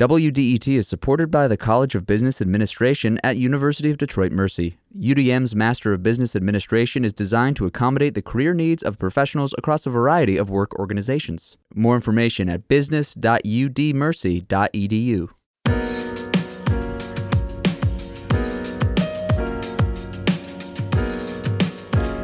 WDET 0.00 0.66
is 0.66 0.88
supported 0.88 1.30
by 1.30 1.46
the 1.46 1.58
College 1.58 1.94
of 1.94 2.06
Business 2.06 2.40
Administration 2.40 3.20
at 3.22 3.36
University 3.36 3.90
of 3.90 3.98
Detroit 3.98 4.32
Mercy. 4.32 4.78
UDM's 4.98 5.54
Master 5.54 5.92
of 5.92 6.02
Business 6.02 6.34
Administration 6.34 7.04
is 7.04 7.12
designed 7.12 7.56
to 7.56 7.66
accommodate 7.66 8.14
the 8.14 8.22
career 8.22 8.54
needs 8.54 8.82
of 8.82 8.98
professionals 8.98 9.54
across 9.58 9.84
a 9.84 9.90
variety 9.90 10.38
of 10.38 10.48
work 10.48 10.74
organizations. 10.78 11.58
More 11.74 11.96
information 11.96 12.48
at 12.48 12.66
business.udmercy.edu. 12.66 15.28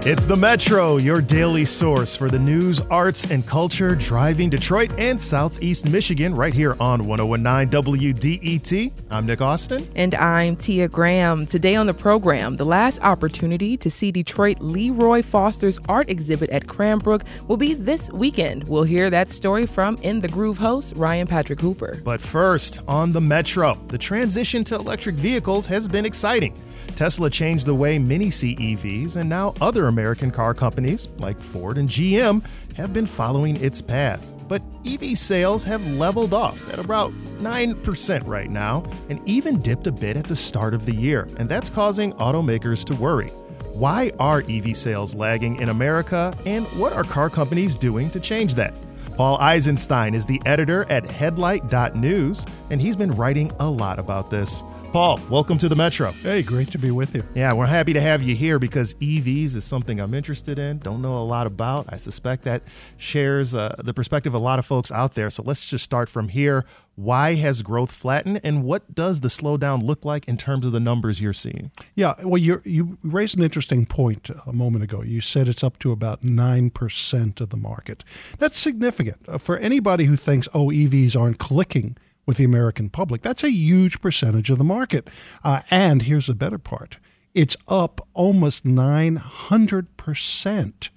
It's 0.09 0.25
the 0.25 0.37
Metro, 0.37 0.99
your 0.99 1.21
daily 1.21 1.65
source 1.65 2.15
for 2.15 2.31
the 2.31 2.39
news, 2.39 2.81
arts, 2.83 3.29
and 3.29 3.45
culture 3.45 3.97
driving 3.97 4.49
Detroit 4.49 4.93
and 5.01 5.21
Southeast 5.21 5.89
Michigan 5.89 6.33
right 6.33 6.55
here 6.55 6.77
on 6.79 7.09
1019 7.09 7.69
WDET. 7.83 8.93
I'm 9.11 9.27
Nick 9.27 9.41
Austin. 9.41 9.89
And 9.97 10.15
I'm 10.15 10.55
Tia 10.55 10.87
Graham. 10.87 11.45
Today 11.45 11.75
on 11.75 11.89
the 11.89 11.93
program, 11.93 12.55
the 12.55 12.65
last 12.65 13.01
opportunity 13.01 13.77
to 13.79 13.91
see 13.91 14.13
Detroit 14.13 14.59
Leroy 14.61 15.23
Foster's 15.23 15.81
art 15.89 16.09
exhibit 16.09 16.51
at 16.51 16.69
Cranbrook 16.69 17.23
will 17.49 17.57
be 17.57 17.75
this 17.75 18.09
weekend. 18.13 18.69
We'll 18.69 18.85
hear 18.85 19.11
that 19.11 19.33
story 19.33 19.67
from 19.67 19.97
In 20.03 20.21
the 20.21 20.29
Groove 20.29 20.59
host 20.59 20.93
Ryan 20.95 21.27
Patrick 21.27 21.61
Hooper. 21.61 22.01
But 22.05 22.21
first, 22.21 22.79
on 22.87 23.11
the 23.11 23.21
Metro, 23.21 23.75
the 23.89 23.99
transition 23.99 24.63
to 24.67 24.77
electric 24.77 25.17
vehicles 25.17 25.67
has 25.67 25.89
been 25.89 26.07
exciting. 26.07 26.57
Tesla 26.95 27.29
changed 27.29 27.67
the 27.67 27.75
way 27.75 27.99
many 27.99 28.31
see 28.31 28.55
EVs, 28.57 29.17
and 29.17 29.29
now 29.29 29.55
other 29.61 29.87
American 29.87 30.31
car 30.31 30.55
companies 30.55 31.09
like 31.19 31.41
Ford 31.41 31.79
and 31.79 31.89
GM 31.89 32.45
have 32.77 32.93
been 32.93 33.07
following 33.07 33.57
its 33.57 33.83
path. 33.83 34.33
But 34.49 34.63
EV 34.87 35.19
sales 35.19 35.65
have 35.65 35.85
leveled 35.87 36.33
off 36.33 36.69
at 36.69 36.79
about 36.79 37.13
9% 37.41 38.27
right 38.27 38.49
now 38.49 38.85
and 39.09 39.21
even 39.29 39.61
dipped 39.61 39.89
a 39.89 39.93
bit 39.93 40.17
at 40.17 40.25
the 40.25 40.37
start 40.37 40.73
of 40.73 40.87
the 40.87 40.95
year, 40.95 41.29
and 41.39 41.49
that's 41.49 41.69
causing 41.69 42.13
automakers 42.15 42.85
to 42.85 42.95
worry. 42.95 43.29
Why 43.73 44.13
are 44.19 44.45
EV 44.49 44.77
sales 44.77 45.15
lagging 45.15 45.57
in 45.57 45.69
America, 45.69 46.33
and 46.47 46.67
what 46.79 46.93
are 46.93 47.05
car 47.05 47.29
companies 47.29 47.77
doing 47.77 48.09
to 48.11 48.21
change 48.21 48.55
that? 48.55 48.75
Paul 49.17 49.39
Eisenstein 49.39 50.15
is 50.15 50.27
the 50.27 50.41
editor 50.47 50.85
at 50.91 51.11
Headlight.News, 51.11 52.47
and 52.71 52.81
he's 52.81 52.97
been 52.97 53.13
writing 53.13 53.51
a 53.61 53.69
lot 53.69 53.99
about 53.99 54.31
this. 54.31 54.63
Paul, 54.93 55.21
welcome 55.29 55.59
to 55.59 55.69
the 55.69 55.77
Metro. 55.77 56.13
Hey, 56.13 56.43
great 56.43 56.71
to 56.71 56.79
be 56.79 56.91
with 56.91 57.15
you. 57.15 57.23
Yeah, 57.35 57.53
we're 57.53 57.67
happy 57.67 57.93
to 57.93 58.01
have 58.01 58.23
you 58.23 58.35
here 58.35 58.59
because 58.59 58.95
EVs 58.95 59.55
is 59.55 59.63
something 59.63 60.01
I'm 60.01 60.15
interested 60.15 60.59
in, 60.59 60.79
don't 60.79 61.03
know 61.03 61.19
a 61.19 61.21
lot 61.23 61.47
about. 61.47 61.85
I 61.91 61.99
suspect 61.99 62.45
that 62.45 62.63
shares 62.97 63.55
uh, 63.55 63.75
the 63.85 63.93
perspective 63.93 64.35
of 64.35 64.41
a 64.41 64.45
lot 64.45 64.59
of 64.59 64.65
folks 64.65 64.91
out 64.91 65.15
there. 65.15 65.29
So 65.29 65.43
let's 65.43 65.69
just 65.69 65.85
start 65.85 66.09
from 66.09 66.31
here. 66.31 66.65
Why 66.95 67.35
has 67.35 67.61
growth 67.61 67.93
flattened, 67.93 68.41
and 68.43 68.65
what 68.65 68.95
does 68.95 69.21
the 69.21 69.29
slowdown 69.29 69.83
look 69.83 70.07
like 70.07 70.27
in 70.29 70.39
terms 70.39 70.65
of 70.65 70.73
the 70.73 70.81
numbers 70.81 71.21
you're 71.21 71.35
seeing? 71.35 71.71
Yeah, 71.95 72.15
well, 72.23 72.39
you 72.39 72.63
you 72.65 72.97
raised 73.03 73.37
an 73.37 73.45
interesting 73.45 73.85
point 73.85 74.31
a 74.47 74.53
moment 74.55 74.83
ago. 74.83 75.03
You 75.03 75.21
said 75.21 75.47
it's 75.47 75.63
up 75.63 75.79
to 75.81 75.93
about 75.93 76.23
9% 76.23 77.41
of 77.43 77.51
the 77.51 77.57
market. 77.59 78.03
That's 78.39 78.59
significant. 78.59 79.19
Uh, 79.29 79.37
for 79.37 79.59
anybody 79.59 80.05
who 80.05 80.17
thinks, 80.17 80.49
oh, 80.55 80.69
EVs 80.69 81.15
aren't 81.21 81.39
clicking 81.39 81.99
with 82.27 82.37
the 82.37 82.45
American 82.45 82.91
public. 82.91 83.23
That's 83.23 83.45
a 83.45 83.51
huge 83.51 84.01
percentage 84.01 84.51
of 84.51 84.59
the 84.59 84.65
market. 84.65 85.09
Uh, 85.45 85.61
and 85.71 86.03
here's 86.03 86.27
the 86.27 86.35
better 86.35 86.59
part 86.59 86.99
it's 87.33 87.57
up 87.69 88.07
almost 88.15 88.65
900% 88.65 90.89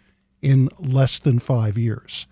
in 0.42 0.70
less 0.80 1.20
than 1.20 1.38
five 1.38 1.78
years. 1.78 2.26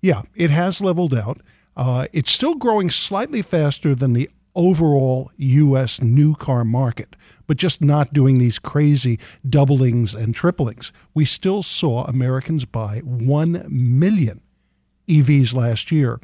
Yeah, 0.00 0.22
it 0.34 0.50
has 0.50 0.80
leveled 0.80 1.14
out. 1.14 1.38
Uh, 1.76 2.08
it's 2.12 2.32
still 2.32 2.54
growing 2.54 2.90
slightly 2.90 3.42
faster 3.42 3.94
than 3.94 4.14
the 4.14 4.28
overall 4.56 5.30
U.S. 5.36 6.02
new 6.02 6.34
car 6.34 6.64
market, 6.64 7.14
but 7.46 7.56
just 7.56 7.82
not 7.82 8.12
doing 8.12 8.38
these 8.38 8.58
crazy 8.58 9.20
doublings 9.48 10.14
and 10.14 10.34
triplings. 10.34 10.92
We 11.14 11.24
still 11.24 11.62
saw 11.62 12.04
Americans 12.04 12.64
buy 12.64 13.00
1 13.00 13.66
million 13.68 14.40
EVs 15.06 15.54
last 15.54 15.92
year. 15.92 16.18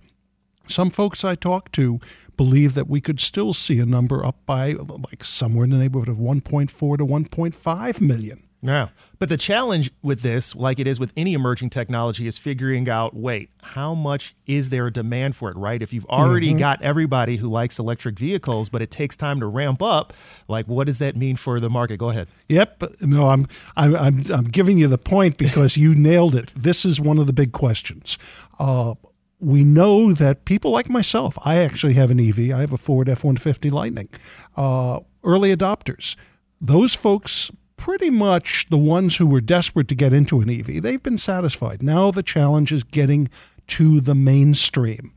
Some 0.73 0.91
folks 0.91 1.25
I 1.25 1.35
talk 1.35 1.71
to 1.73 2.01
believe 2.37 2.75
that 2.75 2.89
we 2.89 3.01
could 3.01 3.21
still 3.21 3.53
see 3.53 3.79
a 3.79 3.87
number 3.87 4.25
up 4.25 4.37
by 4.47 4.73
like 4.73 5.23
somewhere 5.23 5.65
in 5.65 5.71
the 5.71 5.77
neighborhood 5.77 6.09
of 6.09 6.17
1.4 6.17 6.71
to 6.71 7.07
1.5 7.07 8.01
million. 8.01 8.43
Yeah. 8.63 8.89
But 9.19 9.29
the 9.29 9.37
challenge 9.37 9.91
with 10.03 10.23
this, 10.23 10.55
like 10.55 10.79
it 10.79 10.87
is 10.87 11.01
with 11.01 11.13
any 11.17 11.35
emerging 11.35 11.71
technology, 11.71 12.29
is 12.29 12.39
figuring 12.39 12.89
out 12.89 13.15
wait, 13.15 13.51
how 13.63 13.93
much 13.93 14.37
is 14.47 14.71
there 14.71 14.87
a 14.87 14.93
demand 14.93 15.35
for 15.35 15.51
it, 15.51 15.57
right? 15.57 15.83
If 15.83 15.93
you've 15.93 16.07
already 16.07 16.51
mm-hmm. 16.51 16.59
got 16.59 16.81
everybody 16.81 17.37
who 17.37 17.49
likes 17.49 17.81
electric 17.81 18.19
vehicles, 18.19 18.69
but 18.69 18.81
it 18.81 18.91
takes 18.91 19.17
time 19.17 19.41
to 19.41 19.47
ramp 19.47 19.83
up, 19.83 20.13
like 20.47 20.67
what 20.69 20.87
does 20.87 21.01
that 21.01 21.17
mean 21.17 21.35
for 21.35 21.59
the 21.59 21.69
market? 21.69 21.97
Go 21.97 22.11
ahead. 22.11 22.29
Yep. 22.49 23.03
No, 23.03 23.29
I'm, 23.31 23.49
I'm, 23.77 23.97
I'm, 23.97 24.25
I'm 24.33 24.45
giving 24.45 24.79
you 24.79 24.87
the 24.87 24.97
point 24.97 25.39
because 25.39 25.77
you 25.77 25.95
nailed 25.95 26.37
it. 26.37 26.53
This 26.55 26.85
is 26.85 27.01
one 27.01 27.19
of 27.19 27.27
the 27.27 27.33
big 27.33 27.51
questions. 27.53 28.17
Uh, 28.61 28.95
we 29.43 29.65
know 29.65 30.13
that 30.13 30.45
people 30.45 30.71
like 30.71 30.89
myself, 30.89 31.37
I 31.45 31.57
actually 31.57 31.95
have 31.95 32.11
an 32.11 32.21
EV, 32.21 32.53
I 32.53 32.61
have 32.61 32.73
a 32.73 32.79
Ford 32.79 33.09
F 33.09 33.25
150 33.25 33.71
Lightning, 33.71 34.09
uh, 34.57 35.01
early 35.25 35.55
adopters. 35.55 36.17
Those 36.61 36.95
folks, 36.95 37.51
pretty 37.77 38.11
much 38.11 38.67
the 38.71 38.79
ones 38.79 39.17
who 39.17 39.27
were 39.27 39.41
desperate 39.41 39.89
to 39.89 39.97
get 39.97 40.13
into 40.13 40.41
an 40.41 40.49
EV, 40.49 40.81
they've 40.81 41.03
been 41.03 41.19
satisfied. 41.19 41.83
Now 41.83 42.13
the 42.13 42.23
challenge 42.23 42.71
is 42.71 42.85
getting 42.85 43.29
to 43.69 44.01
the 44.01 44.15
mainstream. 44.15 45.13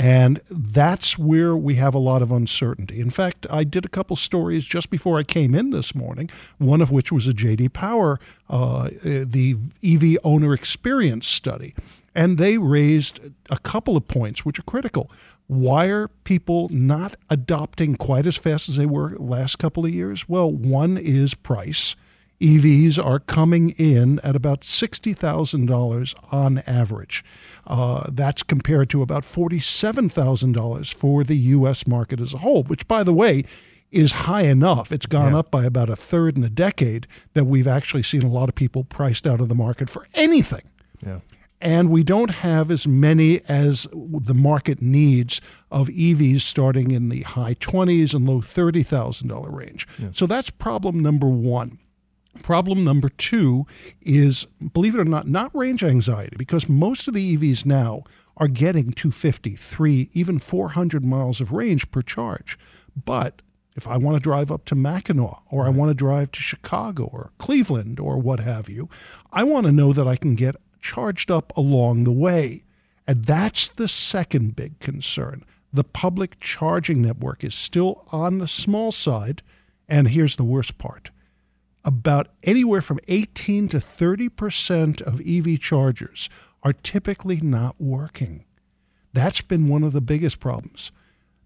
And 0.00 0.40
that's 0.48 1.18
where 1.18 1.56
we 1.56 1.74
have 1.74 1.92
a 1.92 1.98
lot 1.98 2.22
of 2.22 2.30
uncertainty. 2.30 3.00
In 3.00 3.10
fact, 3.10 3.46
I 3.50 3.64
did 3.64 3.84
a 3.84 3.88
couple 3.88 4.14
stories 4.14 4.64
just 4.64 4.90
before 4.90 5.18
I 5.18 5.24
came 5.24 5.56
in 5.56 5.70
this 5.70 5.92
morning, 5.92 6.30
one 6.58 6.80
of 6.80 6.92
which 6.92 7.10
was 7.10 7.26
a 7.26 7.32
JD 7.32 7.72
Power, 7.72 8.20
uh, 8.48 8.90
the 9.02 9.56
EV 9.84 10.18
owner 10.22 10.54
experience 10.54 11.26
study. 11.26 11.74
And 12.18 12.36
they 12.36 12.58
raised 12.58 13.20
a 13.48 13.58
couple 13.58 13.96
of 13.96 14.08
points 14.08 14.44
which 14.44 14.58
are 14.58 14.64
critical. 14.64 15.08
Why 15.46 15.86
are 15.86 16.08
people 16.08 16.68
not 16.68 17.14
adopting 17.30 17.94
quite 17.94 18.26
as 18.26 18.34
fast 18.36 18.68
as 18.68 18.74
they 18.74 18.86
were 18.86 19.14
last 19.18 19.60
couple 19.60 19.86
of 19.86 19.94
years? 19.94 20.28
Well, 20.28 20.50
one 20.50 20.98
is 20.98 21.34
price. 21.34 21.94
EVs 22.40 22.98
are 22.98 23.20
coming 23.20 23.70
in 23.78 24.18
at 24.24 24.34
about 24.34 24.62
$60,000 24.62 26.14
on 26.32 26.58
average. 26.66 27.24
Uh, 27.68 28.10
that's 28.10 28.42
compared 28.42 28.90
to 28.90 29.00
about 29.00 29.22
$47,000 29.22 30.92
for 30.92 31.22
the 31.22 31.36
U.S. 31.36 31.86
market 31.86 32.20
as 32.20 32.34
a 32.34 32.38
whole, 32.38 32.64
which, 32.64 32.88
by 32.88 33.04
the 33.04 33.14
way, 33.14 33.44
is 33.92 34.10
high 34.10 34.42
enough. 34.42 34.90
It's 34.90 35.06
gone 35.06 35.34
yeah. 35.34 35.38
up 35.38 35.52
by 35.52 35.64
about 35.64 35.88
a 35.88 35.94
third 35.94 36.36
in 36.36 36.42
a 36.42 36.50
decade 36.50 37.06
that 37.34 37.44
we've 37.44 37.68
actually 37.68 38.02
seen 38.02 38.24
a 38.24 38.28
lot 38.28 38.48
of 38.48 38.56
people 38.56 38.82
priced 38.82 39.24
out 39.24 39.40
of 39.40 39.48
the 39.48 39.54
market 39.54 39.88
for 39.88 40.08
anything. 40.14 40.62
Yeah 41.00 41.20
and 41.60 41.90
we 41.90 42.02
don't 42.02 42.30
have 42.30 42.70
as 42.70 42.86
many 42.86 43.40
as 43.48 43.86
the 43.92 44.34
market 44.34 44.80
needs 44.80 45.40
of 45.70 45.88
EVs 45.88 46.42
starting 46.42 46.90
in 46.90 47.08
the 47.08 47.22
high 47.22 47.54
20s 47.54 48.14
and 48.14 48.28
low 48.28 48.40
$30,000 48.40 49.52
range. 49.52 49.86
Yeah. 49.98 50.08
So 50.14 50.26
that's 50.26 50.50
problem 50.50 51.00
number 51.00 51.28
one. 51.28 51.78
Problem 52.42 52.84
number 52.84 53.08
two 53.08 53.66
is, 54.00 54.46
believe 54.72 54.94
it 54.94 55.00
or 55.00 55.04
not, 55.04 55.26
not 55.26 55.50
range 55.54 55.82
anxiety, 55.82 56.36
because 56.36 56.68
most 56.68 57.08
of 57.08 57.14
the 57.14 57.36
EVs 57.36 57.66
now 57.66 58.04
are 58.36 58.46
getting 58.46 58.92
250, 58.92 59.56
3, 59.56 60.10
even 60.12 60.38
400 60.38 61.04
miles 61.04 61.40
of 61.40 61.50
range 61.50 61.90
per 61.90 62.02
charge. 62.02 62.56
But 62.94 63.42
if 63.74 63.88
I 63.88 63.96
want 63.96 64.16
to 64.16 64.20
drive 64.20 64.52
up 64.52 64.64
to 64.66 64.74
Mackinac 64.76 65.42
or 65.50 65.66
I 65.66 65.70
want 65.70 65.90
to 65.90 65.94
drive 65.94 66.30
to 66.32 66.40
Chicago 66.40 67.04
or 67.04 67.32
Cleveland 67.38 67.98
or 67.98 68.18
what 68.18 68.40
have 68.40 68.68
you, 68.68 68.88
I 69.32 69.42
want 69.42 69.66
to 69.66 69.72
know 69.72 69.92
that 69.92 70.06
I 70.06 70.16
can 70.16 70.36
get 70.36 70.54
charged 70.80 71.30
up 71.30 71.56
along 71.56 72.04
the 72.04 72.12
way. 72.12 72.64
And 73.06 73.24
that's 73.24 73.68
the 73.68 73.88
second 73.88 74.54
big 74.56 74.78
concern. 74.80 75.44
The 75.72 75.84
public 75.84 76.40
charging 76.40 77.02
network 77.02 77.44
is 77.44 77.54
still 77.54 78.06
on 78.12 78.38
the 78.38 78.48
small 78.48 78.92
side. 78.92 79.42
And 79.88 80.08
here's 80.08 80.36
the 80.36 80.44
worst 80.44 80.78
part 80.78 81.10
about 81.84 82.28
anywhere 82.42 82.82
from 82.82 83.00
18 83.08 83.68
to 83.68 83.78
30% 83.78 85.00
of 85.00 85.22
EV 85.26 85.58
chargers 85.58 86.28
are 86.62 86.72
typically 86.72 87.40
not 87.40 87.80
working. 87.80 88.44
That's 89.12 89.40
been 89.40 89.68
one 89.68 89.82
of 89.82 89.92
the 89.92 90.00
biggest 90.00 90.38
problems. 90.38 90.92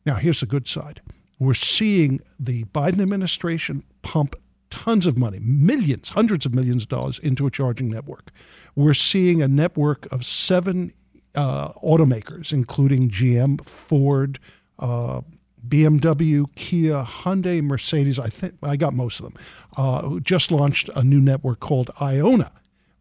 Now, 0.05 0.17
here's 0.17 0.41
the 0.41 0.47
good 0.47 0.67
side. 0.67 1.01
We're 1.39 1.55
seeing 1.55 2.21
the 2.41 2.65
Biden 2.65 3.01
administration 3.01 3.85
pump 4.03 4.37
tons 4.73 5.07
of 5.07 5.19
money, 5.19 5.39
millions, 5.39 6.09
hundreds 6.09 6.47
of 6.47 6.55
millions 6.55 6.85
of 6.85 6.89
dollars 6.89 7.19
into 7.19 7.47
a 7.47 7.51
charging 7.51 7.89
network. 7.89 8.33
We're 8.75 8.95
seeing 8.95 9.43
a 9.43 9.47
network 9.47 10.11
of 10.11 10.25
seven 10.25 10.95
uh, 11.35 11.73
automakers, 11.75 12.53
including 12.55 13.11
GM, 13.11 13.63
Ford, 13.67 14.39
uh, 14.79 15.21
BMW, 15.69 16.47
Kia, 16.57 17.05
Hyundai, 17.05 17.63
Mercedes. 17.63 18.19
I 18.19 18.29
think 18.29 18.55
I 18.63 18.77
got 18.77 18.95
most 18.95 19.21
of 19.21 19.27
them. 19.27 19.35
Uh, 19.77 20.19
just 20.21 20.51
launched 20.51 20.89
a 20.97 21.05
new 21.05 21.21
network 21.21 21.61
called 21.61 21.91
Ionna, 22.01 22.51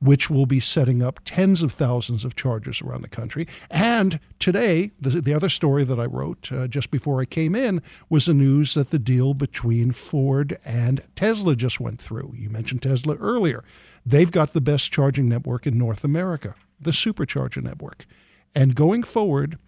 which 0.02 0.30
will 0.30 0.48
be 0.48 0.60
setting 0.60 1.04
up 1.04 1.20
tens 1.24 1.62
of 1.62 1.72
thousands 1.72 2.26
of 2.26 2.36
chargers 2.36 2.82
around 2.82 3.04
the 3.04 3.08
country. 3.08 3.48
And 3.70 4.20
today, 4.40 4.92
the, 5.00 5.22
the 5.22 5.34
other 5.34 5.48
story 5.48 5.84
that 5.84 6.00
I 6.00 6.06
wrote 6.06 6.52
uh, 6.52 6.68
just 6.68 6.90
before 6.90 7.22
I 7.22 7.26
came 7.26 7.56
in 7.56 7.82
was 8.10 8.26
the 8.26 8.34
news 8.34 8.74
that 8.74 8.90
the 8.90 9.00
deal 9.00 9.34
between 9.36 9.92
Ford 9.92 10.58
and 10.66 11.04
Tesla 11.16 11.56
just 11.56 11.80
went 11.80 12.02
through. 12.02 12.34
You 12.36 12.50
mentioned 12.50 12.82
Tesla 12.82 13.16
earlier. 13.16 13.64
They've 14.04 14.32
got 14.32 14.54
the 14.54 14.62
best 14.62 14.92
charging 14.92 15.30
network 15.30 15.68
in 15.68 15.78
North 15.78 16.04
America, 16.04 16.56
the 16.80 16.92
supercharger 16.92 17.62
network. 17.62 18.08
And 18.56 18.76
going 18.76 19.04
forward, 19.04 19.60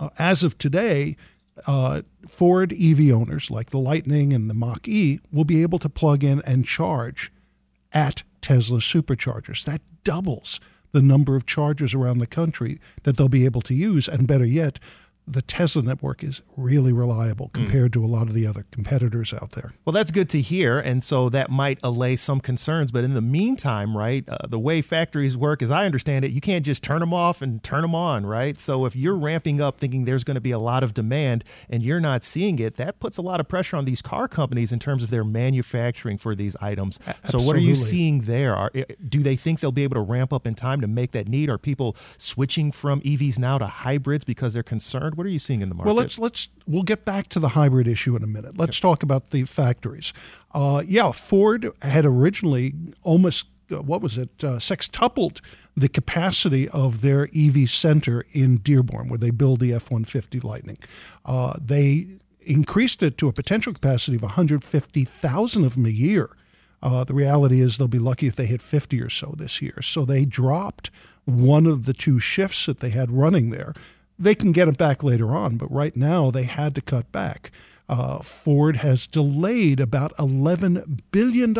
uh, 0.00 0.10
as 0.18 0.42
of 0.42 0.58
today, 0.58 1.16
uh, 1.68 2.02
Ford 2.26 2.72
EV 2.72 3.12
owners 3.12 3.50
like 3.50 3.70
the 3.70 3.78
Lightning 3.78 4.32
and 4.32 4.50
the 4.50 4.54
Mach 4.54 4.88
E 4.88 5.20
will 5.30 5.44
be 5.44 5.62
able 5.62 5.78
to 5.78 5.88
plug 5.88 6.24
in 6.24 6.42
and 6.44 6.66
charge 6.66 7.30
at 7.92 8.24
Tesla 8.42 8.78
superchargers. 8.78 9.64
That 9.64 9.80
doubles 10.04 10.60
the 10.92 11.02
number 11.02 11.36
of 11.36 11.46
chargers 11.46 11.94
around 11.94 12.18
the 12.18 12.26
country 12.26 12.78
that 13.04 13.16
they'll 13.16 13.28
be 13.28 13.44
able 13.44 13.62
to 13.62 13.74
use. 13.74 14.08
And 14.08 14.26
better 14.26 14.44
yet, 14.44 14.78
the 15.26 15.42
Tesla 15.42 15.82
network 15.82 16.24
is 16.24 16.42
really 16.56 16.92
reliable 16.92 17.46
hmm. 17.46 17.62
compared 17.62 17.90
mm. 17.90 17.94
to 17.94 18.04
a 18.04 18.06
lot 18.06 18.28
of 18.28 18.34
the 18.34 18.46
other 18.46 18.66
competitors 18.72 19.32
out 19.32 19.52
there. 19.52 19.72
Well, 19.84 19.92
that's 19.92 20.10
good 20.10 20.28
to 20.30 20.40
hear. 20.40 20.78
And 20.78 21.04
so 21.04 21.28
that 21.28 21.50
might 21.50 21.78
allay 21.82 22.16
some 22.16 22.40
concerns. 22.40 22.90
But 22.90 23.04
in 23.04 23.14
the 23.14 23.20
meantime, 23.20 23.96
right, 23.96 24.28
uh, 24.28 24.46
the 24.48 24.58
way 24.58 24.82
factories 24.82 25.36
work, 25.36 25.62
as 25.62 25.70
I 25.70 25.86
understand 25.86 26.24
it, 26.24 26.32
you 26.32 26.40
can't 26.40 26.64
just 26.64 26.82
turn 26.82 27.00
them 27.00 27.14
off 27.14 27.40
and 27.40 27.62
turn 27.62 27.82
them 27.82 27.94
on, 27.94 28.26
right? 28.26 28.58
So 28.58 28.84
if 28.84 28.96
you're 28.96 29.16
ramping 29.16 29.60
up 29.60 29.78
thinking 29.78 30.04
there's 30.04 30.24
going 30.24 30.34
to 30.34 30.40
be 30.40 30.50
a 30.50 30.58
lot 30.58 30.82
of 30.82 30.92
demand 30.92 31.44
and 31.70 31.82
you're 31.82 32.00
not 32.00 32.24
seeing 32.24 32.58
it, 32.58 32.76
that 32.76 32.98
puts 32.98 33.16
a 33.16 33.22
lot 33.22 33.38
of 33.38 33.48
pressure 33.48 33.76
on 33.76 33.84
these 33.84 34.02
car 34.02 34.26
companies 34.26 34.72
in 34.72 34.80
terms 34.80 35.04
of 35.04 35.10
their 35.10 35.24
manufacturing 35.24 36.18
for 36.18 36.34
these 36.34 36.56
items. 36.60 36.98
Absolutely. 37.06 37.30
So 37.30 37.46
what 37.46 37.56
are 37.56 37.60
you 37.60 37.74
seeing 37.76 38.22
there? 38.22 38.56
Are, 38.56 38.72
do 39.08 39.22
they 39.22 39.36
think 39.36 39.60
they'll 39.60 39.72
be 39.72 39.84
able 39.84 39.94
to 39.94 40.00
ramp 40.00 40.32
up 40.32 40.46
in 40.46 40.54
time 40.54 40.80
to 40.80 40.88
make 40.88 41.12
that 41.12 41.28
need? 41.28 41.48
Are 41.48 41.58
people 41.58 41.96
switching 42.16 42.72
from 42.72 43.00
EVs 43.02 43.38
now 43.38 43.58
to 43.58 43.66
hybrids 43.66 44.24
because 44.24 44.54
they're 44.54 44.62
concerned? 44.62 45.11
What 45.14 45.26
are 45.26 45.30
you 45.30 45.38
seeing 45.38 45.62
in 45.62 45.68
the 45.68 45.74
market? 45.74 45.88
Well, 45.88 45.96
let's 45.96 46.18
let's 46.18 46.48
we'll 46.66 46.82
get 46.82 47.04
back 47.04 47.28
to 47.30 47.40
the 47.40 47.50
hybrid 47.50 47.86
issue 47.86 48.16
in 48.16 48.22
a 48.22 48.26
minute. 48.26 48.58
Let's 48.58 48.80
talk 48.80 49.02
about 49.02 49.30
the 49.30 49.44
factories. 49.44 50.12
Uh, 50.52 50.82
yeah, 50.86 51.12
Ford 51.12 51.70
had 51.82 52.04
originally 52.04 52.74
almost 53.02 53.46
uh, 53.70 53.82
what 53.82 54.00
was 54.00 54.18
it 54.18 54.30
uh, 54.42 54.58
sextupled 54.58 55.40
the 55.76 55.88
capacity 55.88 56.68
of 56.68 57.00
their 57.00 57.28
EV 57.34 57.68
center 57.68 58.24
in 58.32 58.58
Dearborn, 58.58 59.08
where 59.08 59.18
they 59.18 59.30
build 59.30 59.60
the 59.60 59.72
F 59.72 59.90
one 59.90 60.04
fifty 60.04 60.40
Lightning. 60.40 60.78
Uh, 61.24 61.54
they 61.60 62.18
increased 62.44 63.02
it 63.02 63.16
to 63.18 63.28
a 63.28 63.32
potential 63.32 63.72
capacity 63.72 64.16
of 64.16 64.22
150,000 64.22 65.64
of 65.64 65.74
them 65.74 65.86
a 65.86 65.90
year. 65.90 66.30
Uh, 66.82 67.04
the 67.04 67.14
reality 67.14 67.60
is 67.60 67.78
they'll 67.78 67.86
be 67.86 67.98
lucky 67.98 68.26
if 68.26 68.34
they 68.34 68.46
hit 68.46 68.60
50 68.60 69.00
or 69.00 69.08
so 69.08 69.34
this 69.38 69.62
year. 69.62 69.80
So 69.82 70.04
they 70.04 70.24
dropped 70.24 70.90
one 71.24 71.66
of 71.66 71.84
the 71.84 71.92
two 71.92 72.18
shifts 72.18 72.66
that 72.66 72.80
they 72.80 72.90
had 72.90 73.10
running 73.10 73.50
there 73.50 73.72
they 74.22 74.34
can 74.36 74.52
get 74.52 74.68
it 74.68 74.78
back 74.78 75.02
later 75.02 75.34
on, 75.34 75.56
but 75.56 75.70
right 75.70 75.96
now 75.96 76.30
they 76.30 76.44
had 76.44 76.74
to 76.76 76.80
cut 76.80 77.10
back. 77.10 77.50
Uh, 77.88 78.18
Ford 78.18 78.76
has 78.76 79.06
delayed 79.06 79.80
about 79.80 80.16
$11 80.16 81.00
billion 81.10 81.54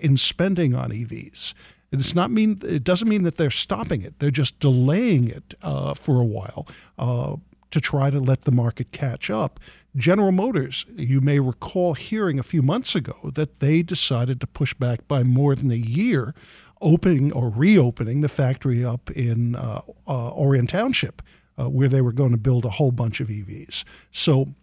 in 0.00 0.16
spending 0.16 0.74
on 0.74 0.90
EVs. 0.90 1.54
It's 1.90 2.14
not 2.14 2.30
mean 2.30 2.60
it 2.64 2.84
doesn't 2.84 3.08
mean 3.08 3.24
that 3.24 3.36
they're 3.36 3.50
stopping 3.50 4.02
it. 4.02 4.18
They're 4.18 4.30
just 4.30 4.58
delaying 4.58 5.28
it 5.28 5.54
uh, 5.62 5.94
for 5.94 6.20
a 6.20 6.24
while 6.24 6.66
uh, 6.98 7.36
to 7.70 7.80
try 7.80 8.10
to 8.10 8.20
let 8.20 8.42
the 8.42 8.52
market 8.52 8.92
catch 8.92 9.28
up. 9.30 9.60
General 9.96 10.32
Motors, 10.32 10.86
you 10.96 11.20
may 11.20 11.40
recall 11.40 11.94
hearing 11.94 12.38
a 12.38 12.44
few 12.44 12.62
months 12.62 12.94
ago 12.94 13.30
that 13.34 13.60
they 13.60 13.82
decided 13.82 14.40
to 14.40 14.46
push 14.46 14.74
back 14.74 15.06
by 15.06 15.22
more 15.22 15.54
than 15.54 15.70
a 15.70 15.76
year, 15.76 16.34
opening 16.80 17.32
or 17.32 17.48
reopening 17.48 18.20
the 18.20 18.28
factory 18.28 18.84
up 18.84 19.10
in 19.10 19.54
uh, 19.54 19.82
uh, 20.06 20.32
Orion 20.32 20.66
Township 20.66 21.20
uh, 21.58 21.68
where 21.68 21.88
they 21.88 22.00
were 22.00 22.12
going 22.12 22.32
to 22.32 22.38
build 22.38 22.64
a 22.64 22.70
whole 22.70 22.90
bunch 22.90 23.20
of 23.20 23.28
EVs. 23.28 23.84
So 24.10 24.54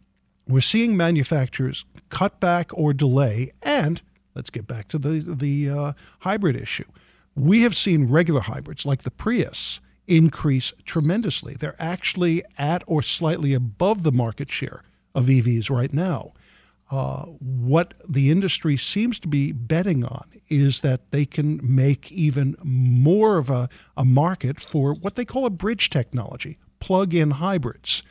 we're 0.48 0.62
seeing 0.62 0.98
manufacturers 0.98 1.86
cut 2.10 2.40
back 2.40 2.72
or 2.74 2.94
delay, 2.94 3.52
and 3.62 4.02
let's 4.36 4.50
get 4.50 4.68
back 4.68 4.88
to 4.90 4.98
the 4.98 5.24
the 5.28 5.70
uh, 5.70 5.94
hybrid 6.20 6.56
issue. 6.56 6.86
We 7.36 7.62
have 7.62 7.76
seen 7.76 8.10
regular 8.10 8.42
hybrids 8.42 8.86
like 8.86 9.04
the 9.04 9.12
Prius 9.12 9.80
increase 10.08 10.74
tremendously. 10.86 11.56
They're 11.56 11.76
actually 11.80 12.44
at 12.58 12.84
or 12.88 13.02
slightly 13.02 13.54
above 13.54 14.04
the 14.04 14.12
market 14.12 14.52
share 14.52 14.84
of 15.16 15.26
EVs 15.26 15.70
right 15.70 15.94
now. 15.94 16.32
Uh, 16.90 17.24
what 17.40 17.94
the 18.08 18.30
industry 18.30 18.76
seems 18.76 19.18
to 19.22 19.30
be 19.30 19.54
betting 19.54 20.04
on 20.04 20.26
is 20.50 20.82
that 20.82 21.12
they 21.12 21.26
can 21.26 21.62
make 21.64 22.12
even 22.12 22.58
more 22.62 23.38
of 23.38 23.50
a, 23.50 23.70
a 23.96 24.04
market 24.04 24.60
for 24.60 24.94
what 24.94 25.16
they 25.16 25.24
call 25.24 25.46
a 25.46 25.50
bridge 25.50 25.90
technology, 25.90 26.58
plug 26.82 27.14
in 27.14 27.32
hybrids. 27.32 28.04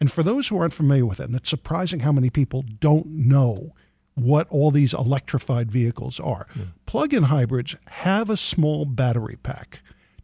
And 0.00 0.10
for 0.10 0.22
those 0.22 0.48
who 0.48 0.58
aren't 0.58 0.72
familiar 0.72 1.04
with 1.04 1.20
it, 1.20 1.26
and 1.26 1.34
it's 1.34 1.50
surprising 1.50 2.00
how 2.00 2.12
many 2.12 2.30
people 2.30 2.64
don't 2.80 3.06
know 3.06 3.74
what 4.14 4.48
all 4.48 4.70
these 4.70 4.94
electrified 4.94 5.70
vehicles 5.70 6.18
are. 6.18 6.46
Yeah. 6.56 6.64
Plug 6.86 7.14
in 7.14 7.24
hybrids 7.24 7.76
have 7.86 8.28
a 8.28 8.36
small 8.36 8.84
battery 8.84 9.38
pack, 9.42 9.80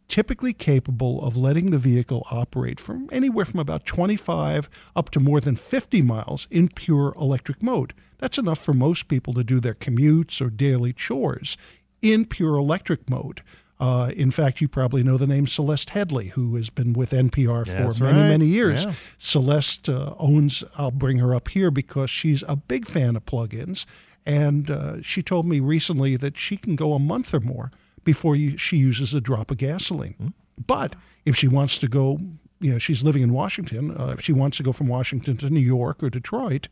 typically 0.07 0.53
capable 0.53 1.23
of 1.23 1.37
letting 1.37 1.71
the 1.71 1.77
vehicle 1.77 2.25
operate 2.29 2.79
from 2.79 3.07
anywhere 3.11 3.45
from 3.45 3.59
about 3.59 3.85
25 3.85 4.69
up 4.95 5.09
to 5.11 5.19
more 5.19 5.39
than 5.39 5.55
50 5.55 6.01
miles 6.01 6.47
in 6.51 6.67
pure 6.67 7.13
electric 7.19 7.63
mode. 7.63 7.93
That's 8.17 8.37
enough 8.37 8.59
for 8.59 8.73
most 8.73 9.07
people 9.07 9.33
to 9.35 9.43
do 9.43 9.59
their 9.59 9.75
commutes 9.75 10.41
or 10.41 10.49
daily 10.49 10.93
chores 10.93 11.57
in 12.01 12.25
pure 12.25 12.55
electric 12.55 13.09
mode. 13.09 13.41
Uh, 13.79 14.11
in 14.15 14.29
fact, 14.29 14.59
you 14.59 14.67
probably 14.67 15.03
know 15.03 15.17
the 15.17 15.27
name 15.27 15.47
Celeste 15.47 15.89
Headlee, 15.89 16.31
who 16.31 16.55
has 16.57 16.69
been 16.69 16.91
with 16.91 17.11
NPR 17.11 17.65
for 17.65 18.03
many, 18.03 18.19
right. 18.19 18.27
many 18.27 18.45
years. 18.45 18.83
Yeah. 18.83 18.93
Celeste 19.17 19.87
uh, 19.87 20.15
owns, 20.19 20.63
I'll 20.77 20.91
bring 20.91 21.17
her 21.19 21.33
up 21.33 21.47
here 21.47 21.71
because 21.71 22.09
she's 22.09 22.43
a 22.47 22.57
big 22.57 22.87
fan 22.87 23.15
of 23.15 23.25
plugins. 23.25 23.85
And 24.25 24.69
uh, 24.69 25.01
she 25.01 25.23
told 25.23 25.45
me 25.45 25.61
recently 25.61 26.17
that 26.17 26.37
she 26.37 26.57
can 26.57 26.75
go 26.75 26.93
a 26.93 26.99
month 26.99 27.33
or 27.33 27.39
more 27.39 27.71
before 28.03 28.35
you, 28.35 28.57
she 28.57 28.77
uses 28.77 29.13
a 29.13 29.21
drop 29.21 29.49
of 29.49 29.57
gasoline. 29.57 30.15
Mm-hmm. 30.15 30.27
But 30.67 30.95
if 31.25 31.37
she 31.37 31.47
wants 31.47 31.79
to 31.79 31.87
go, 31.87 32.19
you 32.59 32.73
know, 32.73 32.79
she's 32.79 33.01
living 33.01 33.21
in 33.21 33.31
Washington. 33.31 33.95
Uh, 33.97 34.15
if 34.17 34.21
she 34.21 34.33
wants 34.33 34.57
to 34.57 34.63
go 34.63 34.73
from 34.73 34.87
Washington 34.87 35.37
to 35.37 35.49
New 35.49 35.61
York 35.61 36.03
or 36.03 36.09
Detroit, 36.09 36.67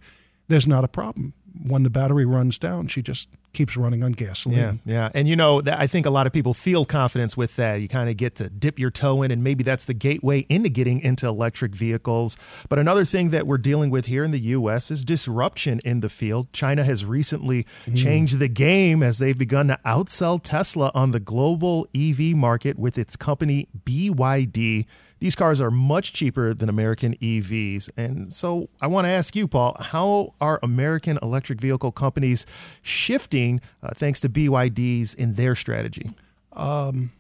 there's 0.50 0.68
not 0.68 0.84
a 0.84 0.90
problem 0.90 1.34
when 1.64 1.84
the 1.84 1.90
battery 1.90 2.26
runs 2.26 2.58
down, 2.58 2.88
she 2.88 3.02
just 3.02 3.30
keeps 3.58 3.76
running 3.76 4.04
on 4.04 4.12
gasoline. 4.12 4.58
Yeah, 4.58 4.74
yeah. 4.86 5.10
And 5.16 5.28
you 5.28 5.36
know, 5.36 5.64
I 5.66 5.88
think 5.88 6.06
a 6.06 6.12
lot 6.12 6.28
of 6.28 6.34
people 6.34 6.54
feel 6.54 6.86
confidence 6.86 7.36
with 7.36 7.56
that. 7.56 7.82
You 7.82 7.88
kind 7.88 8.10
of 8.10 8.16
get 8.16 8.36
to 8.36 8.50
dip 8.50 8.78
your 8.78 8.92
toe 8.92 9.24
in, 9.24 9.32
and 9.32 9.44
maybe 9.44 9.64
that's 9.64 9.86
the 9.86 9.96
gateway 9.96 10.46
into 10.48 10.70
getting 10.70 11.02
into 11.02 11.28
electric 11.28 11.76
vehicles. 11.76 12.38
But 12.70 12.78
another 12.78 13.04
thing 13.04 13.32
that 13.32 13.48
we're 13.48 13.58
dealing 13.58 13.90
with 13.90 14.06
here 14.06 14.24
in 14.24 14.32
the 14.32 14.40
U.S. 14.40 14.92
is 14.92 15.04
disruption 15.04 15.80
in 15.84 16.02
the 16.02 16.10
field. 16.10 16.54
China 16.54 16.84
has 16.84 17.04
recently 17.04 17.66
mm. 17.86 17.98
changed 17.98 18.38
the 18.38 18.48
game 18.48 19.02
as 19.02 19.18
they've 19.18 19.38
begun 19.38 19.68
to 19.68 19.80
outsell 19.84 20.40
Tesla 20.42 20.92
on 20.94 21.10
the 21.10 21.20
global 21.20 21.88
EV 21.96 22.36
market 22.36 22.78
with 22.78 22.98
its 22.98 23.16
company 23.16 23.68
BYD. 23.84 24.86
These 25.20 25.36
cars 25.36 25.60
are 25.60 25.72
much 25.72 26.14
cheaper 26.14 26.54
than 26.54 26.70
American 26.70 27.16
EVs. 27.16 27.90
And 27.98 28.32
so 28.32 28.70
I 28.80 28.88
want 28.88 29.06
to 29.06 29.10
ask 29.10 29.36
you, 29.36 29.48
Paul, 29.48 29.76
how 29.80 30.36
are 30.40 30.60
American 30.62 31.18
electric 31.24 31.60
vehicle 31.60 31.92
companies 31.92 32.46
shifting 32.84 33.47
uh, 33.84 33.90
thanks 33.96 34.20
to 34.22 34.30
BYD's 34.30 35.14
in 35.14 35.34
their 35.34 35.56
strategy? 35.56 36.12
Um, 36.54 37.12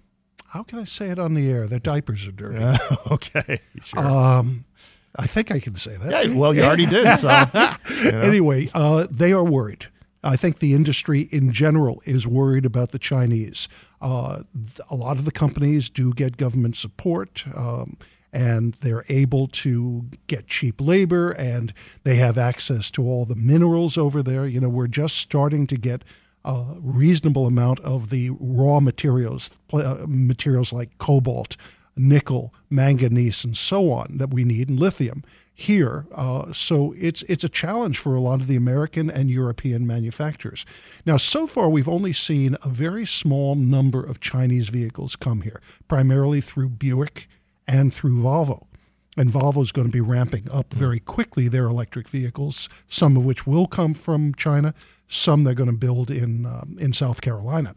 how 0.47 0.63
can 0.63 0.79
I 0.79 0.85
say 0.85 1.09
it 1.09 1.19
on 1.19 1.33
the 1.33 1.49
air? 1.49 1.67
Their 1.67 1.79
diapers 1.79 2.27
are 2.27 2.31
dirty. 2.31 2.63
okay, 3.11 3.59
sure. 3.81 3.99
Um, 3.99 4.65
I 5.15 5.27
think 5.27 5.51
I 5.51 5.59
can 5.59 5.75
say 5.75 5.97
that. 5.97 6.27
Yeah, 6.27 6.33
well, 6.33 6.53
you 6.53 6.63
already 6.63 6.85
did. 6.85 7.17
So, 7.17 7.29
you 8.03 8.11
know. 8.11 8.21
anyway, 8.21 8.69
uh, 8.73 9.07
they 9.09 9.33
are 9.33 9.43
worried. 9.43 9.87
I 10.23 10.35
think 10.35 10.59
the 10.59 10.73
industry 10.73 11.21
in 11.31 11.51
general 11.51 12.01
is 12.05 12.27
worried 12.27 12.65
about 12.65 12.91
the 12.91 12.99
Chinese. 12.99 13.67
Uh, 14.01 14.43
a 14.89 14.95
lot 14.95 15.17
of 15.17 15.25
the 15.25 15.31
companies 15.31 15.89
do 15.89 16.13
get 16.13 16.37
government 16.37 16.75
support. 16.75 17.45
Um, 17.55 17.97
and 18.37 18.75
they're 18.81 19.03
able 19.09 19.47
to 19.47 20.05
get 20.27 20.45
cheap 20.45 20.79
labor 20.79 21.31
and 21.31 21.73
they 22.03 22.17
have 22.17 22.37
access 22.37 22.91
to 22.91 23.01
all 23.01 23.25
the 23.25 23.35
minerals 23.35 23.97
over 23.97 24.21
there. 24.21 24.45
You 24.45 24.59
know, 24.59 24.69
we're 24.69 24.85
just 24.85 25.17
starting 25.17 25.65
to 25.65 25.75
get 25.75 26.03
a 26.45 26.75
reasonable 26.79 27.47
amount 27.47 27.79
of 27.79 28.11
the 28.11 28.29
raw 28.39 28.79
materials, 28.79 29.49
uh, 29.73 30.05
materials 30.07 30.71
like 30.71 30.95
cobalt, 30.99 31.57
nickel, 31.95 32.53
manganese, 32.69 33.43
and 33.43 33.57
so 33.57 33.91
on 33.91 34.19
that 34.19 34.29
we 34.29 34.43
need, 34.43 34.69
and 34.69 34.79
lithium 34.79 35.23
here. 35.51 36.05
Uh, 36.13 36.53
so 36.53 36.93
it's 36.95 37.23
it's 37.23 37.43
a 37.43 37.49
challenge 37.49 37.97
for 37.97 38.13
a 38.13 38.21
lot 38.21 38.39
of 38.39 38.45
the 38.45 38.55
American 38.55 39.09
and 39.09 39.31
European 39.31 39.87
manufacturers. 39.87 40.63
Now, 41.07 41.17
so 41.17 41.47
far 41.47 41.69
we've 41.69 41.89
only 41.89 42.13
seen 42.13 42.55
a 42.61 42.69
very 42.69 43.07
small 43.07 43.55
number 43.55 44.03
of 44.03 44.19
Chinese 44.19 44.69
vehicles 44.69 45.15
come 45.15 45.41
here, 45.41 45.59
primarily 45.87 46.39
through 46.39 46.69
Buick 46.69 47.27
and 47.67 47.93
through 47.93 48.21
Volvo. 48.21 48.67
And 49.17 49.31
Volvo 49.31 49.63
is 49.63 49.71
going 49.71 49.87
to 49.87 49.91
be 49.91 49.99
ramping 50.01 50.47
up 50.51 50.73
very 50.73 50.99
quickly 50.99 51.47
their 51.47 51.65
electric 51.65 52.07
vehicles, 52.07 52.69
some 52.87 53.17
of 53.17 53.25
which 53.25 53.47
will 53.47 53.65
come 53.65 53.95
from 53.95 54.35
China, 54.35 54.75
some 55.07 55.43
they're 55.43 55.55
going 55.55 55.71
to 55.71 55.75
build 55.75 56.11
in 56.11 56.45
um, 56.45 56.77
in 56.79 56.93
South 56.93 57.21
Carolina. 57.21 57.73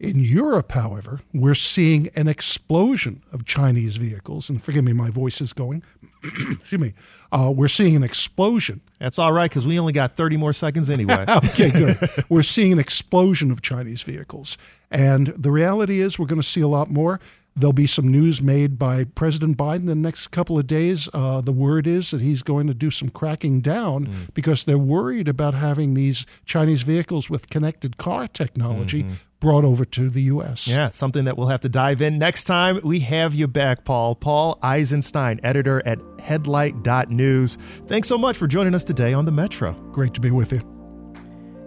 In 0.00 0.24
Europe, 0.24 0.72
however, 0.72 1.20
we're 1.32 1.54
seeing 1.54 2.10
an 2.16 2.26
explosion 2.26 3.22
of 3.32 3.44
Chinese 3.44 3.96
vehicles. 3.96 4.50
And 4.50 4.60
forgive 4.60 4.82
me, 4.82 4.92
my 4.92 5.10
voice 5.10 5.40
is 5.40 5.52
going. 5.52 5.84
Excuse 6.24 6.80
me. 6.80 6.94
Uh, 7.30 7.52
we're 7.54 7.68
seeing 7.68 7.94
an 7.94 8.02
explosion. 8.02 8.80
That's 8.98 9.18
all 9.18 9.32
right 9.32 9.48
because 9.48 9.64
we 9.64 9.78
only 9.78 9.92
got 9.92 10.16
30 10.16 10.38
more 10.38 10.52
seconds 10.52 10.90
anyway. 10.90 11.24
okay, 11.28 11.70
good. 11.70 11.98
we're 12.28 12.42
seeing 12.42 12.72
an 12.72 12.78
explosion 12.80 13.52
of 13.52 13.62
Chinese 13.62 14.02
vehicles. 14.02 14.58
And 14.90 15.28
the 15.36 15.52
reality 15.52 16.00
is, 16.00 16.18
we're 16.18 16.26
going 16.26 16.40
to 16.40 16.46
see 16.48 16.62
a 16.62 16.68
lot 16.68 16.90
more. 16.90 17.20
There'll 17.54 17.72
be 17.72 17.86
some 17.86 18.08
news 18.08 18.40
made 18.40 18.78
by 18.78 19.04
President 19.04 19.58
Biden 19.58 19.80
in 19.80 19.86
the 19.86 19.94
next 19.94 20.28
couple 20.28 20.58
of 20.58 20.66
days. 20.66 21.08
Uh, 21.12 21.40
the 21.42 21.52
word 21.52 21.86
is 21.86 22.10
that 22.10 22.20
he's 22.20 22.42
going 22.42 22.66
to 22.66 22.74
do 22.74 22.90
some 22.90 23.10
cracking 23.10 23.60
down 23.60 24.06
mm. 24.06 24.34
because 24.34 24.64
they're 24.64 24.78
worried 24.78 25.28
about 25.28 25.54
having 25.54 25.94
these 25.94 26.24
Chinese 26.46 26.82
vehicles 26.82 27.28
with 27.28 27.50
connected 27.50 27.98
car 27.98 28.26
technology 28.26 29.02
mm-hmm. 29.02 29.14
brought 29.40 29.64
over 29.64 29.84
to 29.84 30.08
the 30.08 30.22
U.S. 30.22 30.66
Yeah, 30.66 30.86
it's 30.86 30.98
something 30.98 31.24
that 31.24 31.36
we'll 31.36 31.48
have 31.48 31.60
to 31.60 31.68
dive 31.68 32.00
in 32.00 32.18
next 32.18 32.44
time. 32.44 32.80
We 32.82 33.00
have 33.00 33.34
you 33.34 33.46
back, 33.48 33.84
Paul. 33.84 34.14
Paul 34.14 34.58
Eisenstein, 34.62 35.38
editor 35.42 35.82
at 35.86 35.98
Headlight.News. 36.20 37.56
Thanks 37.86 38.08
so 38.08 38.16
much 38.16 38.38
for 38.38 38.46
joining 38.46 38.74
us 38.74 38.84
today 38.84 39.12
on 39.12 39.26
the 39.26 39.32
Metro. 39.32 39.72
Great 39.92 40.14
to 40.14 40.20
be 40.20 40.30
with 40.30 40.52
you. 40.52 40.81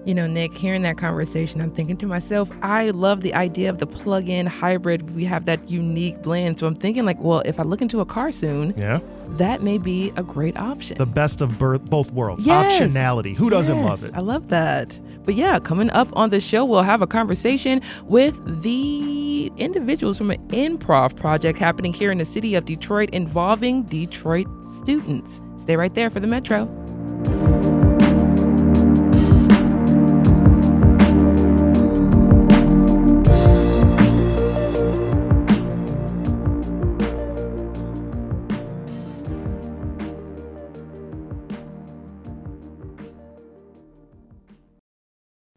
You 0.05 0.13
know, 0.13 0.27
Nick, 0.27 0.55
hearing 0.55 0.83
that 0.83 0.99
conversation, 0.99 1.61
I'm 1.61 1.71
thinking 1.71 1.97
to 1.97 2.05
myself, 2.05 2.51
I 2.61 2.91
love 2.91 3.21
the 3.21 3.33
idea 3.33 3.71
of 3.71 3.79
the 3.79 3.87
plug 3.87 4.29
in 4.29 4.45
hybrid. 4.45 5.15
We 5.15 5.25
have 5.25 5.45
that 5.45 5.67
unique 5.69 6.21
blend. 6.21 6.59
So 6.59 6.67
I'm 6.67 6.75
thinking, 6.75 7.05
like, 7.05 7.19
well, 7.19 7.41
if 7.43 7.59
I 7.59 7.63
look 7.63 7.81
into 7.81 8.01
a 8.01 8.05
car 8.05 8.31
soon, 8.31 8.75
yeah, 8.77 8.99
that 9.37 9.63
may 9.63 9.79
be 9.79 10.13
a 10.15 10.21
great 10.21 10.57
option. 10.57 10.99
The 10.99 11.07
best 11.07 11.41
of 11.41 11.57
both 11.57 12.11
worlds. 12.11 12.45
Yes. 12.45 12.79
Optionality. 12.79 13.35
Who 13.35 13.49
doesn't 13.49 13.77
yes. 13.77 13.85
love 13.85 14.03
it? 14.03 14.11
I 14.13 14.19
love 14.19 14.49
that. 14.49 14.99
But 15.23 15.33
yeah, 15.33 15.57
coming 15.57 15.89
up 15.89 16.07
on 16.15 16.29
the 16.29 16.39
show, 16.39 16.63
we'll 16.65 16.83
have 16.83 17.01
a 17.01 17.07
conversation 17.07 17.81
with 18.03 18.61
the 18.61 19.51
individuals 19.57 20.19
from 20.19 20.29
an 20.29 20.47
improv 20.49 21.15
project 21.15 21.57
happening 21.57 21.93
here 21.93 22.11
in 22.11 22.19
the 22.19 22.25
city 22.25 22.53
of 22.53 22.65
Detroit 22.65 23.09
involving 23.09 23.81
Detroit 23.83 24.45
students. 24.71 25.41
Stay 25.57 25.75
right 25.75 25.95
there 25.95 26.11
for 26.11 26.19
the 26.19 26.27
Metro. 26.27 26.67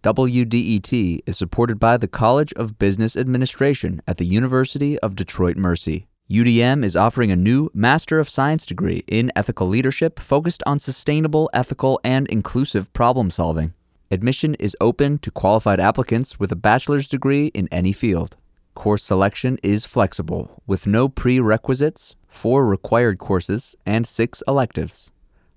WDET 0.09 1.21
is 1.27 1.37
supported 1.37 1.79
by 1.79 1.99
the 1.99 2.09
College 2.09 2.55
of 2.55 2.79
Business 2.79 3.15
Administration 3.15 4.01
at 4.07 4.17
the 4.17 4.25
University 4.25 4.99
of 5.01 5.15
Detroit 5.15 5.59
Mercy. 5.59 6.07
UDM 6.31 6.83
is 6.83 6.97
offering 6.97 7.31
a 7.31 7.37
new 7.37 7.69
Master 7.75 8.19
of 8.19 8.31
Science 8.31 8.65
degree 8.65 9.05
in 9.07 9.31
ethical 9.37 9.69
leadership 9.69 10.19
focused 10.19 10.63
on 10.65 10.79
sustainable, 10.79 11.51
ethical, 11.53 12.01
and 12.03 12.27
inclusive 12.29 12.91
problem 12.95 13.31
solving. 13.31 13.75
Admission 14.11 14.55
is 14.55 14.75
open 14.81 15.19
to 15.19 15.31
qualified 15.31 15.79
applicants 15.79 16.41
with 16.41 16.51
a 16.51 16.57
bachelor's 16.57 17.07
degree 17.07 17.49
in 17.49 17.69
any 17.71 17.93
field. 17.93 18.39
Course 18.75 19.05
selection 19.05 19.59
is 19.63 19.85
flexible, 19.85 20.63
with 20.67 20.87
no 20.87 21.11
prerequisites, 21.11 22.17
four 22.29 22.65
required 22.65 23.19
courses, 23.19 23.77
and 23.85 24.07
six 24.07 24.43
electives. 24.49 25.11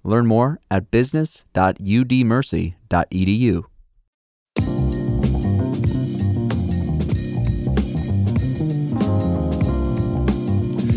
Learn 0.04 0.28
more 0.28 0.60
at 0.70 0.92
business.udmercy.edu. 0.92 3.64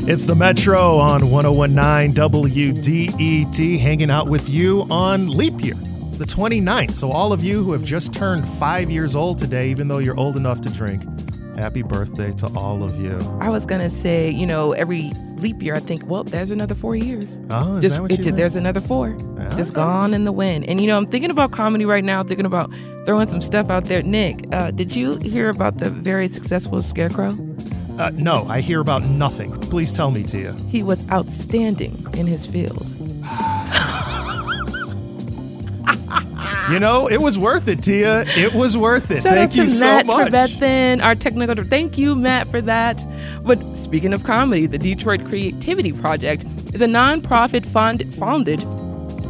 It's 0.07 0.27
the 0.27 0.35
Metro 0.35 0.99
on 0.99 1.31
1019 1.31 2.13
WDET, 2.15 3.79
hanging 3.79 4.11
out 4.11 4.29
with 4.29 4.51
you 4.51 4.87
on 4.91 5.29
leap 5.29 5.65
year. 5.65 5.73
It's 6.03 6.19
the 6.19 6.27
29th, 6.27 6.95
so 6.95 7.11
all 7.11 7.33
of 7.33 7.43
you 7.43 7.65
who 7.65 7.73
have 7.73 7.83
just 7.83 8.13
turned 8.13 8.47
five 8.47 8.91
years 8.91 9.17
old 9.17 9.39
today, 9.39 9.71
even 9.71 9.89
though 9.89 9.97
you're 9.97 10.17
old 10.19 10.37
enough 10.37 10.61
to 10.61 10.69
drink, 10.69 11.03
happy 11.57 11.81
birthday 11.81 12.33
to 12.33 12.49
all 12.49 12.85
of 12.85 13.01
you. 13.01 13.17
I 13.41 13.49
was 13.49 13.65
going 13.65 13.81
to 13.81 13.89
say, 13.89 14.29
you 14.29 14.45
know, 14.45 14.73
every 14.73 15.11
leap 15.37 15.63
year, 15.63 15.75
I 15.75 15.81
think, 15.81 16.07
well, 16.07 16.23
there's 16.23 16.51
another 16.51 16.75
four 16.75 16.95
years. 16.95 17.41
Oh, 17.49 17.77
is 17.77 17.83
just, 17.83 17.97
that 17.97 18.03
what 18.03 18.11
you 18.11 18.29
it, 18.29 18.37
There's 18.37 18.57
another 18.57 18.83
four. 18.83 19.17
Yeah. 19.39 19.57
Just 19.57 19.73
gone 19.73 20.13
in 20.13 20.25
the 20.25 20.33
wind. 20.33 20.69
And, 20.69 20.83
you 20.83 20.87
know, 20.87 20.99
I'm 20.99 21.07
thinking 21.07 21.31
about 21.31 21.53
comedy 21.53 21.87
right 21.87 22.05
now, 22.05 22.23
thinking 22.23 22.45
about 22.45 22.71
throwing 23.07 23.31
some 23.31 23.41
stuff 23.41 23.71
out 23.71 23.87
there. 23.87 24.03
Nick, 24.03 24.45
uh, 24.53 24.71
did 24.71 24.95
you 24.95 25.17
hear 25.21 25.49
about 25.49 25.79
the 25.79 25.89
very 25.89 26.29
successful 26.29 26.83
Scarecrow? 26.83 27.54
Uh, 27.99 28.11
no, 28.15 28.45
I 28.49 28.61
hear 28.61 28.81
about 28.81 29.03
nothing. 29.05 29.53
Please 29.53 29.93
tell 29.93 30.11
me, 30.11 30.25
Tia. 30.25 30.53
He 30.69 30.83
was 30.83 31.03
outstanding 31.11 32.07
in 32.15 32.27
his 32.27 32.45
field. 32.45 32.87
you 36.71 36.81
know, 36.81 37.09
it 37.09 37.21
was 37.21 37.39
worth 37.39 37.69
it, 37.69 37.83
Tia. 37.83 38.25
It 38.37 38.53
was 38.55 38.77
worth 38.77 39.11
it. 39.11 39.23
Shout 39.23 39.35
Thank 39.35 39.57
you 39.57 39.69
so 39.69 39.87
Matt 39.87 40.07
much. 40.07 40.33
Trevethan, 40.33 41.03
our 41.03 41.15
technical. 41.15 41.63
Thank 41.63 41.97
you, 41.97 42.17
Matt, 42.17 42.49
for 42.49 42.61
that. 42.63 43.05
But 43.45 43.59
speaking 43.77 44.13
of 44.13 44.25
comedy, 44.25 44.67
the 44.67 44.79
Detroit 44.79 45.25
Creativity 45.25 45.93
Project 45.93 46.45
is 46.75 46.83
a 46.83 46.87
nonprofit 46.87 47.65
fund 47.65 48.13
founded 48.15 48.65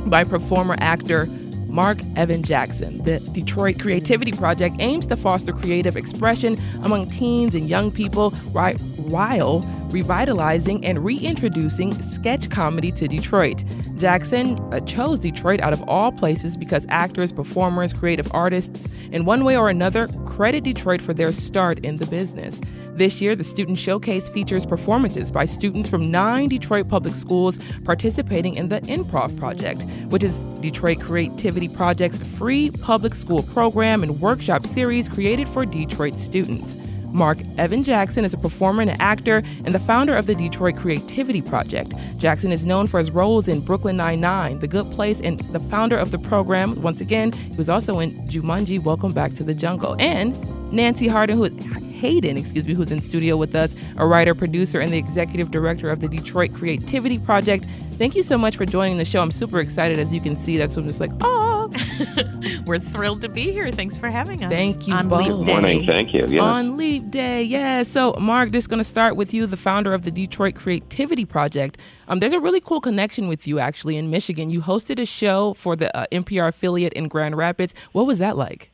by 0.08 0.24
performer 0.24 0.76
actor 0.78 1.28
Marc 1.74 1.98
Evan 2.14 2.44
Jackson. 2.44 2.98
The 2.98 3.18
Detroit 3.18 3.80
Creativity 3.80 4.30
Project 4.30 4.76
aims 4.78 5.06
to 5.08 5.16
foster 5.16 5.52
creative 5.52 5.96
expression 5.96 6.56
among 6.84 7.10
teens 7.10 7.56
and 7.56 7.68
young 7.68 7.90
people 7.90 8.30
while 8.52 9.60
revitalizing 9.94 10.84
and 10.84 11.04
reintroducing 11.04 11.94
sketch 12.02 12.50
comedy 12.50 12.90
to 12.90 13.06
Detroit. 13.06 13.64
Jackson 13.96 14.58
uh, 14.72 14.80
chose 14.80 15.20
Detroit 15.20 15.60
out 15.60 15.72
of 15.72 15.82
all 15.88 16.10
places 16.10 16.56
because 16.56 16.84
actors, 16.88 17.30
performers, 17.30 17.92
creative 17.92 18.28
artists, 18.32 18.88
in 19.12 19.24
one 19.24 19.44
way 19.44 19.56
or 19.56 19.68
another, 19.68 20.08
credit 20.26 20.64
Detroit 20.64 21.00
for 21.00 21.14
their 21.14 21.32
start 21.32 21.78
in 21.84 21.96
the 21.96 22.06
business. 22.06 22.60
This 22.94 23.20
year, 23.20 23.36
the 23.36 23.44
Student 23.44 23.78
Showcase 23.78 24.28
features 24.28 24.66
performances 24.66 25.30
by 25.30 25.44
students 25.44 25.88
from 25.88 26.10
nine 26.10 26.48
Detroit 26.48 26.88
public 26.88 27.14
schools 27.14 27.58
participating 27.84 28.54
in 28.54 28.68
the 28.68 28.80
Improv 28.82 29.36
Project, 29.36 29.84
which 30.10 30.24
is 30.24 30.38
Detroit 30.60 31.00
Creativity 31.00 31.68
Project's 31.68 32.18
free 32.36 32.70
public 32.70 33.14
school 33.14 33.44
program 33.44 34.02
and 34.02 34.20
workshop 34.20 34.66
series 34.66 35.08
created 35.08 35.48
for 35.48 35.64
Detroit 35.64 36.16
students. 36.16 36.76
Marc 37.14 37.38
Evan 37.58 37.84
Jackson 37.84 38.24
is 38.24 38.34
a 38.34 38.38
performer 38.38 38.82
and 38.82 39.00
actor 39.00 39.42
and 39.64 39.72
the 39.72 39.78
founder 39.78 40.16
of 40.16 40.26
the 40.26 40.34
Detroit 40.34 40.76
Creativity 40.76 41.40
Project. 41.40 41.94
Jackson 42.16 42.50
is 42.50 42.66
known 42.66 42.88
for 42.88 42.98
his 42.98 43.12
roles 43.12 43.46
in 43.46 43.60
Brooklyn 43.60 43.96
Nine-Nine, 43.96 44.58
The 44.58 44.66
Good 44.66 44.90
Place, 44.90 45.20
and 45.20 45.38
the 45.38 45.60
founder 45.60 45.96
of 45.96 46.10
the 46.10 46.18
program. 46.18 46.74
Once 46.82 47.00
again, 47.00 47.30
he 47.32 47.56
was 47.56 47.70
also 47.70 48.00
in 48.00 48.10
Jumanji, 48.26 48.82
Welcome 48.82 49.12
Back 49.12 49.32
to 49.34 49.44
the 49.44 49.54
Jungle. 49.54 49.94
And 50.00 50.36
Nancy 50.72 51.06
Harden, 51.06 51.38
who 51.38 51.44
Hayden, 51.92 52.36
excuse 52.36 52.66
me, 52.66 52.74
who's 52.74 52.90
in 52.90 53.00
studio 53.00 53.36
with 53.36 53.54
us, 53.54 53.76
a 53.96 54.04
writer, 54.04 54.34
producer, 54.34 54.80
and 54.80 54.92
the 54.92 54.98
executive 54.98 55.52
director 55.52 55.88
of 55.90 56.00
the 56.00 56.08
Detroit 56.08 56.52
Creativity 56.52 57.20
Project. 57.20 57.64
Thank 57.92 58.16
you 58.16 58.24
so 58.24 58.36
much 58.36 58.56
for 58.56 58.66
joining 58.66 58.98
the 58.98 59.04
show. 59.04 59.22
I'm 59.22 59.30
super 59.30 59.60
excited, 59.60 60.00
as 60.00 60.12
you 60.12 60.20
can 60.20 60.34
see. 60.34 60.56
That's 60.56 60.74
what 60.74 60.82
I'm 60.82 60.88
just 60.88 61.00
like, 61.00 61.12
oh. 61.20 61.53
We're 62.66 62.78
thrilled 62.78 63.22
to 63.22 63.28
be 63.28 63.52
here. 63.52 63.70
Thanks 63.72 63.96
for 63.96 64.10
having 64.10 64.44
us. 64.44 64.52
Thank 64.52 64.86
you 64.86 64.94
on 64.94 65.08
both. 65.08 65.26
Leap 65.26 65.46
Day. 65.46 65.52
Morning. 65.52 65.86
Thank 65.86 66.14
you. 66.14 66.26
Yeah. 66.26 66.42
On 66.42 66.76
Leap 66.76 67.10
Day, 67.10 67.42
yeah. 67.42 67.82
So, 67.82 68.14
Marc, 68.14 68.52
just 68.52 68.68
going 68.68 68.78
to 68.78 68.84
start 68.84 69.16
with 69.16 69.32
you, 69.34 69.46
the 69.46 69.56
founder 69.56 69.94
of 69.94 70.04
the 70.04 70.10
Detroit 70.10 70.54
Creativity 70.54 71.24
Project. 71.24 71.78
Um, 72.08 72.20
there's 72.20 72.32
a 72.32 72.40
really 72.40 72.60
cool 72.60 72.80
connection 72.80 73.28
with 73.28 73.46
you, 73.46 73.58
actually, 73.58 73.96
in 73.96 74.10
Michigan. 74.10 74.50
You 74.50 74.60
hosted 74.60 75.00
a 75.00 75.06
show 75.06 75.54
for 75.54 75.76
the 75.76 75.94
uh, 75.96 76.06
NPR 76.12 76.48
affiliate 76.48 76.92
in 76.92 77.08
Grand 77.08 77.36
Rapids. 77.36 77.74
What 77.92 78.06
was 78.06 78.18
that 78.18 78.36
like? 78.36 78.70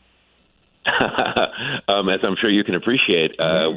um, 1.88 2.08
as 2.08 2.20
I'm 2.22 2.36
sure 2.40 2.50
you 2.50 2.64
can 2.64 2.74
appreciate, 2.74 3.38
uh, 3.38 3.72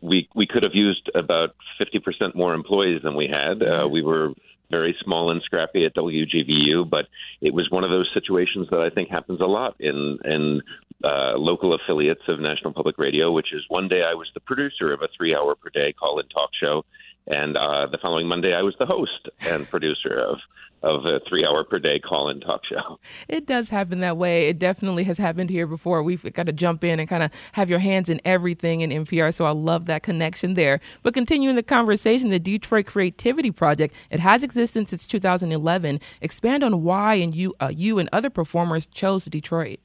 we 0.00 0.28
we 0.34 0.46
could 0.46 0.62
have 0.62 0.74
used 0.74 1.10
about 1.14 1.54
50% 1.80 2.34
more 2.34 2.54
employees 2.54 3.02
than 3.02 3.14
we 3.14 3.28
had. 3.28 3.62
Uh, 3.62 3.88
we 3.90 4.02
were 4.02 4.32
very 4.70 4.96
small 5.02 5.30
and 5.30 5.42
scrappy 5.42 5.84
at 5.84 5.94
WGVU, 5.94 6.88
but 6.88 7.06
it 7.40 7.54
was 7.54 7.70
one 7.70 7.84
of 7.84 7.90
those 7.90 8.10
situations 8.12 8.68
that 8.70 8.80
I 8.80 8.90
think 8.90 9.08
happens 9.08 9.40
a 9.40 9.46
lot 9.46 9.76
in 9.80 10.18
in 10.24 10.62
uh, 11.04 11.36
local 11.36 11.74
affiliates 11.74 12.22
of 12.28 12.40
National 12.40 12.72
Public 12.72 12.98
Radio, 12.98 13.30
which 13.30 13.52
is 13.52 13.64
one 13.68 13.88
day 13.88 14.02
I 14.02 14.14
was 14.14 14.28
the 14.34 14.40
producer 14.40 14.92
of 14.92 15.02
a 15.02 15.08
three 15.16 15.34
hour 15.34 15.54
per 15.54 15.70
day 15.70 15.92
call 15.92 16.18
in 16.18 16.28
talk 16.28 16.50
show, 16.60 16.84
and 17.26 17.56
uh, 17.56 17.86
the 17.86 17.98
following 17.98 18.26
Monday 18.26 18.54
I 18.54 18.62
was 18.62 18.74
the 18.78 18.86
host 18.86 19.28
and 19.40 19.68
producer 19.68 20.18
of 20.18 20.38
of 20.82 21.04
a 21.04 21.20
three 21.28 21.44
hour 21.44 21.64
per 21.64 21.78
day 21.78 21.98
call 21.98 22.28
in 22.28 22.40
talk 22.40 22.62
show. 22.64 22.98
It 23.28 23.46
does 23.46 23.68
happen 23.68 24.00
that 24.00 24.16
way. 24.16 24.48
It 24.48 24.58
definitely 24.58 25.04
has 25.04 25.18
happened 25.18 25.50
here 25.50 25.66
before. 25.66 26.02
We've 26.02 26.32
got 26.32 26.46
to 26.46 26.52
jump 26.52 26.84
in 26.84 27.00
and 27.00 27.08
kind 27.08 27.22
of 27.22 27.30
have 27.52 27.68
your 27.68 27.78
hands 27.78 28.08
in 28.08 28.20
everything 28.24 28.80
in 28.80 28.90
NPR. 28.90 29.34
So 29.34 29.44
I 29.44 29.50
love 29.50 29.86
that 29.86 30.02
connection 30.02 30.54
there. 30.54 30.80
But 31.02 31.14
continuing 31.14 31.56
the 31.56 31.62
conversation, 31.62 32.30
the 32.30 32.38
Detroit 32.38 32.86
Creativity 32.86 33.50
Project, 33.50 33.94
it 34.10 34.20
has 34.20 34.42
existed 34.42 34.88
since 34.88 35.06
2011. 35.06 36.00
Expand 36.20 36.62
on 36.64 36.82
why 36.82 37.14
and 37.14 37.34
you, 37.34 37.54
uh, 37.60 37.72
you 37.74 37.98
and 37.98 38.08
other 38.12 38.30
performers 38.30 38.86
chose 38.86 39.24
Detroit. 39.24 39.80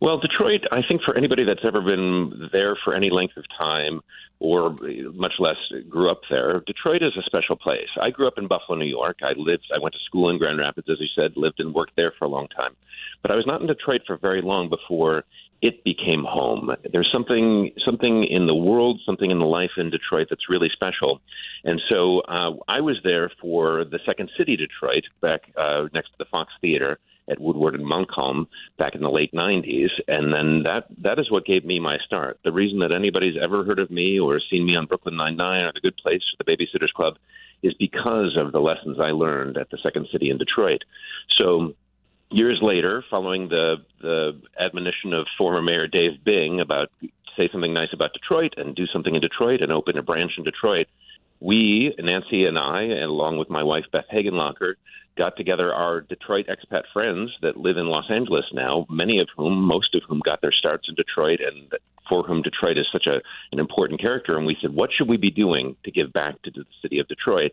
Well, 0.00 0.18
Detroit, 0.18 0.62
I 0.72 0.80
think 0.86 1.02
for 1.02 1.14
anybody 1.14 1.44
that's 1.44 1.64
ever 1.64 1.82
been 1.82 2.48
there 2.52 2.74
for 2.84 2.94
any 2.94 3.10
length 3.10 3.36
of 3.36 3.44
time 3.58 4.00
or 4.38 4.74
much 5.12 5.34
less 5.38 5.58
grew 5.90 6.10
up 6.10 6.22
there, 6.30 6.62
Detroit 6.66 7.02
is 7.02 7.12
a 7.18 7.22
special 7.22 7.54
place. 7.54 7.88
I 8.00 8.08
grew 8.08 8.26
up 8.26 8.38
in 8.38 8.46
Buffalo, 8.46 8.78
New 8.78 8.86
York. 8.86 9.18
I 9.22 9.32
lived, 9.36 9.70
I 9.74 9.78
went 9.78 9.94
to 9.94 10.00
school 10.06 10.30
in 10.30 10.38
Grand 10.38 10.58
Rapids, 10.58 10.88
as 10.90 10.96
you 11.00 11.06
said, 11.14 11.36
lived 11.36 11.60
and 11.60 11.74
worked 11.74 11.96
there 11.96 12.14
for 12.18 12.24
a 12.24 12.28
long 12.28 12.48
time. 12.48 12.74
But 13.20 13.30
I 13.30 13.34
was 13.34 13.46
not 13.46 13.60
in 13.60 13.66
Detroit 13.66 14.00
for 14.06 14.16
very 14.16 14.40
long 14.40 14.70
before 14.70 15.24
it 15.60 15.84
became 15.84 16.24
home. 16.24 16.74
There's 16.90 17.10
something 17.12 17.70
something 17.84 18.24
in 18.24 18.46
the 18.46 18.54
world, 18.54 19.00
something 19.04 19.30
in 19.30 19.38
the 19.38 19.44
life 19.44 19.72
in 19.76 19.90
Detroit 19.90 20.28
that's 20.30 20.48
really 20.48 20.70
special. 20.72 21.20
And 21.64 21.78
so 21.90 22.20
uh, 22.20 22.52
I 22.66 22.80
was 22.80 22.96
there 23.04 23.30
for 23.38 23.84
the 23.84 23.98
Second 24.06 24.30
City 24.38 24.56
Detroit 24.56 25.04
back 25.20 25.52
uh, 25.58 25.88
next 25.92 26.08
to 26.12 26.14
the 26.18 26.24
Fox 26.24 26.50
Theater 26.62 26.98
at 27.30 27.40
Woodward 27.40 27.74
and 27.74 27.86
Montcalm 27.86 28.48
back 28.78 28.94
in 28.94 29.02
the 29.02 29.10
late 29.10 29.32
90s. 29.32 29.90
And 30.08 30.32
then 30.32 30.62
that, 30.64 30.86
that 31.02 31.18
is 31.18 31.30
what 31.30 31.46
gave 31.46 31.64
me 31.64 31.78
my 31.80 31.98
start. 32.04 32.38
The 32.44 32.52
reason 32.52 32.80
that 32.80 32.92
anybody's 32.92 33.36
ever 33.40 33.64
heard 33.64 33.78
of 33.78 33.90
me 33.90 34.18
or 34.18 34.40
seen 34.50 34.66
me 34.66 34.76
on 34.76 34.86
Brooklyn 34.86 35.16
Nine-Nine 35.16 35.64
or 35.64 35.72
The 35.72 35.80
Good 35.80 35.96
Place 35.96 36.22
or 36.32 36.44
The 36.44 36.50
Babysitters 36.56 36.92
Club 36.92 37.14
is 37.62 37.74
because 37.74 38.36
of 38.36 38.52
the 38.52 38.60
lessons 38.60 38.98
I 39.00 39.10
learned 39.10 39.56
at 39.56 39.70
the 39.70 39.78
Second 39.82 40.08
City 40.10 40.30
in 40.30 40.38
Detroit. 40.38 40.82
So 41.38 41.74
years 42.30 42.58
later, 42.62 43.04
following 43.10 43.48
the, 43.48 43.76
the 44.00 44.40
admonition 44.58 45.12
of 45.12 45.26
former 45.36 45.62
Mayor 45.62 45.86
Dave 45.86 46.24
Bing 46.24 46.60
about 46.60 46.88
say 47.36 47.48
something 47.52 47.72
nice 47.72 47.92
about 47.92 48.12
Detroit 48.12 48.54
and 48.56 48.74
do 48.74 48.86
something 48.86 49.14
in 49.14 49.20
Detroit 49.20 49.60
and 49.60 49.72
open 49.72 49.98
a 49.98 50.02
branch 50.02 50.32
in 50.36 50.44
Detroit, 50.44 50.86
we, 51.40 51.94
Nancy 51.98 52.44
and 52.44 52.58
I, 52.58 52.82
and 52.82 53.04
along 53.04 53.38
with 53.38 53.48
my 53.48 53.62
wife 53.62 53.84
Beth 53.92 54.04
Hagenlocker, 54.12 54.74
got 55.16 55.36
together 55.36 55.72
our 55.74 56.00
Detroit 56.00 56.46
expat 56.48 56.82
friends 56.92 57.30
that 57.42 57.56
live 57.56 57.76
in 57.76 57.86
Los 57.86 58.10
Angeles 58.10 58.44
now, 58.52 58.86
many 58.88 59.20
of 59.20 59.28
whom, 59.36 59.62
most 59.62 59.94
of 59.94 60.02
whom 60.08 60.20
got 60.24 60.40
their 60.40 60.52
starts 60.52 60.88
in 60.88 60.94
Detroit 60.94 61.40
and 61.40 61.72
for 62.08 62.22
whom 62.22 62.42
Detroit 62.42 62.78
is 62.78 62.86
such 62.92 63.06
a, 63.06 63.20
an 63.52 63.58
important 63.58 64.00
character. 64.00 64.36
And 64.36 64.46
we 64.46 64.56
said, 64.60 64.74
what 64.74 64.90
should 64.96 65.08
we 65.08 65.16
be 65.16 65.30
doing 65.30 65.76
to 65.84 65.90
give 65.90 66.12
back 66.12 66.40
to 66.42 66.50
the 66.50 66.64
city 66.82 66.98
of 66.98 67.08
Detroit? 67.08 67.52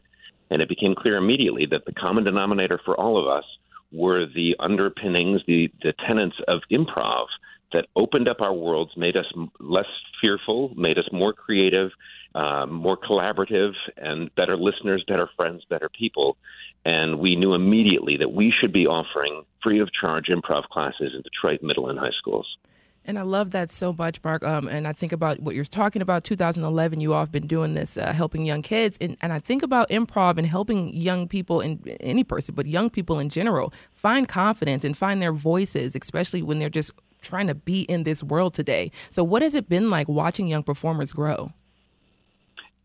And 0.50 0.62
it 0.62 0.70
became 0.70 0.96
clear 0.96 1.18
immediately 1.18 1.68
that 1.72 1.86
the 1.86 1.92
common 1.92 2.24
denominator 2.24 2.80
for 2.84 2.96
all 2.96 3.20
of 3.20 3.28
us 3.28 3.44
were 3.92 4.26
the 4.26 4.56
underpinnings, 4.60 5.42
the, 5.48 5.70
the 5.84 5.94
tenets 6.08 6.36
of 6.48 6.62
improv 6.72 7.26
that 7.74 7.86
opened 7.96 8.28
up 8.28 8.42
our 8.42 8.54
worlds, 8.54 8.92
made 8.96 9.18
us 9.18 9.26
less 9.60 9.86
fearful, 10.22 10.74
made 10.76 10.98
us 10.98 11.08
more 11.12 11.34
creative, 11.34 11.92
um, 12.36 12.74
more 12.74 12.98
collaborative, 12.98 13.74
and 13.98 14.34
better 14.36 14.57
listeners, 14.57 15.03
better 15.07 15.29
friends, 15.36 15.63
better 15.69 15.89
people. 15.89 16.38
And 16.86 17.19
we 17.19 17.36
knew 17.36 17.53
immediately 17.53 18.17
that 18.17 18.31
we 18.31 18.53
should 18.57 18.72
be 18.72 18.88
offering 18.88 19.43
free 19.63 19.79
of 19.79 19.89
charge 19.91 20.27
improv 20.27 20.63
classes 20.65 21.13
in 21.15 21.22
Detroit 21.22 21.62
middle 21.62 21.89
and 21.89 22.00
high 22.00 22.12
schools. 22.17 22.57
And 23.07 23.17
I 23.17 23.22
love 23.22 23.51
that 23.51 23.72
so 23.72 23.93
much, 23.93 24.22
Marc. 24.22 24.43
Um, 24.43 24.67
and 24.67 24.86
I 24.86 24.91
think 24.91 25.13
about 25.13 25.39
what 25.39 25.55
you're 25.55 25.63
talking 25.63 26.01
about. 26.01 26.25
2011, 26.25 27.00
you 27.00 27.13
all 27.13 27.22
have 27.22 27.31
been 27.31 27.48
doing 27.48 27.74
this, 27.74 27.98
uh, 27.98 28.12
helping 28.12 28.46
young 28.46 28.62
kids, 28.62 28.98
and, 29.00 29.15
and 29.22 29.31
I 29.31 29.39
think 29.39 29.63
about 29.63 29.89
improv 29.89 30.38
and 30.38 30.46
helping 30.46 30.93
young 30.93 31.29
people 31.29 31.62
and 31.62 31.96
any 32.01 32.25
person, 32.25 32.53
but 32.53 32.65
young 32.65 32.89
people 32.89 33.17
in 33.17 33.29
general, 33.29 33.74
find 33.93 34.27
confidence 34.27 34.84
and 34.84 34.96
find 34.96 35.22
their 35.22 35.31
voices, 35.31 35.96
especially 35.96 36.41
when 36.41 36.60
they're 36.60 36.69
just 36.69 36.91
trying 37.22 37.48
to 37.48 37.55
be 37.55 37.84
in 37.84 38.03
this 38.03 38.24
world 38.24 38.53
today. 38.53 38.91
So, 39.10 39.24
what 39.24 39.41
has 39.41 39.55
it 39.55 39.69
been 39.69 39.89
like 39.89 40.10
watching 40.10 40.48
young 40.48 40.63
performers 40.63 41.13
grow? 41.13 41.53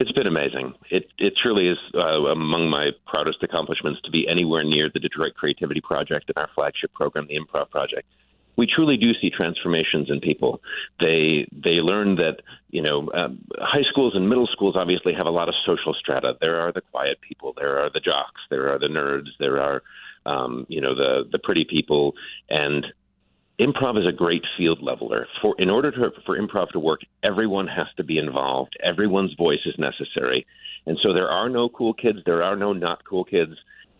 It's 0.02 0.10
been 0.10 0.26
amazing. 0.26 0.74
It 0.90 1.12
it 1.18 1.34
truly 1.40 1.68
is 1.68 1.78
uh, 1.94 2.26
among 2.26 2.68
my 2.68 2.90
proudest 3.06 3.40
accomplishments 3.44 4.00
to 4.02 4.10
be 4.10 4.26
anywhere 4.28 4.64
near 4.64 4.90
the 4.92 4.98
Detroit 4.98 5.34
Creativity 5.36 5.80
Project 5.80 6.24
and 6.26 6.36
our 6.36 6.48
flagship 6.56 6.92
program, 6.92 7.28
the 7.28 7.38
Improv 7.38 7.70
Project. 7.70 8.08
We 8.56 8.66
truly 8.66 8.96
do 8.96 9.12
see 9.20 9.30
transformations 9.30 10.10
in 10.10 10.18
people. 10.18 10.60
They 10.98 11.46
they 11.52 11.76
learn 11.90 12.16
that 12.16 12.38
you 12.70 12.82
know 12.82 13.12
um, 13.14 13.44
high 13.60 13.84
schools 13.88 14.14
and 14.16 14.28
middle 14.28 14.48
schools 14.48 14.74
obviously 14.76 15.14
have 15.14 15.26
a 15.26 15.30
lot 15.30 15.48
of 15.48 15.54
social 15.64 15.94
strata. 15.94 16.32
There 16.40 16.60
are 16.60 16.72
the 16.72 16.80
quiet 16.80 17.20
people, 17.20 17.54
there 17.56 17.78
are 17.78 17.88
the 17.88 18.00
jocks, 18.00 18.40
there 18.50 18.74
are 18.74 18.80
the 18.80 18.88
nerds, 18.88 19.28
there 19.38 19.62
are 19.62 19.84
um, 20.26 20.66
you 20.68 20.80
know 20.80 20.96
the 20.96 21.28
the 21.30 21.38
pretty 21.38 21.64
people, 21.64 22.14
and 22.50 22.86
improv 23.64 23.98
is 23.98 24.06
a 24.06 24.12
great 24.12 24.44
field 24.56 24.82
leveler. 24.82 25.26
For 25.40 25.54
in 25.58 25.70
order 25.70 25.90
to, 25.90 26.10
for 26.26 26.38
improv 26.38 26.70
to 26.70 26.78
work, 26.78 27.00
everyone 27.22 27.66
has 27.68 27.86
to 27.96 28.04
be 28.04 28.18
involved. 28.18 28.76
Everyone's 28.82 29.34
voice 29.34 29.60
is 29.66 29.74
necessary, 29.78 30.46
and 30.86 30.98
so 31.02 31.12
there 31.12 31.30
are 31.30 31.48
no 31.48 31.68
cool 31.68 31.94
kids. 31.94 32.18
There 32.24 32.42
are 32.42 32.56
no 32.56 32.72
not 32.72 33.04
cool 33.04 33.24
kids. 33.24 33.52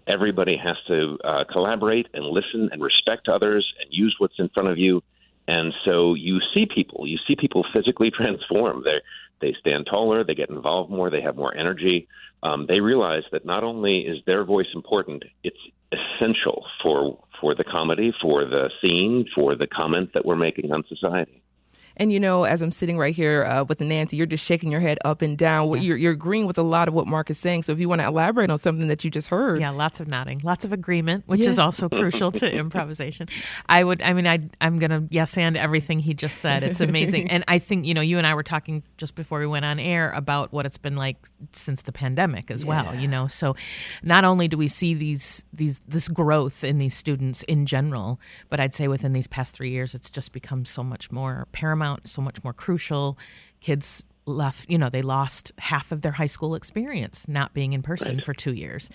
Everybody 0.07 0.57
has 0.57 0.77
to 0.89 1.19
uh, 1.25 1.45
collaborate 1.51 2.09
and 2.13 2.25
listen 2.25 2.71
and 2.73 2.83
respect 2.83 3.29
others 3.29 3.73
and 3.81 3.89
use 3.93 4.17
what's 4.19 4.39
in 4.39 4.49
front 4.49 4.69
of 4.69 4.79
you. 4.79 5.03
And 5.47 5.73
so 5.85 6.15
you 6.15 6.41
see 6.55 6.67
people. 6.67 7.07
You 7.07 7.19
see 7.27 7.37
people 7.37 7.65
physically 7.73 8.11
transform. 8.17 8.83
They 8.85 9.01
they 9.41 9.55
stand 9.61 9.87
taller. 9.87 10.25
They 10.25 10.35
get 10.35 10.51
involved 10.51 10.91
more. 10.91 11.11
They 11.11 11.21
have 11.23 11.37
more 11.37 11.57
energy. 11.57 12.09
Um, 12.43 12.67
they 12.67 12.81
realize 12.81 13.25
that 13.33 13.45
not 13.45 13.65
only 13.65 14.01
is 14.01 14.19
their 14.25 14.45
voice 14.45 14.67
important, 14.75 15.25
it's 15.45 15.57
essential 15.93 16.65
for 16.83 17.19
for 17.43 17.55
the 17.55 17.65
comedy, 17.65 18.15
for 18.23 18.47
the 18.47 18.71
scene, 18.81 19.27
for 19.35 19.57
the 19.57 19.67
comment 19.67 20.11
that 20.15 20.25
we're 20.25 20.37
making 20.37 20.73
on 20.73 20.85
society. 20.89 21.43
And 21.97 22.13
you 22.13 22.21
know, 22.21 22.45
as 22.45 22.63
I'm 22.63 22.73
sitting 22.73 22.99
right 22.99 23.15
here 23.15 23.45
uh, 23.45 23.65
with 23.65 23.81
Nancy, 23.81 24.17
you're 24.17 24.27
just 24.27 24.45
shaking 24.45 24.71
your 24.71 24.81
head 24.81 24.99
up 25.05 25.23
and 25.23 25.37
down. 25.37 25.69
Yeah. 25.75 25.81
You're, 25.81 25.97
you're 25.97 26.13
agreeing 26.13 26.47
with 26.47 26.59
a 26.59 26.63
lot 26.63 26.89
of 26.89 26.95
what 26.95 27.07
Mark 27.07 27.31
is 27.31 27.39
saying. 27.39 27.65
So 27.65 27.73
if 27.73 27.81
you 27.81 27.89
want 27.89 28.01
to 28.01 28.07
elaborate 28.07 28.51
on 28.51 28.59
something 28.59 28.89
that 28.89 29.05
you 29.05 29.11
just 29.11 29.29
heard, 29.29 29.61
yeah, 29.61 29.71
lots 29.71 30.01
of 30.01 30.09
nodding, 30.09 30.41
lots 30.43 30.65
of 30.65 30.73
agreement, 30.73 31.25
which 31.27 31.41
yeah. 31.41 31.49
is 31.49 31.59
also 31.59 31.89
crucial 31.89 32.31
to 32.33 32.53
improvisation. 32.57 33.29
I 33.69 33.85
would, 33.85 34.03
I 34.03 34.13
mean, 34.13 34.27
I, 34.27 34.41
I'm 34.61 34.79
gonna 34.79 35.07
yes 35.11 35.37
and 35.37 35.57
everything 35.57 36.01
he 36.01 36.15
just 36.15 36.39
said. 36.39 36.63
It's 36.63 36.81
amazing, 36.81 37.31
and 37.31 37.45
I 37.49 37.59
think 37.59 37.87
you 37.87 37.95
know, 37.95 38.01
you 38.01 38.19
and 38.19 38.27
I 38.27 38.35
were 38.35 38.43
talking 38.43 38.83
just 38.97 39.15
before 39.15 39.39
we 39.39 39.47
went 39.47 39.65
on 39.65 39.79
air 39.79 40.11
about 40.13 40.53
what 40.53 40.67
it's 40.67 40.79
been 40.79 40.97
like 40.97 41.17
since 41.53 41.83
the 41.83 41.93
pandemic 41.93 42.51
as 42.51 42.63
yeah. 42.63 42.69
well. 42.69 42.95
You 42.95 43.09
know, 43.09 43.27
so 43.27 43.55
not 44.03 44.25
only 44.25 44.49
do 44.49 44.57
we 44.57 44.69
see 44.69 44.95
these 44.95 45.45
these 45.53 45.81
this 45.87 46.09
growth 46.09 46.65
in 46.65 46.79
these 46.79 46.97
students 46.97 47.43
in 47.45 47.67
general, 47.67 48.21
but 48.49 48.61
I'd 48.61 48.75
say 48.75 48.89
within 48.89 49.13
these 49.13 49.27
past 49.27 49.55
three 49.55 49.71
years, 49.71 49.95
it's 49.95 50.11
just 50.11 50.33
become 50.33 50.65
so 50.65 50.83
much 50.83 51.11
more 51.11 51.47
paramount 51.53 51.82
paramount, 51.83 52.09
so 52.09 52.23
much 52.23 52.43
more 52.45 52.53
crucial. 52.53 53.19
Kids 53.61 54.05
left 54.25 54.71
you 54.71 54.79
know 54.79 54.89
they 54.89 55.03
lost 55.03 55.51
half 55.59 55.91
of 55.91 56.03
their 56.03 56.13
high 56.13 56.27
school 56.27 56.55
experience 56.55 57.27
not 57.27 57.53
being 57.55 57.73
in 57.73 57.83
person 57.83 58.17
right. 58.17 58.25
for 58.25 58.33
two 58.33 58.53
years 58.53 58.89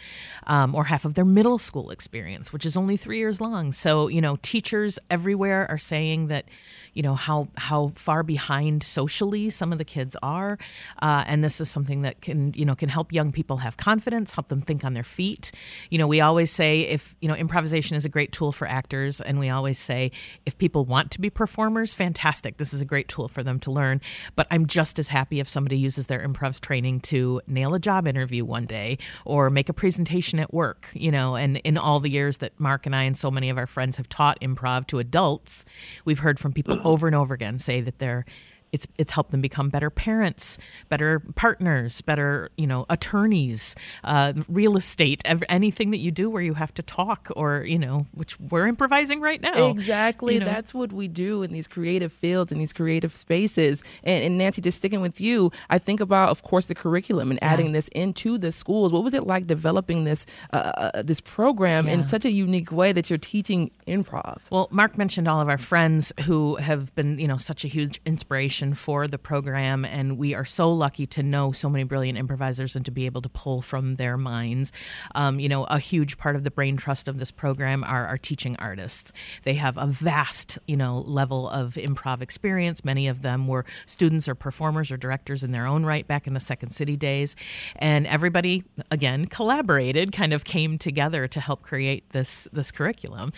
um, 0.48 0.74
or 0.74 0.86
half 0.86 1.04
of 1.04 1.16
their 1.16 1.26
middle 1.26 1.58
school 1.58 1.90
experience 1.90 2.54
which 2.54 2.66
is 2.66 2.78
only 2.78 2.96
three 2.96 3.18
years 3.18 3.42
long. 3.42 3.74
So 3.74 4.08
you 4.08 4.22
know 4.22 4.38
teachers 4.42 4.98
everywhere 5.10 5.70
are 5.70 5.78
saying 5.78 6.28
that 6.28 6.46
you 6.94 7.04
know 7.04 7.14
how 7.14 7.50
how 7.58 7.92
far 7.96 8.24
behind 8.24 8.84
socially 8.84 9.50
some 9.50 9.74
of 9.74 9.80
the 9.80 9.86
kids 9.86 10.16
are 10.24 10.58
uh, 11.02 11.26
and 11.28 11.44
this 11.44 11.60
is 11.60 11.70
something 11.70 12.04
that 12.04 12.22
can 12.22 12.54
you 12.54 12.64
know 12.64 12.76
can 12.76 12.88
help 12.88 13.12
young 13.12 13.34
people 13.34 13.58
have 13.58 13.76
confidence 13.76 14.32
help 14.32 14.48
them 14.48 14.62
think 14.62 14.86
on 14.86 14.94
their 14.94 15.04
feet. 15.04 15.52
You 15.90 15.98
know 15.98 16.08
we 16.08 16.22
always 16.22 16.52
say 16.52 16.82
if 16.82 17.18
you 17.20 17.28
know 17.28 17.36
improvisation 17.36 17.98
is 17.98 18.06
a 18.06 18.10
great 18.10 18.32
tool 18.32 18.54
for 18.54 18.66
actors 18.66 19.20
and 19.20 19.40
we 19.40 19.50
always 19.50 19.78
say 19.78 20.12
if 20.46 20.58
people 20.58 20.86
want 20.86 21.12
to 21.12 21.20
be 21.20 21.30
performers 21.30 21.94
fantastic. 21.94 22.58
This 22.58 22.74
is 22.74 22.80
a 22.80 22.86
great 22.86 23.10
tool 23.10 23.28
for 23.28 23.44
them 23.44 23.60
to 23.60 23.72
learn. 23.72 24.00
But 24.38 24.48
i'm 24.52 24.66
just 24.68 25.00
as 25.00 25.10
happy 25.10 25.17
if 25.32 25.50
somebody 25.50 25.78
uses 25.78 26.08
their 26.08 26.26
improv 26.26 26.60
training 26.60 27.00
to 27.00 27.42
nail 27.48 27.74
a 27.74 27.80
job 27.80 28.08
interview 28.08 28.46
one 28.46 28.66
day 28.66 28.98
or 29.26 29.50
make 29.50 29.70
a 29.70 29.74
presentation 29.74 30.40
at 30.40 30.54
work 30.54 30.88
you 30.94 31.12
know 31.12 31.36
and 31.36 31.58
in 31.58 31.78
all 31.78 32.00
the 32.00 32.10
years 32.10 32.38
that 32.38 32.58
mark 32.60 32.86
and 32.86 32.96
i 32.96 33.04
and 33.04 33.18
so 33.18 33.32
many 33.32 33.50
of 33.50 33.58
our 33.58 33.68
friends 33.68 33.98
have 33.98 34.08
taught 34.10 34.40
improv 34.42 34.86
to 34.88 35.00
adults 35.00 35.66
we've 36.06 36.20
heard 36.20 36.40
from 36.40 36.54
people 36.54 36.80
over 36.84 37.08
and 37.08 37.16
over 37.16 37.34
again 37.34 37.58
say 37.60 37.82
that 37.82 38.00
they're 38.00 38.26
it's 38.72 38.88
it's 38.98 39.12
helped 39.12 39.32
them 39.32 39.42
become 39.42 39.70
better 39.70 39.90
parents, 39.90 40.58
better 40.90 41.22
partners, 41.36 42.02
better 42.02 42.50
you 42.58 42.68
know 42.68 42.86
attorneys, 42.90 43.76
uh, 44.04 44.34
real 44.48 44.78
estate, 44.78 45.22
anything 45.50 45.92
that 45.92 45.98
you 45.98 46.12
do 46.12 46.30
where 46.30 46.42
you 46.42 46.54
have 46.54 46.74
to 46.76 46.82
talk 46.84 47.30
or 47.36 47.64
you 47.64 47.80
know 47.80 48.06
which 48.14 48.40
we're 48.40 48.68
improvising 48.68 49.22
right 49.22 49.42
now. 49.42 49.68
Exactly, 49.68 50.36
you 50.36 50.40
know? 50.42 50.46
that's 50.46 50.74
what 50.74 50.92
we 50.92 51.08
do 51.08 51.44
in 51.44 51.54
these 51.54 51.68
creative 51.68 52.12
fields 52.12 52.52
in 52.52 52.60
these 52.60 52.74
creative 52.74 53.14
spaces. 53.14 53.84
And, 54.04 54.24
and, 54.24 54.38
Nancy, 54.38 54.62
just 54.62 54.78
sticking 54.78 55.02
with 55.02 55.20
you, 55.20 55.52
I 55.70 55.80
think 55.80 56.00
about 56.00 56.30
of 56.30 56.44
course 56.44 56.66
the 56.66 56.76
curriculum 56.76 57.32
and 57.32 57.42
adding 57.44 57.72
this 57.72 57.88
into 57.90 58.38
the 58.38 58.52
schools. 58.52 58.92
What 58.92 59.04
was 59.04 59.14
it 59.14 59.26
like 59.26 59.48
developing 59.48 60.04
this 60.04 60.26
uh, 60.52 60.56
uh, 60.58 61.02
this 61.02 61.22
program 61.22 61.88
yeah. 61.88 61.94
in 61.94 62.08
such 62.08 62.26
a 62.26 62.32
unique 62.32 62.72
way 62.72 62.92
that 62.92 63.10
you're 63.10 63.18
teaching 63.18 63.72
improv? 63.88 64.40
Well, 64.50 64.68
Marc 64.72 64.98
mentioned 64.98 65.28
all 65.28 65.42
of 65.42 65.50
our 65.50 65.58
friends 65.58 66.12
who 66.26 66.56
have 66.58 66.94
been 66.96 67.18
you 67.20 67.28
know 67.28 67.38
such 67.38 67.64
a 67.64 67.68
huge 67.68 68.02
inspiration 68.06 68.67
for 68.74 69.08
the 69.08 69.18
program, 69.18 69.86
and 69.86 70.18
we 70.18 70.34
are 70.34 70.46
so 70.46 70.72
lucky 70.72 71.06
to 71.08 71.24
know 71.24 71.52
so 71.52 71.70
many 71.70 71.84
brilliant 71.84 72.18
improvisers 72.18 72.76
and 72.76 72.86
to 72.86 72.92
be 72.92 73.06
able 73.06 73.22
to 73.22 73.30
pull 73.30 73.62
from 73.62 73.96
their 73.96 74.18
minds. 74.18 74.72
Um, 75.16 75.40
you 75.40 75.50
know, 75.50 75.66
a 75.66 75.80
huge 75.80 76.18
part 76.18 76.36
of 76.36 76.44
the 76.44 76.52
brain 76.52 76.78
trust 76.78 77.08
of 77.08 77.20
this 77.20 77.32
program 77.32 77.84
are 77.84 78.08
our 78.08 78.18
teaching 78.18 78.56
artists. 78.58 79.12
They 79.44 79.56
have 79.56 79.78
a 79.78 79.88
vast, 79.88 80.60
you 80.68 80.78
know, 80.78 81.00
level 81.00 81.50
of 81.50 81.76
improv 81.76 82.22
experience. 82.22 82.84
Many 82.84 83.08
of 83.08 83.22
them 83.22 83.48
were 83.48 83.66
students 83.86 84.28
or 84.28 84.36
performers 84.36 84.92
or 84.92 84.98
directors 84.98 85.44
in 85.44 85.52
their 85.52 85.66
own 85.66 85.86
right 85.86 86.08
back 86.08 86.28
in 86.28 86.34
the 86.34 86.40
Second 86.40 86.72
City 86.72 86.96
days, 86.96 87.36
and 87.76 88.08
everybody 88.08 88.64
again 88.92 89.26
collaborated, 89.28 90.12
kind 90.12 90.34
of 90.34 90.44
came 90.44 90.78
together 90.78 91.28
to 91.28 91.40
help 91.40 91.62
create 91.62 92.10
this 92.12 92.48
this 92.52 92.72
curriculum, 92.72 93.32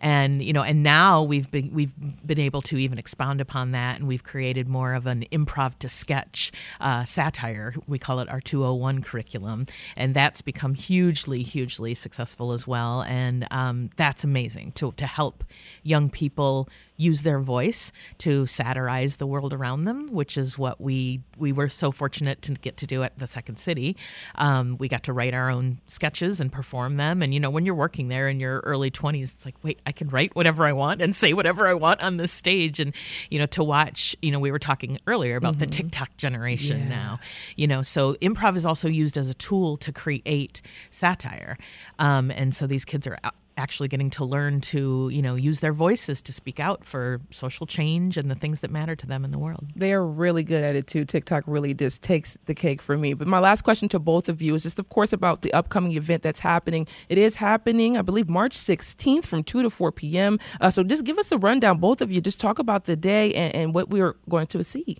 and 0.00 0.42
you 0.42 0.52
know, 0.52 0.62
and 0.62 0.82
now 0.82 1.22
we've 1.22 1.50
been 1.50 1.72
we've 1.72 1.94
been 2.26 2.40
able 2.40 2.62
to 2.62 2.76
even 2.76 2.98
expound 2.98 3.40
upon 3.40 3.72
that, 3.72 3.98
and 3.98 4.08
we've 4.08 4.24
created 4.24 4.65
more 4.68 4.94
of 4.94 5.06
an 5.06 5.24
improv 5.32 5.78
to 5.78 5.88
sketch 5.88 6.52
uh, 6.80 7.04
satire. 7.04 7.74
We 7.86 7.98
call 7.98 8.20
it 8.20 8.28
our 8.28 8.40
201 8.40 9.02
curriculum, 9.02 9.66
and 9.96 10.14
that's 10.14 10.42
become 10.42 10.74
hugely, 10.74 11.42
hugely 11.42 11.94
successful 11.94 12.52
as 12.52 12.66
well. 12.66 13.02
And 13.02 13.46
um, 13.50 13.90
that's 13.96 14.24
amazing 14.24 14.72
to 14.72 14.92
to 14.92 15.06
help 15.06 15.44
young 15.82 16.10
people 16.10 16.68
use 16.96 17.22
their 17.22 17.38
voice 17.40 17.92
to 18.18 18.46
satirize 18.46 19.16
the 19.16 19.26
world 19.26 19.52
around 19.52 19.84
them, 19.84 20.08
which 20.12 20.36
is 20.36 20.58
what 20.58 20.80
we 20.80 21.20
we 21.36 21.52
were 21.52 21.68
so 21.68 21.92
fortunate 21.92 22.42
to 22.42 22.52
get 22.52 22.76
to 22.78 22.86
do 22.86 23.02
at 23.02 23.18
the 23.18 23.26
Second 23.26 23.58
City. 23.58 23.96
Um, 24.36 24.76
we 24.78 24.88
got 24.88 25.02
to 25.04 25.12
write 25.12 25.34
our 25.34 25.50
own 25.50 25.78
sketches 25.88 26.40
and 26.40 26.50
perform 26.50 26.96
them. 26.96 27.22
And 27.22 27.34
you 27.34 27.40
know, 27.40 27.50
when 27.50 27.66
you're 27.66 27.74
working 27.74 28.08
there 28.08 28.28
in 28.28 28.40
your 28.40 28.60
early 28.60 28.90
20s, 28.90 29.34
it's 29.34 29.44
like, 29.44 29.56
wait, 29.62 29.80
I 29.86 29.92
can 29.92 30.08
write 30.08 30.34
whatever 30.34 30.66
I 30.66 30.72
want 30.72 31.02
and 31.02 31.14
say 31.14 31.32
whatever 31.32 31.68
I 31.68 31.74
want 31.74 32.02
on 32.02 32.16
this 32.16 32.32
stage. 32.32 32.80
And 32.80 32.94
you 33.30 33.38
know, 33.38 33.46
to 33.46 33.62
watch, 33.62 34.16
you 34.22 34.30
know, 34.30 34.40
we 34.40 34.50
were 34.50 34.58
talking 34.58 34.98
earlier 35.06 35.36
about 35.36 35.54
mm-hmm. 35.54 35.60
the 35.60 35.66
TikTok 35.66 36.16
generation 36.16 36.80
yeah. 36.80 36.88
now. 36.88 37.20
You 37.56 37.66
know, 37.66 37.82
so 37.82 38.14
improv 38.14 38.56
is 38.56 38.66
also 38.66 38.88
used 38.88 39.16
as 39.18 39.28
a 39.28 39.34
tool 39.34 39.76
to 39.78 39.92
create 39.92 40.62
satire. 40.90 41.58
Um, 41.98 42.30
and 42.30 42.54
so 42.54 42.66
these 42.66 42.84
kids 42.84 43.06
are 43.06 43.18
actually 43.56 43.88
getting 43.88 44.10
to 44.10 44.24
learn 44.24 44.60
to 44.60 45.08
you 45.12 45.22
know 45.22 45.34
use 45.34 45.60
their 45.60 45.72
voices 45.72 46.22
to 46.22 46.32
speak 46.32 46.60
out 46.60 46.84
for 46.84 47.20
social 47.30 47.66
change 47.66 48.16
and 48.16 48.30
the 48.30 48.34
things 48.34 48.60
that 48.60 48.70
matter 48.70 48.96
to 48.96 49.06
them 49.06 49.24
in 49.24 49.30
the 49.30 49.38
world. 49.38 49.66
They 49.74 49.92
are 49.92 50.04
really 50.04 50.42
good 50.42 50.64
at 50.64 50.76
it 50.76 50.86
too. 50.86 51.04
Tiktok 51.04 51.44
really 51.46 51.74
just 51.74 52.02
takes 52.02 52.38
the 52.46 52.54
cake 52.54 52.82
for 52.82 52.96
me. 52.96 53.14
But 53.14 53.28
my 53.28 53.38
last 53.38 53.62
question 53.62 53.88
to 53.90 53.98
both 53.98 54.28
of 54.28 54.42
you 54.42 54.54
is 54.54 54.62
just 54.62 54.78
of 54.78 54.88
course 54.88 55.12
about 55.12 55.42
the 55.42 55.52
upcoming 55.52 55.92
event 55.92 56.22
that's 56.22 56.40
happening. 56.40 56.86
It 57.08 57.18
is 57.18 57.36
happening 57.36 57.96
i 57.96 58.02
believe 58.02 58.28
march 58.28 58.56
16th 58.56 59.24
from 59.24 59.42
2 59.42 59.62
to 59.62 59.70
4 59.70 59.92
p.m 59.92 60.38
uh, 60.60 60.70
so 60.70 60.82
just 60.82 61.04
give 61.04 61.18
us 61.18 61.32
a 61.32 61.38
rundown 61.38 61.78
both 61.78 62.00
of 62.00 62.10
you. 62.10 62.20
Just 62.20 62.40
talk 62.40 62.58
about 62.58 62.84
the 62.84 62.96
day 62.96 63.32
and, 63.34 63.54
and 63.54 63.74
what 63.74 63.90
we're 63.90 64.16
going 64.28 64.46
to 64.48 64.64
see 64.64 64.98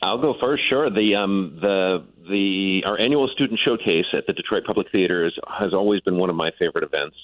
I'll 0.00 0.20
go 0.20 0.34
first. 0.40 0.62
Sure. 0.68 0.90
The 0.90 1.16
um, 1.16 1.58
the 1.60 2.04
the 2.28 2.82
our 2.86 2.98
annual 2.98 3.28
student 3.28 3.58
showcase 3.64 4.06
at 4.12 4.26
the 4.26 4.32
Detroit 4.32 4.64
Public 4.66 4.86
Theater 4.92 5.26
is, 5.26 5.32
has 5.48 5.72
always 5.74 6.00
been 6.02 6.18
one 6.18 6.30
of 6.30 6.36
my 6.36 6.50
favorite 6.58 6.84
events. 6.84 7.16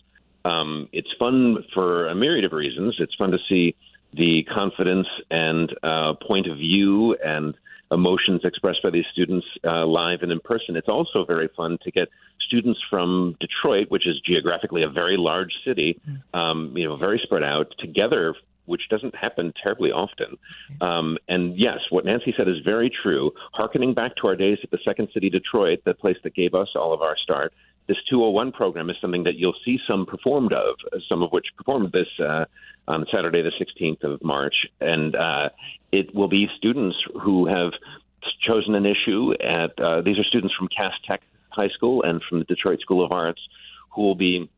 Um, 0.44 0.88
it's 0.92 1.08
fun 1.18 1.64
for 1.72 2.08
a 2.08 2.14
myriad 2.14 2.44
of 2.44 2.52
reasons. 2.52 2.96
It's 2.98 3.14
fun 3.14 3.30
to 3.30 3.38
see 3.48 3.76
the 4.12 4.44
confidence 4.52 5.06
and 5.30 5.72
uh, 5.82 6.14
point 6.26 6.46
of 6.46 6.58
view 6.58 7.16
and 7.24 7.54
emotions 7.90 8.40
expressed 8.44 8.82
by 8.82 8.90
these 8.90 9.04
students 9.12 9.46
uh, 9.64 9.86
live 9.86 10.20
and 10.22 10.32
in 10.32 10.40
person. 10.40 10.76
It's 10.76 10.88
also 10.88 11.24
very 11.24 11.48
fun 11.56 11.78
to 11.82 11.90
get 11.90 12.08
students 12.46 12.80
from 12.90 13.36
Detroit, 13.40 13.90
which 13.90 14.06
is 14.06 14.20
geographically 14.26 14.82
a 14.82 14.88
very 14.88 15.16
large 15.16 15.52
city, 15.64 16.00
mm. 16.08 16.38
um, 16.38 16.72
you 16.76 16.86
know, 16.86 16.96
very 16.96 17.20
spread 17.22 17.42
out, 17.42 17.72
together 17.78 18.34
which 18.66 18.88
doesn't 18.88 19.14
happen 19.14 19.52
terribly 19.62 19.90
often. 19.90 20.38
Um, 20.80 21.18
and 21.28 21.58
yes, 21.58 21.78
what 21.90 22.04
Nancy 22.04 22.34
said 22.36 22.48
is 22.48 22.58
very 22.64 22.90
true. 22.90 23.32
Harkening 23.52 23.94
back 23.94 24.16
to 24.16 24.26
our 24.28 24.36
days 24.36 24.58
at 24.62 24.70
the 24.70 24.78
Second 24.84 25.08
City 25.12 25.30
Detroit, 25.30 25.80
the 25.84 25.94
place 25.94 26.16
that 26.24 26.34
gave 26.34 26.54
us 26.54 26.68
all 26.74 26.92
of 26.92 27.02
our 27.02 27.16
start, 27.16 27.52
this 27.86 27.98
201 28.08 28.52
program 28.52 28.88
is 28.88 28.96
something 29.00 29.24
that 29.24 29.34
you'll 29.36 29.56
see 29.64 29.78
some 29.86 30.06
performed 30.06 30.52
of, 30.52 30.76
some 31.08 31.22
of 31.22 31.30
which 31.32 31.46
performed 31.56 31.92
this 31.92 32.08
uh, 32.18 32.46
on 32.88 33.04
Saturday, 33.12 33.42
the 33.42 33.52
16th 33.60 34.02
of 34.04 34.22
March. 34.24 34.54
And 34.80 35.14
uh, 35.14 35.50
it 35.92 36.14
will 36.14 36.28
be 36.28 36.48
students 36.56 36.96
who 37.22 37.46
have 37.46 37.72
chosen 38.40 38.74
an 38.74 38.86
issue 38.86 39.34
at, 39.34 39.78
uh, 39.78 40.00
these 40.00 40.18
are 40.18 40.24
students 40.24 40.54
from 40.54 40.68
Cass 40.68 40.92
Tech 41.06 41.20
High 41.50 41.68
School 41.68 42.02
and 42.02 42.22
from 42.28 42.38
the 42.38 42.46
Detroit 42.46 42.80
School 42.80 43.04
of 43.04 43.12
Arts 43.12 43.40
who 43.94 44.02
will 44.02 44.14
be 44.14 44.50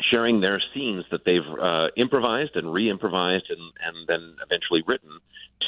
sharing 0.00 0.40
their 0.40 0.60
scenes 0.72 1.04
that 1.10 1.24
they've 1.24 1.40
uh, 1.60 1.86
improvised 1.96 2.56
and 2.56 2.72
re-improvised 2.72 3.46
and, 3.48 3.60
and 3.84 4.08
then 4.08 4.36
eventually 4.44 4.82
written 4.86 5.10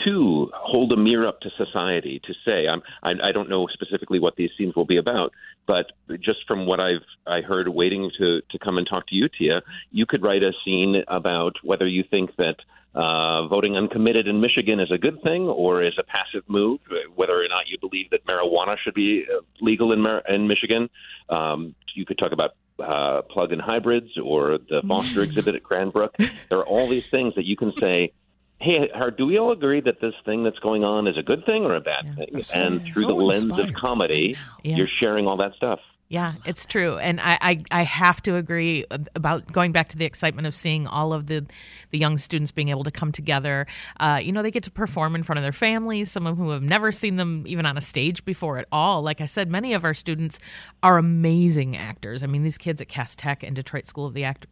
to 0.05 0.51
hold 0.55 0.93
a 0.93 0.97
mirror 0.97 1.27
up 1.27 1.41
to 1.41 1.51
society 1.57 2.21
to 2.25 2.35
say 2.45 2.67
I'm, 2.69 2.83
I, 3.03 3.29
I 3.29 3.33
don't 3.33 3.49
know 3.49 3.67
specifically 3.73 4.19
what 4.19 4.37
these 4.37 4.51
scenes 4.59 4.75
will 4.75 4.85
be 4.85 4.97
about 4.97 5.33
but 5.67 5.87
just 6.21 6.41
from 6.47 6.67
what 6.67 6.81
I've 6.81 7.05
I 7.27 7.41
heard 7.41 7.69
waiting 7.69 8.11
to 8.19 8.41
to 8.51 8.59
come 8.59 8.79
and 8.79 8.87
talk 8.87 9.07
to 9.09 9.15
you 9.15 9.29
Tia 9.29 9.63
you 9.91 10.07
could 10.07 10.23
write 10.23 10.43
a 10.43 10.53
scene 10.65 11.03
about 11.09 11.55
whether 11.63 11.87
you 11.87 12.03
think 12.11 12.35
that 12.37 12.57
uh, 12.97 13.47
voting 13.47 13.77
uncommitted 13.77 14.27
in 14.27 14.41
Michigan 14.41 14.81
is 14.81 14.91
a 14.91 14.97
good 14.97 15.23
thing 15.23 15.43
or 15.43 15.85
is 15.85 15.93
a 15.99 16.03
passive 16.03 16.43
move, 16.49 16.81
whether 17.15 17.35
or 17.35 17.47
not 17.47 17.65
you 17.69 17.77
believe 17.79 18.09
that 18.09 18.25
marijuana 18.25 18.75
should 18.83 18.95
be 18.95 19.27
uh, 19.31 19.43
legal 19.61 19.93
in, 19.93 20.01
Mar- 20.01 20.23
in 20.27 20.49
Michigan. 20.49 20.89
Um, 21.29 21.75
you 21.95 22.07
could 22.07 22.17
talk 22.17 22.33
about 22.33 22.53
uh, 22.79 23.23
plug-in 23.23 23.59
hybrids 23.59 24.19
or 24.23 24.59
the 24.59 24.83
Foster 24.87 25.23
exhibit 25.25 25.55
at 25.55 25.63
Cranbrook. 25.63 26.17
There 26.49 26.59
are 26.59 26.67
all 26.67 26.89
these 26.89 27.07
things 27.07 27.35
that 27.37 27.45
you 27.45 27.57
can 27.57 27.73
say. 27.79 28.13
Hey, 28.59 28.91
do 29.19 29.27
we 29.27 29.39
all 29.39 29.53
agree 29.53 29.83
that 29.83 30.01
this 30.01 30.15
thing 30.25 30.43
that's 30.43 30.59
going 30.61 30.83
on 30.83 31.07
is 31.07 31.19
a 31.19 31.23
good 31.23 31.45
thing 31.45 31.65
or 31.65 31.75
a 31.75 31.81
bad 31.81 32.07
yeah. 32.07 32.15
thing? 32.15 32.43
and 32.55 32.83
through 32.83 33.03
so 33.03 33.09
the 33.09 33.15
lens 33.15 33.45
inspired. 33.45 33.69
of 33.69 33.75
comedy, 33.75 34.37
yeah. 34.63 34.77
you're 34.77 34.89
sharing 34.99 35.27
all 35.27 35.37
that 35.37 35.55
stuff. 35.55 35.81
Yeah, 36.09 36.35
it's 36.45 36.67
true, 36.67 36.99
and 36.99 37.21
I, 37.21 37.37
I, 37.41 37.63
I 37.73 37.83
have 37.83 38.23
to 38.23 38.37
agree 38.37 38.85
about 39.17 39.51
going 39.51 39.73
back 39.73 39.89
to 39.89 39.97
the 39.97 40.05
excitement 40.05 40.47
of 40.47 40.55
seeing 40.55 40.87
all 40.87 41.13
of 41.13 41.27
the 41.27 41.45
the 41.91 41.99
young 41.99 42.17
students 42.19 42.53
being 42.53 42.69
able 42.69 42.85
to 42.85 42.93
come 42.93 43.11
together. 43.11 43.67
Uh, 43.99 44.21
you 44.23 44.31
know, 44.31 44.41
they 44.41 44.53
get 44.53 44.63
to 44.65 44.71
perform 44.71 45.17
in 45.17 45.25
front 45.25 45.39
of 45.39 45.43
their 45.43 45.53
families. 45.53 46.09
Some 46.13 46.25
of 46.29 46.37
whom 46.37 46.51
have 46.51 46.63
never 46.63 46.93
seen 46.93 47.17
them 47.17 47.43
even 47.49 47.67
on 47.67 47.77
a 47.77 47.81
stage 47.81 48.25
before 48.25 48.57
at 48.59 48.69
all. 48.71 49.03
Like 49.03 49.21
I 49.21 49.27
said, 49.27 49.51
many 49.51 49.75
of 49.75 49.85
our 49.85 49.95
students 49.95 50.39
are 50.81 50.97
amazing 50.97 51.77
actors. 51.77 52.23
I 52.23 52.27
mean, 52.27 52.45
these 52.45 52.59
kids 52.59 52.81
at 52.81 52.87
Cass 52.87 53.17
Tech 53.17 53.43
and 53.43 53.57
Detroit 53.57 53.89
School 53.89 54.07
of 54.07 54.15
the 54.15 54.23
Act, 54.23 54.47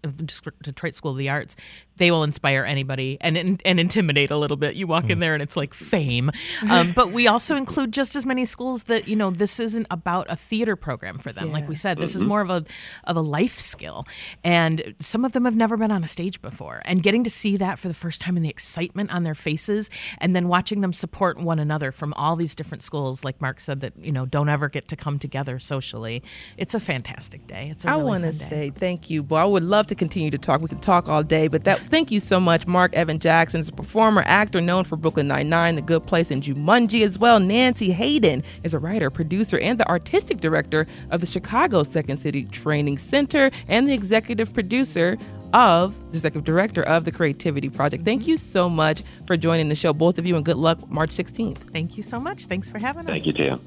Detroit 0.61 0.97
School 0.97 1.13
of 1.13 1.19
the 1.19 1.29
Arts, 1.29 1.55
they 1.97 2.11
will 2.11 2.25
inspire 2.25 2.65
anybody 2.65 3.19
and 3.21 3.37
and 3.65 3.81
intimidate 3.81 4.31
a 4.31 4.37
little 4.37 4.57
bit. 4.57 4.75
You 4.75 4.87
walk 4.87 5.09
in 5.09 5.19
mm. 5.19 5.21
there 5.21 5.35
and 5.35 5.43
it's 5.43 5.57
like 5.57 5.75
fame. 5.75 6.31
Um, 6.69 6.93
but 6.93 7.13
we 7.13 7.29
also 7.29 7.57
include 7.57 7.93
just 7.93 8.17
as 8.17 8.27
many 8.27 8.45
schools 8.45 8.85
that 8.85 9.07
you 9.07 9.15
know 9.15 9.31
this 9.31 9.61
isn't 9.61 9.87
about 9.91 10.27
a 10.29 10.37
theater 10.37 10.75
program 10.75 11.19
for 11.19 11.33
them 11.33 11.45
them. 11.45 11.55
Yeah. 11.55 11.61
Like 11.61 11.69
we 11.69 11.75
said, 11.75 11.99
this 11.99 12.13
mm-hmm. 12.13 12.23
is 12.23 12.25
more 12.25 12.41
of 12.41 12.51
a 12.51 12.65
of 13.05 13.17
a 13.17 13.21
life 13.21 13.59
skill, 13.59 14.07
and 14.43 14.95
some 15.01 15.25
of 15.25 15.33
them 15.33 15.45
have 15.45 15.57
never 15.57 15.77
been 15.77 15.91
on 15.91 16.03
a 16.03 16.09
stage 16.09 16.41
before. 16.41 16.83
And 16.85 17.03
getting 17.03 17.25
to 17.25 17.31
see 17.31 17.57
that 17.59 17.79
for 17.79 17.89
the 17.89 17.95
first 17.95 18.21
time 18.21 18.37
and 18.37 18.45
the 18.45 18.49
excitement 18.49 19.13
on 19.13 19.25
their 19.25 19.35
faces, 19.35 19.91
and 20.19 20.35
then 20.35 20.49
watching 20.49 20.81
them 20.81 20.93
support 20.93 21.39
one 21.39 21.59
another 21.59 21.93
from 21.93 22.13
all 22.15 22.37
these 22.37 22.55
different 22.55 22.83
schools, 22.83 23.25
like 23.25 23.41
Marc 23.41 23.61
said, 23.61 23.81
that 23.81 23.93
you 23.99 24.13
know 24.13 24.27
don't 24.27 24.49
ever 24.49 24.69
get 24.69 24.89
to 24.89 24.97
come 24.97 25.19
together 25.19 25.59
socially. 25.59 26.23
It's 26.57 26.75
a 26.75 26.81
fantastic 26.81 27.47
day. 27.47 27.69
It's 27.71 27.85
a 27.85 27.91
I 27.91 27.93
really 27.93 28.05
want 28.05 28.25
to 28.25 28.33
say 28.33 28.73
thank 28.75 29.11
you, 29.11 29.23
Bo. 29.23 29.37
I 29.37 29.45
would 29.45 29.65
love 29.65 29.87
to 29.89 29.95
continue 29.95 30.31
to 30.31 30.39
talk. 30.39 30.61
We 30.61 30.69
could 30.69 30.83
talk 30.83 31.09
all 31.09 31.23
day, 31.23 31.49
but 31.49 31.65
that 31.65 31.84
thank 31.89 32.11
you 32.11 32.21
so 32.21 32.41
much, 32.41 32.67
Marc 32.67 32.95
Evan 32.95 33.19
Jackson, 33.19 33.61
is 33.61 33.69
a 33.69 33.73
performer, 33.73 34.23
actor 34.27 34.61
known 34.61 34.85
for 34.85 34.97
Brooklyn 34.97 35.29
Nine 35.29 35.49
Nine, 35.49 35.77
The 35.77 35.83
Good 35.83 36.07
Place, 36.07 36.31
and 36.31 36.43
Jumanji 36.43 37.03
as 37.03 37.19
well. 37.19 37.41
Nancy 37.41 37.93
Hayden 37.93 38.43
is 38.63 38.75
a 38.75 38.79
writer, 38.79 39.11
producer, 39.11 39.59
and 39.59 39.79
the 39.79 39.89
artistic 39.89 40.41
director 40.41 40.87
of 41.11 41.21
the 41.21 41.27
Chicago 41.27 41.83
Second 41.83 42.19
City 42.19 42.45
Training 42.45 42.99
Center 42.99 43.51
and 43.69 43.89
the 43.89 43.93
executive 43.93 44.53
producer 44.53 45.17
of 45.53 45.97
the 46.11 46.17
executive 46.17 46.45
director 46.45 46.83
of 46.83 47.05
the 47.05 47.13
Creativity 47.13 47.69
Project. 47.69 48.05
Thank 48.05 48.23
mm-hmm. 48.23 48.31
you 48.31 48.37
so 48.37 48.69
much 48.69 49.03
for 49.27 49.37
joining 49.37 49.69
the 49.69 49.75
show, 49.75 49.93
both 49.93 50.19
of 50.19 50.27
you, 50.27 50.37
and 50.37 50.45
good 50.45 50.57
luck 50.57 50.89
March 50.91 51.11
16th. 51.11 51.59
Thank 51.73 51.97
you 51.97 52.03
so 52.03 52.19
much. 52.19 52.47
Thanks 52.47 52.69
for 52.69 52.79
having 52.79 53.07
us. 53.07 53.13
Thank 53.13 53.27
you, 53.27 53.33
Tia. 53.33 53.61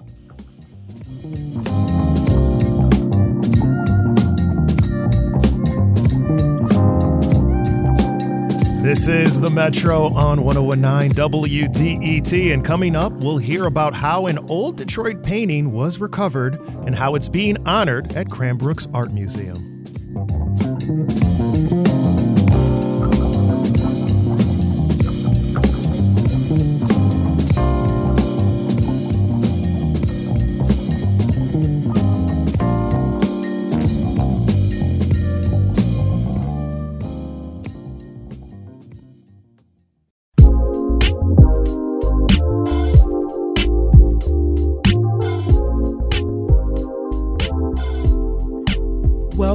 This 8.98 9.08
is 9.08 9.40
the 9.40 9.52
Metro 9.52 10.08
on 10.16 10.44
1019 10.44 11.12
WDET, 11.12 12.52
and 12.52 12.66
coming 12.66 12.96
up, 12.96 13.14
we'll 13.14 13.38
hear 13.38 13.68
about 13.68 13.94
how 13.94 14.26
an 14.26 14.40
old 14.50 14.76
Detroit 14.76 15.22
painting 15.22 15.72
was 15.72 16.00
recovered 16.00 16.60
and 16.84 16.96
how 16.96 17.14
it's 17.14 17.30
being 17.30 17.58
honored 17.68 18.12
at 18.14 18.28
Cranbrook's 18.32 18.88
Art 18.96 19.14
Museum. 19.14 19.67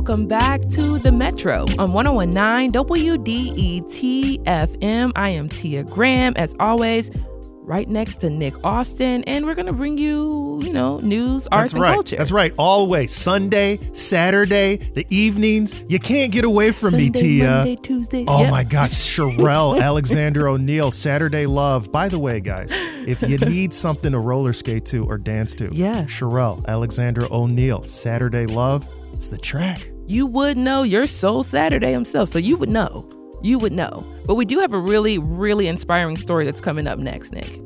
Welcome 0.05 0.27
back 0.27 0.61
to 0.71 0.99
the 0.99 1.13
Metro 1.13 1.63
on 1.79 1.93
1019 1.93 2.73
WDET 2.73 4.43
FM. 4.43 5.13
I 5.15 5.29
am 5.29 5.49
Tia 5.49 5.85
Graham, 5.85 6.33
as 6.35 6.57
always, 6.59 7.09
right 7.61 7.89
next 7.89 8.17
to 8.17 8.29
Nick 8.29 8.53
Austin, 8.65 9.23
and 9.29 9.47
we're 9.47 9.55
going 9.55 9.67
to 9.67 9.73
bring 9.73 9.99
you, 9.99 10.61
you 10.61 10.73
know, 10.73 10.97
news, 10.97 11.47
arts, 11.53 11.71
That's 11.71 11.75
and 11.75 11.83
right. 11.83 11.95
culture. 11.95 12.17
That's 12.17 12.33
right. 12.33 12.53
Always 12.59 13.13
Sunday, 13.15 13.79
Saturday, 13.93 14.79
the 14.79 15.07
evenings. 15.09 15.73
You 15.89 16.01
can't 16.01 16.33
get 16.33 16.45
away 16.45 16.73
from 16.73 16.97
me, 16.97 17.09
Tia. 17.11 17.49
Monday, 17.49 17.77
Tuesday. 17.77 18.25
Oh 18.27 18.41
Yep. 18.43 18.51
my 18.51 18.65
gosh, 18.65 18.91
Cherrelle 19.17 19.81
Alexander 19.81 20.49
O'Neal, 20.49 20.91
Saturday 20.91 21.47
Love. 21.47 21.93
By 21.93 22.09
the 22.09 22.19
way, 22.19 22.41
guys, 22.41 22.73
if 23.07 23.23
you 23.23 23.39
need 23.39 23.73
something 23.73 24.11
to 24.11 24.19
roller 24.19 24.53
skate 24.53 24.85
to 24.87 25.07
or 25.07 25.17
dance 25.17 25.55
to, 25.55 25.71
Yeah. 25.73 26.03
Cherrelle 26.07 26.67
Alexander 26.67 27.33
O'Neal, 27.33 27.85
Saturday 27.85 28.47
Love. 28.47 28.85
It's 29.13 29.29
the 29.29 29.39
track. 29.39 29.89
You 30.07 30.27
would 30.27 30.57
know 30.57 30.83
your 30.83 31.07
soul 31.07 31.43
Saturday 31.43 31.93
himself. 31.93 32.29
So 32.29 32.39
you 32.39 32.57
would 32.57 32.69
know. 32.69 33.09
You 33.43 33.59
would 33.59 33.73
know. 33.73 34.05
But 34.27 34.35
we 34.35 34.45
do 34.45 34.59
have 34.61 34.73
a 34.73 34.79
really, 34.79 35.19
really 35.19 35.67
inspiring 35.67 36.17
story 36.17 36.45
that's 36.45 36.61
coming 36.61 36.87
up 36.87 36.99
next, 36.99 37.33
Nick. 37.33 37.61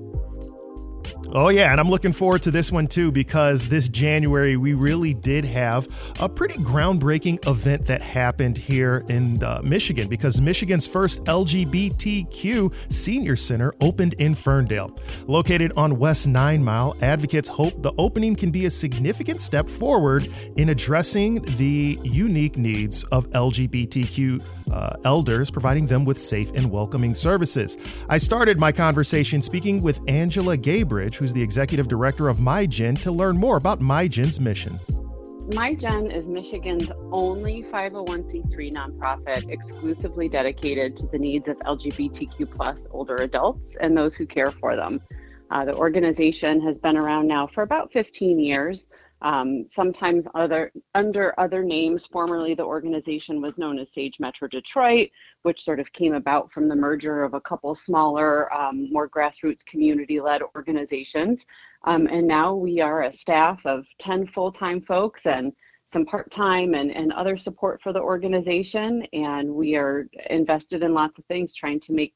Oh, 1.32 1.48
yeah, 1.48 1.72
and 1.72 1.80
I'm 1.80 1.90
looking 1.90 2.12
forward 2.12 2.42
to 2.42 2.50
this 2.52 2.70
one 2.70 2.86
too 2.86 3.10
because 3.10 3.68
this 3.68 3.88
January 3.88 4.56
we 4.56 4.74
really 4.74 5.12
did 5.12 5.44
have 5.44 5.88
a 6.20 6.28
pretty 6.28 6.54
groundbreaking 6.58 7.46
event 7.48 7.84
that 7.86 8.00
happened 8.00 8.56
here 8.56 9.04
in 9.08 9.42
uh, 9.42 9.60
Michigan 9.64 10.08
because 10.08 10.40
Michigan's 10.40 10.86
first 10.86 11.24
LGBTQ 11.24 12.92
senior 12.92 13.34
center 13.34 13.72
opened 13.80 14.14
in 14.14 14.34
Ferndale. 14.36 14.96
Located 15.26 15.72
on 15.76 15.98
West 15.98 16.28
Nine 16.28 16.62
Mile, 16.62 16.96
advocates 17.02 17.48
hope 17.48 17.82
the 17.82 17.92
opening 17.98 18.36
can 18.36 18.50
be 18.50 18.66
a 18.66 18.70
significant 18.70 19.40
step 19.40 19.68
forward 19.68 20.30
in 20.56 20.68
addressing 20.68 21.42
the 21.56 21.98
unique 22.04 22.56
needs 22.56 23.02
of 23.04 23.28
LGBTQ 23.30 24.44
uh, 24.72 24.96
elders, 25.04 25.50
providing 25.50 25.86
them 25.86 26.04
with 26.04 26.20
safe 26.20 26.52
and 26.54 26.70
welcoming 26.70 27.14
services. 27.14 27.76
I 28.08 28.18
started 28.18 28.60
my 28.60 28.72
conversation 28.72 29.42
speaking 29.42 29.82
with 29.82 30.00
Angela 30.08 30.56
Gabridge, 30.56 31.15
who's 31.16 31.32
the 31.32 31.42
executive 31.42 31.88
director 31.88 32.28
of 32.28 32.38
MiGen, 32.38 33.00
to 33.00 33.10
learn 33.10 33.36
more 33.36 33.56
about 33.56 33.80
MiGen's 33.80 34.38
mission. 34.38 34.78
MiGen 35.50 36.12
is 36.12 36.24
Michigan's 36.24 36.90
only 37.12 37.62
501c3 37.72 38.72
nonprofit 38.72 39.48
exclusively 39.48 40.28
dedicated 40.28 40.96
to 40.96 41.08
the 41.12 41.18
needs 41.18 41.46
of 41.46 41.56
LGBTQ 41.58 42.50
plus 42.50 42.76
older 42.90 43.14
adults 43.16 43.62
and 43.80 43.96
those 43.96 44.12
who 44.18 44.26
care 44.26 44.50
for 44.50 44.74
them. 44.74 45.00
Uh, 45.50 45.64
the 45.64 45.74
organization 45.74 46.60
has 46.60 46.76
been 46.78 46.96
around 46.96 47.28
now 47.28 47.48
for 47.54 47.62
about 47.62 47.92
15 47.92 48.40
years. 48.40 48.76
Um, 49.22 49.66
sometimes 49.74 50.24
other 50.34 50.70
under 50.94 51.38
other 51.40 51.62
names. 51.62 52.02
Formerly, 52.12 52.54
the 52.54 52.62
organization 52.62 53.40
was 53.40 53.54
known 53.56 53.78
as 53.78 53.86
Sage 53.94 54.14
Metro 54.20 54.46
Detroit, 54.46 55.08
which 55.42 55.58
sort 55.64 55.80
of 55.80 55.86
came 55.94 56.14
about 56.14 56.50
from 56.52 56.68
the 56.68 56.76
merger 56.76 57.24
of 57.24 57.32
a 57.34 57.40
couple 57.40 57.78
smaller, 57.86 58.52
um, 58.52 58.92
more 58.92 59.08
grassroots 59.08 59.64
community-led 59.70 60.42
organizations. 60.54 61.38
Um, 61.84 62.06
and 62.08 62.26
now 62.26 62.54
we 62.54 62.80
are 62.80 63.04
a 63.04 63.18
staff 63.20 63.58
of 63.64 63.84
10 64.02 64.28
full-time 64.34 64.82
folks 64.86 65.20
and 65.24 65.52
some 65.92 66.04
part-time 66.04 66.74
and, 66.74 66.90
and 66.90 67.12
other 67.12 67.38
support 67.42 67.80
for 67.82 67.92
the 67.92 68.00
organization. 68.00 69.02
And 69.12 69.48
we 69.48 69.76
are 69.76 70.08
invested 70.28 70.82
in 70.82 70.92
lots 70.92 71.18
of 71.18 71.24
things, 71.26 71.50
trying 71.58 71.80
to 71.86 71.92
make 71.92 72.14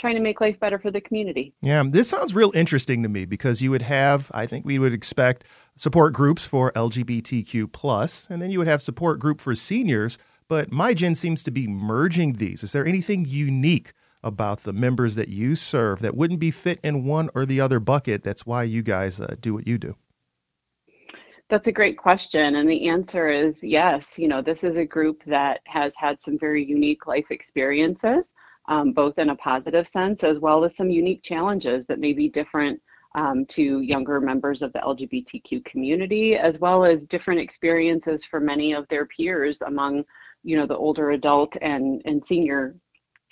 trying 0.00 0.14
to 0.14 0.20
make 0.20 0.40
life 0.40 0.58
better 0.58 0.78
for 0.78 0.90
the 0.90 1.00
community. 1.00 1.52
Yeah, 1.62 1.82
this 1.86 2.08
sounds 2.08 2.34
real 2.34 2.50
interesting 2.54 3.02
to 3.02 3.08
me 3.08 3.24
because 3.26 3.60
you 3.60 3.70
would 3.70 3.82
have, 3.82 4.30
I 4.34 4.46
think 4.46 4.64
we 4.64 4.78
would 4.78 4.92
expect 4.92 5.44
support 5.76 6.12
groups 6.12 6.44
for 6.44 6.72
LGBTQ 6.72 7.70
plus, 7.72 8.26
and 8.30 8.40
then 8.40 8.50
you 8.50 8.58
would 8.58 8.68
have 8.68 8.82
support 8.82 9.20
group 9.20 9.40
for 9.40 9.54
seniors. 9.54 10.18
But 10.48 10.70
MiGen 10.70 11.16
seems 11.16 11.44
to 11.44 11.52
be 11.52 11.68
merging 11.68 12.34
these. 12.34 12.64
Is 12.64 12.72
there 12.72 12.84
anything 12.84 13.24
unique 13.24 13.92
about 14.22 14.60
the 14.60 14.72
members 14.72 15.14
that 15.14 15.28
you 15.28 15.54
serve 15.54 16.00
that 16.00 16.16
wouldn't 16.16 16.40
be 16.40 16.50
fit 16.50 16.80
in 16.82 17.04
one 17.04 17.30
or 17.34 17.46
the 17.46 17.60
other 17.60 17.78
bucket? 17.78 18.24
That's 18.24 18.44
why 18.44 18.64
you 18.64 18.82
guys 18.82 19.20
uh, 19.20 19.36
do 19.40 19.54
what 19.54 19.66
you 19.66 19.78
do. 19.78 19.96
That's 21.50 21.66
a 21.66 21.72
great 21.72 21.98
question. 21.98 22.56
And 22.56 22.68
the 22.68 22.88
answer 22.88 23.28
is 23.28 23.54
yes. 23.60 24.02
You 24.16 24.28
know, 24.28 24.40
this 24.40 24.58
is 24.62 24.76
a 24.76 24.84
group 24.84 25.20
that 25.26 25.60
has 25.66 25.92
had 25.96 26.16
some 26.24 26.38
very 26.38 26.64
unique 26.64 27.06
life 27.06 27.26
experiences, 27.30 28.24
um, 28.70 28.92
both 28.92 29.18
in 29.18 29.30
a 29.30 29.36
positive 29.36 29.84
sense 29.92 30.18
as 30.22 30.38
well 30.40 30.64
as 30.64 30.70
some 30.78 30.90
unique 30.90 31.22
challenges 31.24 31.84
that 31.88 31.98
may 31.98 32.12
be 32.12 32.28
different 32.28 32.80
um, 33.16 33.44
to 33.56 33.80
younger 33.80 34.20
members 34.20 34.62
of 34.62 34.72
the 34.72 34.78
LGBTQ 34.78 35.64
community, 35.64 36.36
as 36.36 36.54
well 36.60 36.84
as 36.84 37.00
different 37.10 37.40
experiences 37.40 38.20
for 38.30 38.38
many 38.38 38.72
of 38.72 38.86
their 38.88 39.06
peers 39.06 39.56
among, 39.66 40.04
you 40.44 40.56
know, 40.56 40.66
the 40.66 40.76
older 40.76 41.10
adult 41.10 41.52
and, 41.60 42.00
and 42.04 42.22
senior 42.28 42.76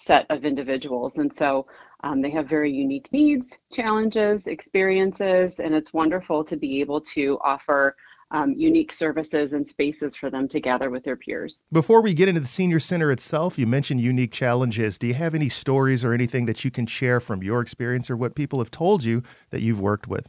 set 0.09 0.27
of 0.31 0.45
individuals. 0.45 1.13
And 1.15 1.31
so 1.39 1.67
um, 2.03 2.21
they 2.21 2.31
have 2.33 2.49
very 2.49 2.73
unique 2.73 3.07
needs, 3.13 3.45
challenges, 3.77 4.41
experiences, 4.47 5.53
and 5.59 5.73
it's 5.73 5.93
wonderful 5.93 6.43
to 6.45 6.57
be 6.57 6.81
able 6.81 7.03
to 7.15 7.39
offer 7.45 7.95
um, 8.31 8.53
unique 8.57 8.91
services 8.99 9.51
and 9.53 9.67
spaces 9.71 10.13
for 10.21 10.31
them 10.31 10.49
to 10.51 10.61
gather 10.61 10.91
with 10.91 11.05
their 11.05 11.17
peers. 11.17 11.55
Before 11.73 12.03
we 12.03 12.15
get 12.15 12.29
into 12.29 12.41
the 12.41 12.47
senior 12.47 12.81
center 12.81 13.11
itself, 13.11 13.59
you 13.59 13.67
mentioned 13.67 14.01
unique 14.01 14.33
challenges. 14.33 14.99
Do 14.99 15.07
you 15.07 15.15
have 15.15 15.35
any 15.35 15.49
stories 15.49 16.05
or 16.05 16.13
anything 16.13 16.47
that 16.47 16.65
you 16.65 16.71
can 16.71 16.87
share 16.87 17.21
from 17.21 17.43
your 17.43 17.61
experience 17.61 18.11
or 18.11 18.17
what 18.17 18.35
people 18.35 18.59
have 18.59 18.71
told 18.71 19.05
you 19.05 19.23
that 19.51 19.63
you've 19.63 19.81
worked 19.81 20.07
with? 20.07 20.29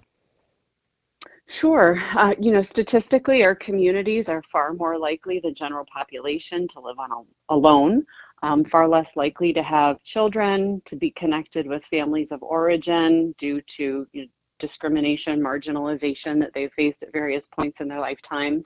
Sure. 1.61 1.99
Uh, 2.17 2.31
you 2.39 2.51
know, 2.51 2.63
statistically, 2.71 3.43
our 3.43 3.55
communities 3.55 4.25
are 4.27 4.43
far 4.51 4.73
more 4.73 4.97
likely 4.97 5.39
than 5.43 5.55
general 5.55 5.85
population 5.91 6.67
to 6.73 6.79
live 6.79 6.99
on 6.99 7.11
a, 7.11 7.53
alone, 7.53 8.05
um, 8.43 8.63
far 8.71 8.87
less 8.87 9.07
likely 9.15 9.51
to 9.53 9.63
have 9.63 9.97
children, 10.13 10.81
to 10.87 10.95
be 10.95 11.11
connected 11.17 11.67
with 11.67 11.81
families 11.89 12.27
of 12.31 12.43
origin 12.43 13.33
due 13.39 13.61
to 13.77 14.07
you 14.13 14.21
know, 14.21 14.27
discrimination, 14.59 15.41
marginalization 15.41 16.39
that 16.39 16.51
they've 16.53 16.71
faced 16.75 16.97
at 17.01 17.13
various 17.13 17.43
points 17.55 17.77
in 17.79 17.87
their 17.87 17.99
lifetimes. 17.99 18.63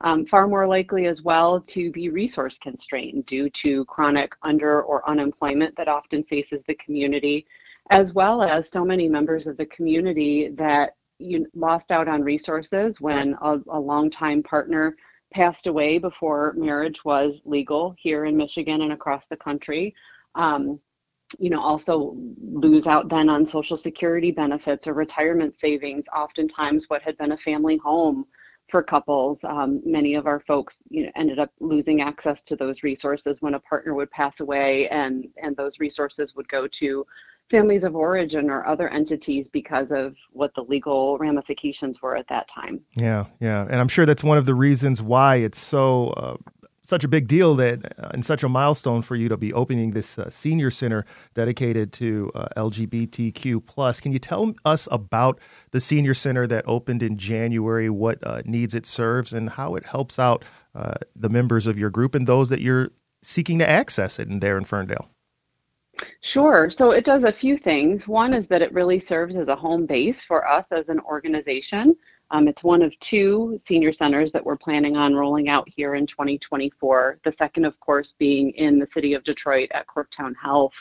Um, 0.00 0.26
far 0.26 0.46
more 0.46 0.66
likely 0.66 1.06
as 1.06 1.18
well 1.22 1.64
to 1.72 1.90
be 1.92 2.10
resource 2.10 2.54
constrained 2.62 3.26
due 3.26 3.48
to 3.62 3.84
chronic 3.86 4.32
under 4.42 4.82
or 4.82 5.08
unemployment 5.08 5.74
that 5.76 5.88
often 5.88 6.24
faces 6.24 6.60
the 6.66 6.74
community, 6.84 7.46
as 7.90 8.06
well 8.14 8.42
as 8.42 8.64
so 8.72 8.84
many 8.84 9.08
members 9.08 9.46
of 9.46 9.56
the 9.56 9.66
community 9.66 10.50
that 10.58 10.96
you 11.18 11.46
lost 11.54 11.90
out 11.90 12.08
on 12.08 12.22
resources 12.22 12.94
when 12.98 13.34
a, 13.40 13.56
a 13.70 13.78
longtime 13.78 14.42
partner 14.42 14.96
passed 15.32 15.66
away 15.66 15.98
before 15.98 16.54
marriage 16.56 16.96
was 17.04 17.32
legal 17.44 17.94
here 17.98 18.24
in 18.26 18.36
Michigan 18.36 18.82
and 18.82 18.92
across 18.92 19.22
the 19.30 19.36
country. 19.36 19.94
Um, 20.34 20.78
you 21.38 21.50
know, 21.50 21.60
also 21.60 22.16
lose 22.40 22.86
out 22.86 23.08
then 23.08 23.28
on 23.28 23.48
Social 23.52 23.78
Security 23.82 24.30
benefits 24.30 24.86
or 24.86 24.94
retirement 24.94 25.54
savings. 25.60 26.04
Oftentimes, 26.14 26.84
what 26.88 27.02
had 27.02 27.16
been 27.18 27.32
a 27.32 27.38
family 27.38 27.76
home 27.76 28.26
for 28.70 28.82
couples, 28.82 29.38
um, 29.44 29.82
many 29.84 30.14
of 30.14 30.26
our 30.26 30.40
folks 30.46 30.74
you 30.88 31.04
know, 31.04 31.10
ended 31.16 31.38
up 31.38 31.52
losing 31.60 32.00
access 32.00 32.36
to 32.48 32.56
those 32.56 32.76
resources 32.82 33.36
when 33.40 33.54
a 33.54 33.60
partner 33.60 33.94
would 33.94 34.10
pass 34.10 34.32
away, 34.40 34.88
and 34.90 35.26
and 35.42 35.56
those 35.56 35.72
resources 35.78 36.30
would 36.36 36.48
go 36.48 36.66
to 36.80 37.06
families 37.50 37.84
of 37.84 37.94
origin 37.94 38.48
or 38.48 38.66
other 38.66 38.88
entities 38.88 39.46
because 39.52 39.86
of 39.90 40.14
what 40.32 40.50
the 40.54 40.62
legal 40.62 41.18
ramifications 41.18 41.96
were 42.02 42.16
at 42.16 42.26
that 42.28 42.46
time. 42.54 42.80
Yeah, 42.96 43.26
yeah, 43.40 43.62
and 43.62 43.76
I'm 43.76 43.88
sure 43.88 44.06
that's 44.06 44.24
one 44.24 44.38
of 44.38 44.46
the 44.46 44.54
reasons 44.54 45.02
why 45.02 45.36
it's 45.36 45.60
so 45.60 46.08
uh, 46.10 46.36
such 46.84 47.02
a 47.02 47.08
big 47.08 47.26
deal 47.26 47.54
that 47.56 47.98
uh, 47.98 48.10
and 48.12 48.24
such 48.24 48.44
a 48.44 48.48
milestone 48.48 49.02
for 49.02 49.16
you 49.16 49.28
to 49.28 49.36
be 49.36 49.52
opening 49.52 49.92
this 49.92 50.18
uh, 50.18 50.30
senior 50.30 50.70
center 50.70 51.04
dedicated 51.32 51.92
to 51.94 52.30
uh, 52.34 52.48
LGBTQ 52.56 53.66
plus. 53.66 54.00
Can 54.00 54.12
you 54.12 54.18
tell 54.18 54.54
us 54.64 54.86
about 54.92 55.40
the 55.72 55.80
senior 55.80 56.14
center 56.14 56.46
that 56.46 56.64
opened 56.68 57.02
in 57.02 57.16
January, 57.16 57.90
what 57.90 58.24
uh, 58.24 58.42
needs 58.44 58.74
it 58.74 58.86
serves, 58.86 59.32
and 59.32 59.50
how 59.50 59.74
it 59.74 59.86
helps 59.86 60.18
out 60.18 60.44
uh, 60.74 60.94
the 61.16 61.28
members 61.28 61.66
of 61.66 61.78
your 61.78 61.90
group 61.90 62.14
and 62.14 62.26
those 62.26 62.50
that 62.50 62.60
you're 62.60 62.90
seeking 63.22 63.58
to 63.58 63.68
access 63.68 64.18
it 64.18 64.28
in 64.28 64.40
there 64.40 64.58
in 64.58 64.64
Ferndale? 64.64 65.10
Sure. 66.32 66.70
So 66.76 66.90
it 66.90 67.04
does 67.04 67.22
a 67.22 67.32
few 67.40 67.58
things. 67.58 68.02
One 68.06 68.34
is 68.34 68.44
that 68.50 68.60
it 68.60 68.72
really 68.72 69.04
serves 69.08 69.34
as 69.36 69.48
a 69.48 69.56
home 69.56 69.86
base 69.86 70.16
for 70.26 70.46
us 70.46 70.64
as 70.70 70.84
an 70.88 71.00
organization. 71.00 71.94
Um, 72.30 72.48
it's 72.48 72.62
one 72.62 72.82
of 72.82 72.92
two 73.10 73.60
senior 73.68 73.92
centers 73.92 74.30
that 74.32 74.44
we're 74.44 74.56
planning 74.56 74.96
on 74.96 75.14
rolling 75.14 75.48
out 75.48 75.68
here 75.76 75.94
in 75.94 76.06
2024. 76.06 77.18
The 77.24 77.34
second, 77.38 77.64
of 77.64 77.78
course, 77.80 78.08
being 78.18 78.50
in 78.52 78.78
the 78.78 78.88
city 78.94 79.14
of 79.14 79.24
Detroit 79.24 79.70
at 79.72 79.86
Corktown 79.86 80.34
Health. 80.42 80.72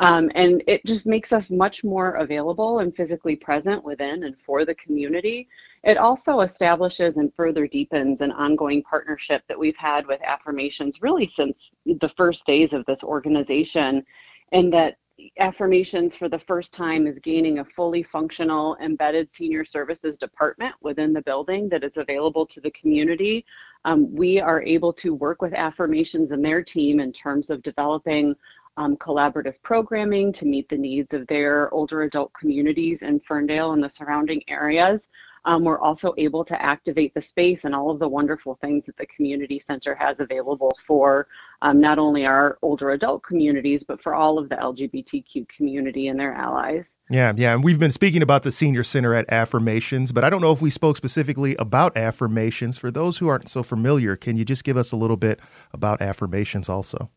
Um, 0.00 0.30
and 0.34 0.64
it 0.66 0.84
just 0.84 1.06
makes 1.06 1.30
us 1.30 1.44
much 1.48 1.84
more 1.84 2.16
available 2.16 2.80
and 2.80 2.94
physically 2.96 3.36
present 3.36 3.84
within 3.84 4.24
and 4.24 4.34
for 4.44 4.64
the 4.64 4.74
community. 4.74 5.48
It 5.84 5.96
also 5.96 6.40
establishes 6.40 7.14
and 7.16 7.32
further 7.36 7.68
deepens 7.68 8.18
an 8.20 8.32
ongoing 8.32 8.82
partnership 8.82 9.42
that 9.48 9.58
we've 9.58 9.76
had 9.76 10.06
with 10.06 10.20
Affirmations 10.22 10.94
really 11.00 11.32
since 11.36 11.54
the 11.86 12.10
first 12.16 12.44
days 12.46 12.70
of 12.72 12.84
this 12.86 12.98
organization, 13.04 14.04
and 14.50 14.72
that 14.72 14.96
Affirmations 15.38 16.12
for 16.18 16.28
the 16.28 16.40
first 16.46 16.68
time 16.76 17.06
is 17.06 17.16
gaining 17.22 17.58
a 17.58 17.64
fully 17.76 18.04
functional 18.10 18.76
embedded 18.82 19.28
senior 19.38 19.64
services 19.64 20.16
department 20.20 20.74
within 20.80 21.12
the 21.12 21.22
building 21.22 21.68
that 21.68 21.84
is 21.84 21.92
available 21.96 22.46
to 22.46 22.60
the 22.60 22.70
community. 22.72 23.44
um, 23.84 24.14
we 24.14 24.40
are 24.40 24.62
able 24.62 24.92
to 24.92 25.14
work 25.14 25.42
with 25.42 25.52
Affirmations 25.54 26.30
and 26.30 26.44
their 26.44 26.62
team 26.62 27.00
in 27.00 27.12
terms 27.12 27.46
of 27.48 27.62
developing 27.62 28.34
um, 28.76 28.96
collaborative 28.96 29.54
programming 29.62 30.32
to 30.34 30.44
meet 30.44 30.68
the 30.68 30.76
needs 30.76 31.08
of 31.12 31.26
their 31.26 31.72
older 31.74 32.02
adult 32.02 32.32
communities 32.38 32.98
in 33.02 33.20
Ferndale 33.28 33.72
and 33.72 33.82
the 33.82 33.90
surrounding 33.98 34.42
areas. 34.48 35.00
Um, 35.44 35.64
we're 35.64 35.78
also 35.78 36.14
able 36.18 36.44
to 36.44 36.62
activate 36.62 37.14
the 37.14 37.22
space 37.30 37.58
and 37.64 37.74
all 37.74 37.90
of 37.90 37.98
the 37.98 38.08
wonderful 38.08 38.58
things 38.60 38.84
that 38.86 38.96
the 38.96 39.06
community 39.06 39.62
center 39.66 39.94
has 39.94 40.16
available 40.20 40.76
for 40.86 41.26
um, 41.62 41.80
not 41.80 41.98
only 41.98 42.24
our 42.24 42.58
older 42.62 42.90
adult 42.90 43.24
communities, 43.24 43.82
but 43.88 44.00
for 44.02 44.14
all 44.14 44.38
of 44.38 44.48
the 44.48 44.54
LGBTQ 44.56 45.46
community 45.56 46.08
and 46.08 46.18
their 46.18 46.34
allies. 46.34 46.84
Yeah, 47.10 47.32
yeah. 47.36 47.52
And 47.52 47.62
we've 47.62 47.78
been 47.78 47.90
speaking 47.90 48.22
about 48.22 48.42
the 48.42 48.52
Senior 48.52 48.84
Center 48.84 49.14
at 49.14 49.30
Affirmations, 49.30 50.12
but 50.12 50.24
I 50.24 50.30
don't 50.30 50.40
know 50.40 50.52
if 50.52 50.62
we 50.62 50.70
spoke 50.70 50.96
specifically 50.96 51.56
about 51.56 51.96
Affirmations. 51.96 52.78
For 52.78 52.90
those 52.90 53.18
who 53.18 53.28
aren't 53.28 53.48
so 53.48 53.62
familiar, 53.62 54.16
can 54.16 54.36
you 54.36 54.44
just 54.44 54.64
give 54.64 54.76
us 54.76 54.92
a 54.92 54.96
little 54.96 55.18
bit 55.18 55.40
about 55.72 56.00
Affirmations 56.00 56.68
also? 56.68 57.10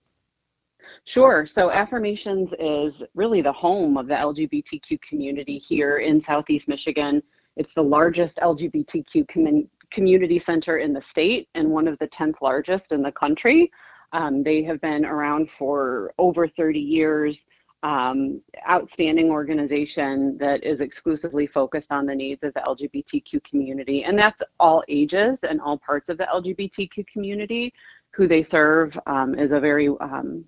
Sure. 1.14 1.48
So 1.56 1.72
Affirmations 1.72 2.50
is 2.60 2.94
really 3.14 3.42
the 3.42 3.54
home 3.54 3.96
of 3.96 4.08
the 4.08 4.16
LGBTQ 4.16 5.00
community 5.08 5.64
here 5.70 6.00
in 6.00 6.22
Southeast 6.28 6.68
Michigan. 6.68 7.22
It's 7.58 7.72
the 7.76 7.82
largest 7.82 8.36
LGBTQ 8.38 9.26
com- 9.34 9.70
community 9.92 10.42
center 10.46 10.80
in 10.80 10.94
the 10.94 11.02
state 11.12 11.48
and 11.56 11.70
one 11.70 11.88
of 11.88 11.98
the 12.00 12.10
10th 12.20 12.36
largest 12.42 12.86
in 12.92 13.02
the 13.02 13.12
country. 13.12 13.72
Um, 14.14 14.44
they 14.44 14.64
have 14.64 14.80
been 14.82 15.06
around 15.06 15.50
for 15.58 16.14
over 16.18 16.48
30 16.48 16.80
years. 16.80 17.36
Um, 17.84 18.42
outstanding 18.68 19.30
organization 19.30 20.38
that 20.40 20.64
is 20.64 20.80
exclusively 20.80 21.46
focused 21.46 21.92
on 21.92 22.08
the 22.08 22.16
needs 22.16 22.42
of 22.42 22.52
the 22.56 22.62
LGBTQ 22.62 23.44
community. 23.48 24.06
And 24.06 24.18
that's 24.18 24.40
all 24.60 24.84
ages 24.90 25.38
and 25.48 25.62
all 25.62 25.78
parts 25.78 26.10
of 26.10 26.18
the 26.18 26.24
LGBTQ 26.24 27.06
community. 27.06 27.72
Who 28.12 28.28
they 28.28 28.48
serve 28.50 28.92
um, 29.06 29.38
is 29.38 29.52
a 29.52 29.60
very 29.60 29.90
um, 30.00 30.46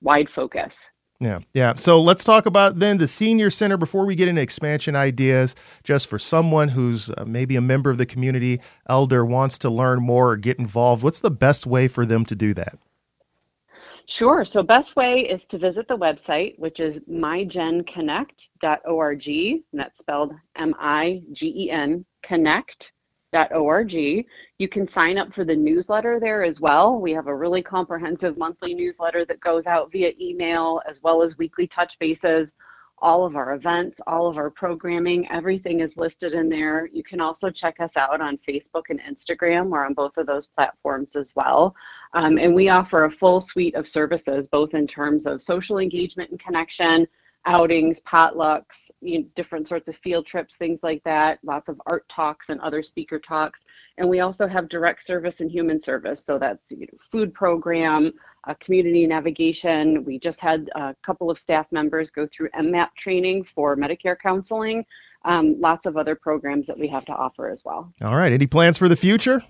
wide 0.00 0.28
focus. 0.34 0.70
Yeah, 1.18 1.40
yeah. 1.54 1.74
So 1.76 2.00
let's 2.00 2.24
talk 2.24 2.44
about 2.44 2.78
then 2.78 2.98
the 2.98 3.08
senior 3.08 3.50
center 3.50 3.76
before 3.76 4.04
we 4.04 4.14
get 4.14 4.28
into 4.28 4.42
expansion 4.42 4.94
ideas. 4.94 5.54
Just 5.82 6.08
for 6.08 6.18
someone 6.18 6.68
who's 6.68 7.10
uh, 7.10 7.24
maybe 7.26 7.56
a 7.56 7.60
member 7.60 7.90
of 7.90 7.98
the 7.98 8.06
community, 8.06 8.60
elder, 8.88 9.24
wants 9.24 9.58
to 9.60 9.70
learn 9.70 10.02
more 10.02 10.30
or 10.30 10.36
get 10.36 10.58
involved, 10.58 11.02
what's 11.02 11.20
the 11.20 11.30
best 11.30 11.66
way 11.66 11.88
for 11.88 12.04
them 12.04 12.24
to 12.26 12.34
do 12.34 12.52
that? 12.54 12.78
Sure. 14.18 14.46
So 14.52 14.62
best 14.62 14.94
way 14.94 15.26
is 15.30 15.40
to 15.50 15.58
visit 15.58 15.88
the 15.88 15.96
website, 15.96 16.58
which 16.58 16.80
is 16.80 17.02
migenconnect.org, 17.10 19.26
and 19.26 19.62
that's 19.72 19.98
spelled 19.98 20.32
M-I-G-E-N 20.56 22.04
Connect 22.24 22.84
org. 23.32 23.92
You 23.92 24.68
can 24.70 24.88
sign 24.94 25.18
up 25.18 25.32
for 25.34 25.44
the 25.44 25.54
newsletter 25.54 26.18
there 26.20 26.44
as 26.44 26.56
well. 26.60 27.00
We 27.00 27.12
have 27.12 27.26
a 27.26 27.34
really 27.34 27.62
comprehensive 27.62 28.38
monthly 28.38 28.74
newsletter 28.74 29.24
that 29.26 29.40
goes 29.40 29.66
out 29.66 29.92
via 29.92 30.12
email 30.20 30.80
as 30.88 30.96
well 31.02 31.22
as 31.22 31.36
weekly 31.38 31.68
touch 31.74 31.92
bases. 32.00 32.48
All 32.98 33.26
of 33.26 33.36
our 33.36 33.54
events, 33.54 33.94
all 34.06 34.26
of 34.26 34.38
our 34.38 34.48
programming, 34.48 35.28
everything 35.30 35.80
is 35.80 35.90
listed 35.96 36.32
in 36.32 36.48
there. 36.48 36.88
You 36.90 37.02
can 37.02 37.20
also 37.20 37.50
check 37.50 37.76
us 37.78 37.90
out 37.94 38.22
on 38.22 38.38
Facebook 38.48 38.84
and 38.88 39.00
Instagram. 39.00 39.68
We're 39.68 39.84
on 39.84 39.92
both 39.92 40.16
of 40.16 40.26
those 40.26 40.44
platforms 40.54 41.08
as 41.14 41.26
well. 41.34 41.74
Um, 42.14 42.38
and 42.38 42.54
we 42.54 42.70
offer 42.70 43.04
a 43.04 43.10
full 43.20 43.46
suite 43.52 43.74
of 43.74 43.84
services, 43.92 44.46
both 44.50 44.72
in 44.72 44.86
terms 44.86 45.24
of 45.26 45.42
social 45.46 45.76
engagement 45.76 46.30
and 46.30 46.40
connection, 46.40 47.06
outings, 47.44 47.96
potlucks, 48.10 48.64
you 49.00 49.20
know, 49.20 49.26
different 49.36 49.68
sorts 49.68 49.88
of 49.88 49.94
field 50.02 50.26
trips, 50.26 50.52
things 50.58 50.78
like 50.82 51.02
that, 51.04 51.38
lots 51.42 51.68
of 51.68 51.80
art 51.86 52.04
talks 52.14 52.46
and 52.48 52.60
other 52.60 52.82
speaker 52.82 53.20
talks. 53.26 53.58
And 53.98 54.08
we 54.08 54.20
also 54.20 54.46
have 54.46 54.68
direct 54.68 55.06
service 55.06 55.34
and 55.38 55.50
human 55.50 55.80
service. 55.84 56.18
So 56.26 56.38
that's 56.38 56.58
you 56.68 56.80
know, 56.80 56.98
food 57.10 57.32
program, 57.34 58.12
uh, 58.46 58.54
community 58.64 59.06
navigation. 59.06 60.04
We 60.04 60.18
just 60.18 60.38
had 60.38 60.68
a 60.74 60.94
couple 61.04 61.30
of 61.30 61.38
staff 61.42 61.66
members 61.70 62.08
go 62.14 62.28
through 62.36 62.48
MMAP 62.50 62.88
training 63.02 63.44
for 63.54 63.76
Medicare 63.76 64.16
counseling. 64.22 64.84
Um, 65.24 65.56
lots 65.58 65.86
of 65.86 65.96
other 65.96 66.14
programs 66.14 66.66
that 66.66 66.78
we 66.78 66.86
have 66.88 67.04
to 67.06 67.12
offer 67.12 67.50
as 67.50 67.58
well. 67.64 67.92
All 68.02 68.16
right. 68.16 68.32
Any 68.32 68.46
plans 68.46 68.78
for 68.78 68.88
the 68.88 68.96
future? 68.96 69.42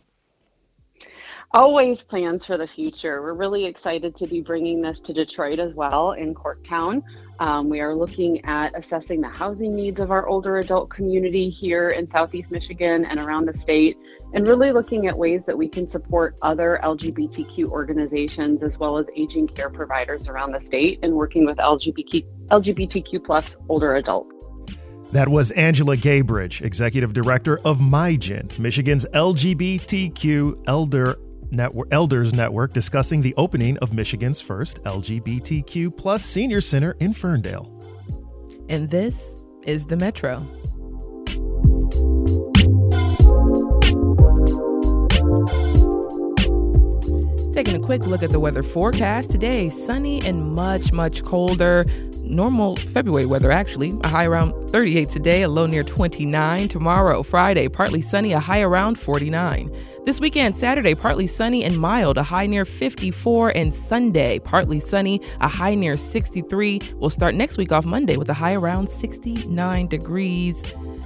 Always 1.57 1.97
plans 2.11 2.43
for 2.47 2.59
the 2.59 2.69
future. 2.77 3.23
We're 3.23 3.33
really 3.33 3.65
excited 3.65 4.15
to 4.19 4.27
be 4.27 4.43
bringing 4.43 4.83
this 4.83 4.99
to 5.07 5.15
Detroit 5.15 5.59
as 5.59 5.73
well 5.73 6.13
in 6.13 6.35
Corktown. 6.35 7.03
Um, 7.41 7.71
we 7.71 7.81
are 7.81 7.95
looking 7.95 8.45
at 8.45 8.75
assessing 8.79 9.23
the 9.23 9.31
housing 9.31 9.75
needs 9.75 9.99
of 9.99 10.11
our 10.11 10.29
older 10.29 10.59
adult 10.59 10.91
community 10.91 11.49
here 11.49 11.89
in 11.89 12.11
Southeast 12.11 12.51
Michigan 12.51 13.07
and 13.07 13.19
around 13.19 13.47
the 13.47 13.59
state, 13.63 13.97
and 14.35 14.47
really 14.47 14.71
looking 14.71 15.07
at 15.07 15.17
ways 15.17 15.41
that 15.47 15.57
we 15.57 15.67
can 15.67 15.91
support 15.91 16.37
other 16.43 16.79
LGBTQ 16.85 17.71
organizations 17.71 18.63
as 18.63 18.79
well 18.79 18.99
as 18.99 19.07
aging 19.17 19.49
care 19.49 19.71
providers 19.71 20.29
around 20.29 20.53
the 20.53 20.61
state 20.67 20.99
and 21.03 21.15
working 21.15 21.47
with 21.47 21.57
LGBTQ, 21.57 22.27
LGBTQ 22.49 23.25
plus 23.25 23.47
older 23.71 23.97
adults. 23.97 24.31
That 25.13 25.29
was 25.29 25.53
Angela 25.53 25.97
Gabridge, 25.97 26.61
Executive 26.61 27.15
Director 27.15 27.61
of 27.65 27.79
MiGen, 27.79 28.59
Michigan's 28.59 29.07
LGBTQ 29.15 30.65
elder 30.67 31.17
Network, 31.51 31.89
Elders 31.91 32.33
Network 32.33 32.73
discussing 32.73 33.23
the 33.23 33.35
opening 33.37 33.79
of 33.79 33.93
Michigan's 33.93 34.41
first 34.41 34.83
LGBTQ 34.85 35.97
plus 35.97 36.25
senior 36.25 36.61
center 36.61 36.97
in 37.01 37.13
Ferndale. 37.13 37.73
And 38.69 38.91
this 38.91 39.41
is 39.63 39.87
the 39.87 39.97
Metro. 39.97 40.43
Taking 47.53 47.75
a 47.75 47.81
quick 47.81 48.07
look 48.07 48.23
at 48.23 48.31
the 48.31 48.39
weather 48.39 48.63
forecast 48.63 49.31
today, 49.31 49.71
sunny 49.71 50.23
and 50.27 50.55
much, 50.55 50.93
much 50.93 51.23
colder 51.23 51.87
normal 52.27 52.77
February 52.77 53.27
weather, 53.27 53.51
actually. 53.51 53.95
A 54.03 54.09
high 54.09 54.27
around 54.27 54.53
38 54.71 55.09
today, 55.11 55.43
a 55.43 55.49
low 55.49 55.67
near 55.67 55.83
29. 55.83 56.69
Tomorrow, 56.69 57.23
Friday, 57.23 57.69
partly 57.69 58.03
sunny, 58.03 58.33
a 58.33 58.41
high 58.41 58.61
around 58.61 58.99
49. 58.99 59.75
This 60.07 60.21
weekend, 60.21 60.57
Saturday, 60.57 60.95
partly 60.95 61.27
sunny 61.27 61.65
and 61.65 61.81
mild, 61.81 62.17
a 62.17 62.23
high 62.23 62.47
near 62.47 62.65
54. 62.65 63.51
And 63.57 63.75
Sunday, 63.75 64.39
partly 64.39 64.79
sunny, 64.79 65.21
a 65.41 65.49
high 65.49 65.75
near 65.75 65.97
63. 65.97 66.81
We'll 66.95 67.11
start 67.11 67.35
next 67.35 67.59
week 67.59 67.73
off 67.73 67.85
Monday 67.85 68.17
with 68.17 68.31
a 68.31 68.35
high 68.35 68.55
around 68.55 68.89
69 68.89 69.89
degrees. 69.89 70.63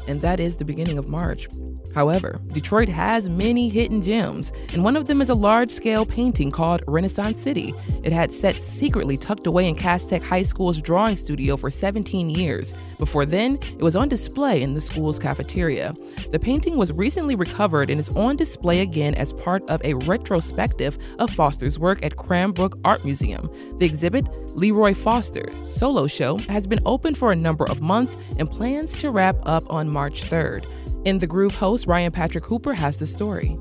And 0.07 0.21
that 0.21 0.39
is 0.39 0.59
the 0.59 0.67
beginning 0.67 0.99
of 0.99 1.09
March. 1.09 1.49
However, 1.95 2.41
Detroit 2.49 2.89
has 2.89 3.29
many 3.29 3.69
hidden 3.69 4.03
gems, 4.03 4.53
and 4.73 4.85
one 4.85 4.97
of 4.97 5.07
them 5.07 5.21
is 5.21 5.29
a 5.29 5.35
large 5.35 5.71
scale 5.71 6.07
painting 6.07 6.51
called 6.51 6.83
Renaissance 6.87 7.41
City. 7.41 7.75
It 8.03 8.13
had 8.13 8.33
set 8.33 8.63
secretly 8.63 9.17
tucked 9.17 9.47
away 9.47 9.69
in 9.69 9.75
Cass 9.75 10.05
Tech 10.05 10.23
High 10.23 10.43
School's 10.43 10.81
drawing 10.81 11.17
studio 11.17 11.57
for 11.57 11.71
17 11.71 12.31
years. 12.31 12.73
Before 12.99 13.27
then, 13.27 13.59
it 13.63 13.83
was 13.83 13.97
on 13.97 14.09
display 14.09 14.63
in 14.63 14.75
the 14.75 14.81
school's 14.81 15.19
cafeteria. 15.19 15.95
The 16.31 16.39
painting 16.39 16.77
was 16.77 16.93
recently 16.93 17.35
recovered 17.35 17.91
and 17.91 17.99
is 17.99 18.11
on 18.11 18.37
display 18.37 18.81
again 18.81 19.15
as 19.15 19.33
part 19.33 19.69
of 19.69 19.83
a 19.85 19.95
retrospective 19.95 20.99
of 21.19 21.31
Foster's 21.31 21.79
work 21.79 22.05
at 22.05 22.17
Cranbrook 22.17 22.79
Art 22.85 23.05
Museum. 23.05 23.51
The 23.79 23.87
exhibit, 23.87 24.29
Leroy 24.57 24.95
Foster 24.95 25.49
Solo 25.65 26.07
Show, 26.07 26.39
has 26.39 26.67
been 26.67 26.81
open 26.87 27.15
for 27.15 27.33
a 27.33 27.37
number 27.37 27.65
of 27.65 27.81
months 27.81 28.17
and 28.39 28.51
plans 28.51 28.95
to 28.97 29.11
wrap 29.11 29.37
up 29.45 29.69
on 29.71 29.89
March 29.89 30.23
3rd. 30.25 30.67
In 31.03 31.19
the 31.19 31.27
Groove 31.27 31.55
host, 31.55 31.87
Ryan 31.87 32.13
Patrick 32.13 32.45
Hooper 32.45 32.75
has 32.75 32.99
the 32.99 33.07
story. 33.07 33.57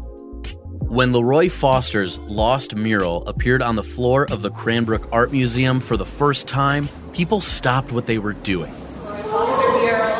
When 0.90 1.14
Leroy 1.14 1.48
Foster's 1.48 2.20
Lost 2.20 2.76
Mural 2.76 3.26
appeared 3.28 3.62
on 3.62 3.78
the 3.78 3.84
floor 3.84 4.30
of 4.30 4.42
the 4.42 4.50
Cranbrook 4.50 5.08
Art 5.14 5.32
Museum 5.32 5.80
for 5.80 5.96
the 5.96 6.06
first 6.06 6.50
time, 6.50 6.90
people 7.14 7.40
stopped 7.40 7.94
what 7.94 8.08
they 8.08 8.18
were 8.18 8.34
doing. 8.34 8.74
Foster 8.74 9.80
mural. 9.80 10.12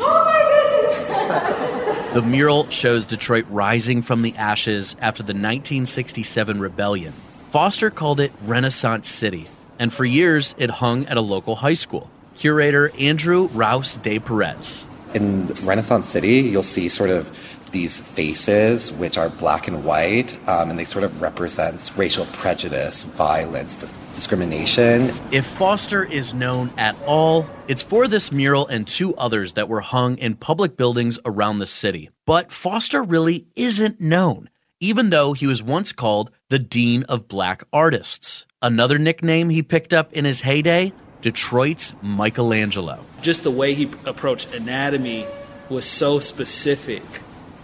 oh 0.00 2.10
the 2.14 2.22
mural 2.22 2.68
shows 2.68 3.06
Detroit 3.06 3.46
rising 3.50 4.02
from 4.02 4.22
the 4.22 4.34
ashes 4.34 4.96
after 5.00 5.22
the 5.22 5.34
1967 5.34 6.58
rebellion. 6.58 7.12
Foster 7.50 7.90
called 7.90 8.18
it 8.18 8.32
Renaissance 8.42 9.08
City, 9.08 9.46
and 9.78 9.92
for 9.92 10.04
years 10.04 10.56
it 10.58 10.70
hung 10.70 11.06
at 11.06 11.16
a 11.16 11.20
local 11.20 11.54
high 11.54 11.74
school 11.74 12.10
curator 12.38 12.90
Andrew 12.98 13.48
Rouse 13.48 13.98
de 13.98 14.18
Perez. 14.18 14.86
In 15.14 15.46
Renaissance 15.64 16.08
City, 16.08 16.40
you'll 16.40 16.62
see 16.62 16.88
sort 16.88 17.10
of 17.10 17.36
these 17.72 17.98
faces, 17.98 18.92
which 18.92 19.18
are 19.18 19.28
black 19.28 19.68
and 19.68 19.84
white, 19.84 20.38
um, 20.48 20.70
and 20.70 20.78
they 20.78 20.84
sort 20.84 21.04
of 21.04 21.20
represent 21.20 21.90
racial 21.96 22.24
prejudice, 22.26 23.02
violence, 23.02 23.76
discrimination. 24.14 25.10
If 25.30 25.44
Foster 25.44 26.04
is 26.04 26.32
known 26.32 26.70
at 26.78 26.96
all, 27.06 27.46
it's 27.66 27.82
for 27.82 28.08
this 28.08 28.32
mural 28.32 28.66
and 28.68 28.86
two 28.86 29.14
others 29.16 29.54
that 29.54 29.68
were 29.68 29.80
hung 29.80 30.16
in 30.18 30.36
public 30.36 30.76
buildings 30.76 31.18
around 31.24 31.58
the 31.58 31.66
city. 31.66 32.10
But 32.24 32.52
Foster 32.52 33.02
really 33.02 33.46
isn't 33.54 34.00
known, 34.00 34.48
even 34.80 35.10
though 35.10 35.34
he 35.34 35.46
was 35.46 35.62
once 35.62 35.92
called 35.92 36.30
the 36.48 36.58
Dean 36.58 37.02
of 37.04 37.28
Black 37.28 37.64
Artists. 37.72 38.46
Another 38.62 38.98
nickname 38.98 39.50
he 39.50 39.62
picked 39.62 39.92
up 39.92 40.12
in 40.12 40.24
his 40.24 40.40
heyday 40.40 40.92
Detroit's 41.22 41.92
Michelangelo. 42.02 43.04
Just 43.22 43.42
the 43.42 43.50
way 43.50 43.74
he 43.74 43.90
approached 44.04 44.54
anatomy 44.54 45.26
was 45.68 45.86
so 45.86 46.18
specific 46.18 47.02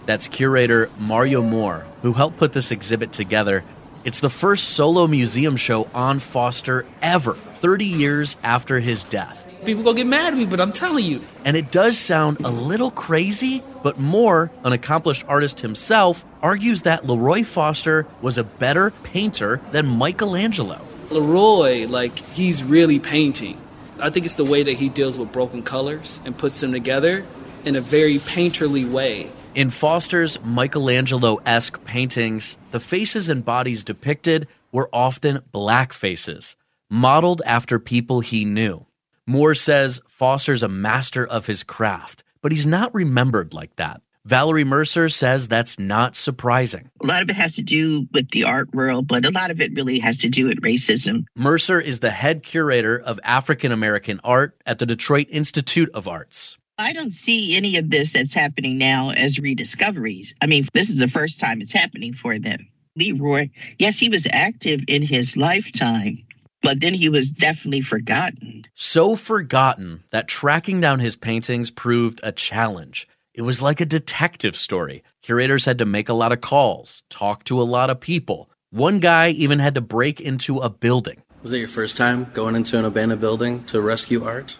That's 0.05 0.27
curator 0.27 0.89
Mario 0.99 1.41
Moore, 1.41 1.85
who 2.03 2.13
helped 2.13 2.37
put 2.37 2.53
this 2.53 2.71
exhibit 2.71 3.11
together. 3.11 3.63
It's 4.03 4.19
the 4.19 4.29
first 4.29 4.69
solo 4.69 5.07
museum 5.07 5.55
show 5.55 5.87
on 5.91 6.19
Foster 6.19 6.85
ever, 7.01 7.33
30 7.33 7.85
years 7.85 8.35
after 8.43 8.79
his 8.79 9.03
death. 9.03 9.49
People 9.65 9.81
gonna 9.83 9.97
get 9.97 10.05
mad 10.05 10.33
at 10.33 10.37
me, 10.37 10.45
but 10.45 10.61
I'm 10.61 10.71
telling 10.71 11.05
you. 11.05 11.21
And 11.43 11.57
it 11.57 11.71
does 11.71 11.97
sound 11.97 12.37
a 12.41 12.51
little 12.51 12.91
crazy, 12.91 13.63
but 13.81 13.97
Moore, 13.99 14.51
an 14.63 14.73
accomplished 14.73 15.25
artist 15.27 15.61
himself, 15.61 16.23
argues 16.43 16.83
that 16.83 17.07
Leroy 17.07 17.43
Foster 17.43 18.05
was 18.21 18.37
a 18.37 18.43
better 18.43 18.91
painter 18.91 19.59
than 19.71 19.87
Michelangelo. 19.87 20.79
Leroy, 21.11 21.87
like, 21.87 22.17
he's 22.33 22.63
really 22.63 22.99
painting. 22.99 23.59
I 24.01 24.09
think 24.09 24.25
it's 24.25 24.35
the 24.35 24.45
way 24.45 24.63
that 24.63 24.73
he 24.73 24.89
deals 24.89 25.17
with 25.17 25.31
broken 25.31 25.63
colors 25.63 26.19
and 26.25 26.37
puts 26.37 26.59
them 26.59 26.71
together 26.71 27.25
in 27.63 27.75
a 27.75 27.81
very 27.81 28.15
painterly 28.15 28.89
way. 28.89 29.31
In 29.53 29.69
Foster's 29.69 30.43
Michelangelo 30.43 31.39
esque 31.45 31.83
paintings, 31.85 32.57
the 32.71 32.79
faces 32.79 33.29
and 33.29 33.45
bodies 33.45 33.83
depicted 33.83 34.47
were 34.71 34.89
often 34.91 35.41
black 35.51 35.93
faces, 35.93 36.57
modeled 36.89 37.41
after 37.45 37.79
people 37.79 38.19
he 38.19 38.43
knew. 38.43 38.85
Moore 39.25 39.55
says 39.55 40.01
Foster's 40.07 40.61
a 40.61 40.67
master 40.67 41.25
of 41.25 41.45
his 41.45 41.63
craft, 41.63 42.23
but 42.41 42.51
he's 42.51 42.65
not 42.65 42.93
remembered 42.93 43.53
like 43.53 43.75
that. 43.77 44.01
Valerie 44.25 44.63
Mercer 44.63 45.07
says 45.07 45.47
that's 45.47 45.77
not 45.77 46.15
surprising. 46.15 46.89
A 47.03 47.05
lot 47.05 47.21
of 47.21 47.29
it 47.29 47.35
has 47.35 47.55
to 47.57 47.61
do 47.61 48.07
with 48.11 48.31
the 48.31 48.45
art 48.45 48.73
world, 48.73 49.07
but 49.07 49.23
a 49.23 49.29
lot 49.29 49.51
of 49.51 49.61
it 49.61 49.75
really 49.75 49.99
has 49.99 50.17
to 50.19 50.29
do 50.29 50.47
with 50.47 50.61
racism. 50.61 51.25
Mercer 51.35 51.79
is 51.79 51.99
the 51.99 52.09
head 52.09 52.41
curator 52.41 52.99
of 52.99 53.19
African 53.23 53.71
American 53.71 54.19
art 54.23 54.59
at 54.65 54.79
the 54.79 54.87
Detroit 54.87 55.27
Institute 55.29 55.91
of 55.93 56.07
Arts. 56.07 56.57
I 56.79 56.93
don't 56.93 57.13
see 57.13 57.55
any 57.55 57.77
of 57.77 57.91
this 57.91 58.13
that's 58.13 58.33
happening 58.33 58.79
now 58.79 59.11
as 59.11 59.39
rediscoveries. 59.39 60.33
I 60.41 60.47
mean, 60.47 60.67
this 60.73 60.89
is 60.89 60.97
the 60.97 61.07
first 61.07 61.39
time 61.39 61.61
it's 61.61 61.71
happening 61.71 62.15
for 62.15 62.39
them. 62.39 62.67
Leroy, 62.95 63.49
yes, 63.77 63.99
he 63.99 64.09
was 64.09 64.27
active 64.29 64.81
in 64.87 65.03
his 65.03 65.37
lifetime, 65.37 66.25
but 66.63 66.79
then 66.79 66.95
he 66.95 67.09
was 67.09 67.29
definitely 67.29 67.81
forgotten. 67.81 68.65
So 68.73 69.15
forgotten 69.15 70.03
that 70.09 70.27
tracking 70.27 70.81
down 70.81 70.99
his 70.99 71.15
paintings 71.15 71.69
proved 71.69 72.19
a 72.23 72.31
challenge. 72.31 73.07
It 73.35 73.41
was 73.41 73.61
like 73.61 73.81
a 73.81 73.85
detective 73.85 74.55
story. 74.55 75.03
Curators 75.21 75.65
had 75.65 75.79
to 75.79 75.85
make 75.85 76.07
a 76.07 76.13
lot 76.13 76.31
of 76.31 76.39
calls, 76.39 77.03
talk 77.09 77.43
to 77.45 77.61
a 77.61 77.63
lot 77.63 77.89
of 77.89 77.99
people. 77.99 78.49
One 78.69 78.99
guy 78.99 79.31
even 79.31 79.59
had 79.59 79.75
to 79.75 79.81
break 79.81 80.21
into 80.21 80.59
a 80.59 80.69
building. 80.69 81.21
Was 81.43 81.51
it 81.51 81.57
your 81.57 81.67
first 81.67 81.97
time 81.97 82.31
going 82.33 82.55
into 82.55 82.79
an 82.79 82.85
abandoned 82.85 83.19
building 83.19 83.65
to 83.65 83.81
rescue 83.81 84.23
art? 84.23 84.57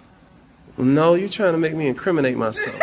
No, 0.78 1.14
you're 1.14 1.30
trying 1.30 1.54
to 1.54 1.58
make 1.58 1.74
me 1.74 1.88
incriminate 1.88 2.36
myself. 2.36 2.78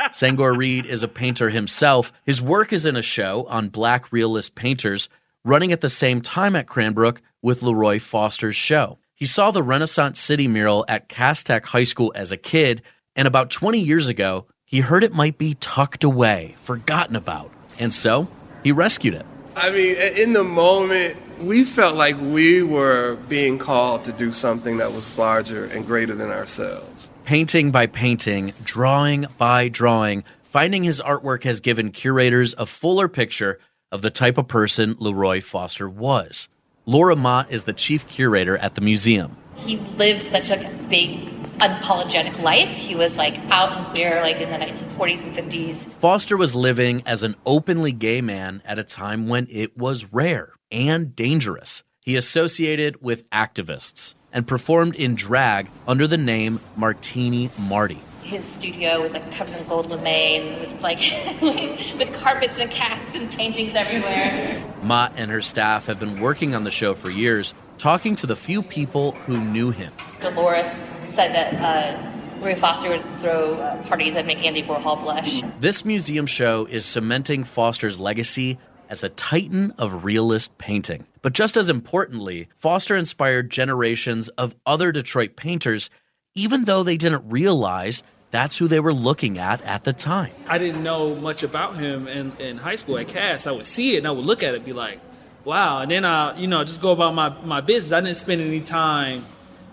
Sangor 0.14 0.54
Reed 0.54 0.86
is 0.86 1.02
a 1.02 1.08
painter 1.08 1.50
himself. 1.50 2.10
His 2.24 2.40
work 2.40 2.72
is 2.72 2.86
in 2.86 2.96
a 2.96 3.02
show 3.02 3.44
on 3.50 3.68
black 3.68 4.10
realist 4.10 4.54
painters 4.54 5.10
running 5.44 5.70
at 5.70 5.82
the 5.82 5.90
same 5.90 6.22
time 6.22 6.56
at 6.56 6.66
Cranbrook 6.66 7.20
with 7.42 7.62
Leroy 7.62 7.98
Foster's 7.98 8.56
show. 8.56 8.98
He 9.14 9.26
saw 9.26 9.50
the 9.50 9.62
Renaissance 9.62 10.18
City 10.18 10.48
mural 10.48 10.86
at 10.88 11.10
Cass 11.10 11.44
Tech 11.44 11.66
High 11.66 11.84
School 11.84 12.10
as 12.14 12.32
a 12.32 12.36
kid, 12.38 12.80
and 13.16 13.26
about 13.26 13.50
20 13.50 13.80
years 13.80 14.06
ago, 14.06 14.46
he 14.64 14.80
heard 14.80 15.02
it 15.02 15.14
might 15.14 15.38
be 15.38 15.54
tucked 15.54 16.04
away, 16.04 16.54
forgotten 16.58 17.16
about. 17.16 17.50
And 17.78 17.92
so, 17.92 18.28
he 18.62 18.72
rescued 18.72 19.14
it. 19.14 19.26
I 19.56 19.70
mean, 19.70 19.96
in 19.96 20.34
the 20.34 20.44
moment, 20.44 21.16
we 21.40 21.64
felt 21.64 21.96
like 21.96 22.16
we 22.20 22.62
were 22.62 23.16
being 23.28 23.58
called 23.58 24.04
to 24.04 24.12
do 24.12 24.32
something 24.32 24.78
that 24.78 24.92
was 24.92 25.18
larger 25.18 25.64
and 25.64 25.86
greater 25.86 26.14
than 26.14 26.30
ourselves. 26.30 27.10
Painting 27.24 27.70
by 27.70 27.86
painting, 27.86 28.52
drawing 28.62 29.26
by 29.38 29.68
drawing, 29.68 30.24
finding 30.42 30.84
his 30.84 31.00
artwork 31.00 31.44
has 31.44 31.60
given 31.60 31.90
curators 31.90 32.54
a 32.58 32.66
fuller 32.66 33.08
picture 33.08 33.58
of 33.90 34.02
the 34.02 34.10
type 34.10 34.36
of 34.36 34.48
person 34.48 34.96
Leroy 34.98 35.40
Foster 35.40 35.88
was. 35.88 36.48
Laura 36.84 37.16
Mott 37.16 37.50
is 37.50 37.64
the 37.64 37.72
chief 37.72 38.06
curator 38.08 38.56
at 38.58 38.74
the 38.74 38.80
museum. 38.80 39.36
He 39.56 39.76
lived 39.96 40.22
such 40.22 40.50
a 40.50 40.70
big, 40.88 41.35
unapologetic 41.58 42.42
life. 42.42 42.70
He 42.70 42.94
was 42.94 43.18
like 43.18 43.38
out 43.50 43.72
and 43.72 43.86
queer, 43.88 44.20
like 44.20 44.36
in 44.36 44.50
the 44.50 44.56
1940s 44.56 45.24
and 45.24 45.34
50s. 45.34 45.88
Foster 45.94 46.36
was 46.36 46.54
living 46.54 47.02
as 47.06 47.22
an 47.22 47.36
openly 47.44 47.92
gay 47.92 48.20
man 48.20 48.62
at 48.64 48.78
a 48.78 48.84
time 48.84 49.28
when 49.28 49.46
it 49.50 49.76
was 49.76 50.12
rare 50.12 50.52
and 50.70 51.14
dangerous. 51.14 51.82
He 52.00 52.16
associated 52.16 53.02
with 53.02 53.28
activists 53.30 54.14
and 54.32 54.46
performed 54.46 54.94
in 54.94 55.14
drag 55.14 55.68
under 55.88 56.06
the 56.06 56.18
name 56.18 56.60
Martini 56.76 57.50
Marty. 57.58 57.98
His 58.22 58.44
studio 58.44 59.00
was 59.00 59.12
like 59.12 59.32
covered 59.32 59.56
in 59.56 59.66
gold 59.68 59.90
lame 60.02 60.60
with 60.60 60.82
like 60.82 60.98
with 61.98 62.12
carpets 62.20 62.58
and 62.58 62.70
cats 62.70 63.14
and 63.14 63.30
paintings 63.30 63.74
everywhere. 63.74 64.62
Mott 64.82 65.12
and 65.16 65.30
her 65.30 65.42
staff 65.42 65.86
have 65.86 65.98
been 65.98 66.20
working 66.20 66.54
on 66.54 66.64
the 66.64 66.70
show 66.70 66.94
for 66.94 67.10
years, 67.10 67.54
talking 67.78 68.14
to 68.16 68.26
the 68.26 68.36
few 68.36 68.62
people 68.62 69.12
who 69.12 69.38
knew 69.38 69.70
him. 69.70 69.92
Dolores 70.20 70.90
said 71.04 71.32
that 71.34 71.54
uh, 71.54 72.40
Leroy 72.40 72.54
Foster 72.54 72.90
would 72.90 73.04
throw 73.20 73.54
uh, 73.54 73.82
parties 73.84 74.16
and 74.16 74.26
make 74.26 74.44
Andy 74.44 74.62
Warhol 74.62 75.00
blush. 75.02 75.42
This 75.60 75.84
museum 75.84 76.26
show 76.26 76.66
is 76.66 76.84
cementing 76.84 77.44
Foster's 77.44 77.98
legacy 77.98 78.58
as 78.88 79.02
a 79.02 79.08
titan 79.08 79.72
of 79.78 80.04
realist 80.04 80.56
painting. 80.58 81.06
But 81.22 81.32
just 81.32 81.56
as 81.56 81.68
importantly, 81.68 82.48
Foster 82.56 82.94
inspired 82.96 83.50
generations 83.50 84.28
of 84.30 84.54
other 84.64 84.92
Detroit 84.92 85.36
painters, 85.36 85.90
even 86.34 86.64
though 86.64 86.82
they 86.82 86.96
didn't 86.96 87.28
realize 87.28 88.02
that's 88.30 88.58
who 88.58 88.68
they 88.68 88.80
were 88.80 88.94
looking 88.94 89.38
at 89.38 89.62
at 89.62 89.84
the 89.84 89.92
time. 89.92 90.32
I 90.46 90.58
didn't 90.58 90.82
know 90.82 91.14
much 91.14 91.42
about 91.42 91.76
him 91.76 92.06
in, 92.06 92.32
in 92.38 92.58
high 92.58 92.74
school 92.74 92.98
at 92.98 93.08
Cass. 93.08 93.46
I 93.46 93.52
would 93.52 93.66
see 93.66 93.94
it 93.94 93.98
and 93.98 94.06
I 94.06 94.10
would 94.10 94.26
look 94.26 94.42
at 94.42 94.52
it 94.52 94.58
and 94.58 94.64
be 94.64 94.72
like, 94.72 95.00
wow. 95.44 95.80
And 95.80 95.90
then 95.90 96.04
I, 96.04 96.36
you 96.38 96.46
know, 96.46 96.62
just 96.64 96.82
go 96.82 96.92
about 96.92 97.14
my, 97.14 97.30
my 97.44 97.60
business. 97.60 97.92
I 97.92 98.00
didn't 98.00 98.16
spend 98.16 98.40
any 98.40 98.60
time 98.60 99.24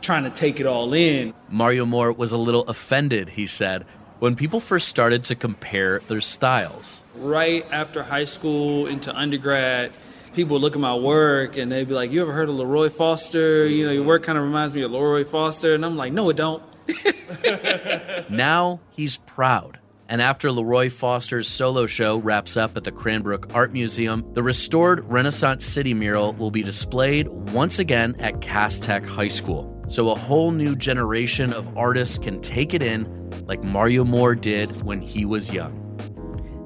trying 0.03 0.23
to 0.23 0.29
take 0.29 0.59
it 0.59 0.65
all 0.65 0.93
in. 0.93 1.33
Mario 1.49 1.85
Moore 1.85 2.11
was 2.11 2.31
a 2.31 2.37
little 2.37 2.61
offended, 2.63 3.29
he 3.29 3.45
said, 3.45 3.85
when 4.19 4.35
people 4.35 4.59
first 4.59 4.87
started 4.87 5.23
to 5.25 5.35
compare 5.35 5.99
their 5.99 6.21
styles. 6.21 7.03
Right 7.15 7.65
after 7.71 8.03
high 8.03 8.25
school 8.25 8.87
into 8.87 9.13
undergrad, 9.13 9.91
people 10.33 10.55
would 10.55 10.61
look 10.61 10.75
at 10.75 10.79
my 10.79 10.95
work 10.95 11.57
and 11.57 11.71
they'd 11.71 11.87
be 11.87 11.93
like, 11.93 12.11
You 12.11 12.21
ever 12.21 12.31
heard 12.31 12.49
of 12.49 12.55
Leroy 12.55 12.89
Foster? 12.89 13.67
You 13.67 13.87
know, 13.87 13.91
your 13.91 14.03
work 14.03 14.23
kind 14.23 14.37
of 14.37 14.43
reminds 14.43 14.73
me 14.73 14.81
of 14.83 14.91
Leroy 14.91 15.23
Foster. 15.23 15.73
And 15.73 15.85
I'm 15.85 15.97
like, 15.97 16.13
No, 16.13 16.29
it 16.29 16.37
don't. 16.37 16.63
now 18.29 18.79
he's 18.91 19.17
proud. 19.17 19.79
And 20.09 20.21
after 20.21 20.51
Leroy 20.51 20.89
Foster's 20.89 21.47
solo 21.47 21.85
show 21.85 22.17
wraps 22.17 22.55
up 22.55 22.77
at 22.77 22.83
the 22.83 22.91
Cranbrook 22.91 23.53
Art 23.55 23.73
Museum, 23.73 24.23
the 24.33 24.43
restored 24.43 25.03
Renaissance 25.05 25.65
City 25.65 25.93
mural 25.93 26.33
will 26.33 26.51
be 26.51 26.61
displayed 26.61 27.27
once 27.27 27.79
again 27.79 28.15
at 28.19 28.41
Cass 28.41 28.79
Tech 28.79 29.05
High 29.05 29.29
School. 29.29 29.72
So 29.87 30.09
a 30.09 30.15
whole 30.15 30.51
new 30.51 30.75
generation 30.75 31.53
of 31.53 31.77
artists 31.77 32.17
can 32.17 32.41
take 32.41 32.73
it 32.73 32.81
in 32.81 33.07
like 33.47 33.63
Mario 33.63 34.03
Moore 34.03 34.35
did 34.35 34.83
when 34.83 35.01
he 35.01 35.25
was 35.25 35.51
young. 35.51 35.79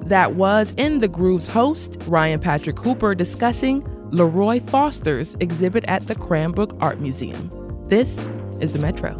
That 0.06 0.36
was 0.36 0.72
In 0.76 1.00
the 1.00 1.08
Groove's 1.08 1.46
host, 1.46 2.02
Ryan 2.06 2.40
Patrick 2.40 2.78
Hooper, 2.78 3.14
discussing 3.14 3.84
Leroy 4.10 4.60
Foster's 4.60 5.36
exhibit 5.40 5.84
at 5.84 6.06
the 6.06 6.14
Cranbrook 6.14 6.76
Art 6.80 7.00
Museum. 7.00 7.50
This 7.88 8.26
is 8.60 8.72
the 8.72 8.78
Metro. 8.78 9.16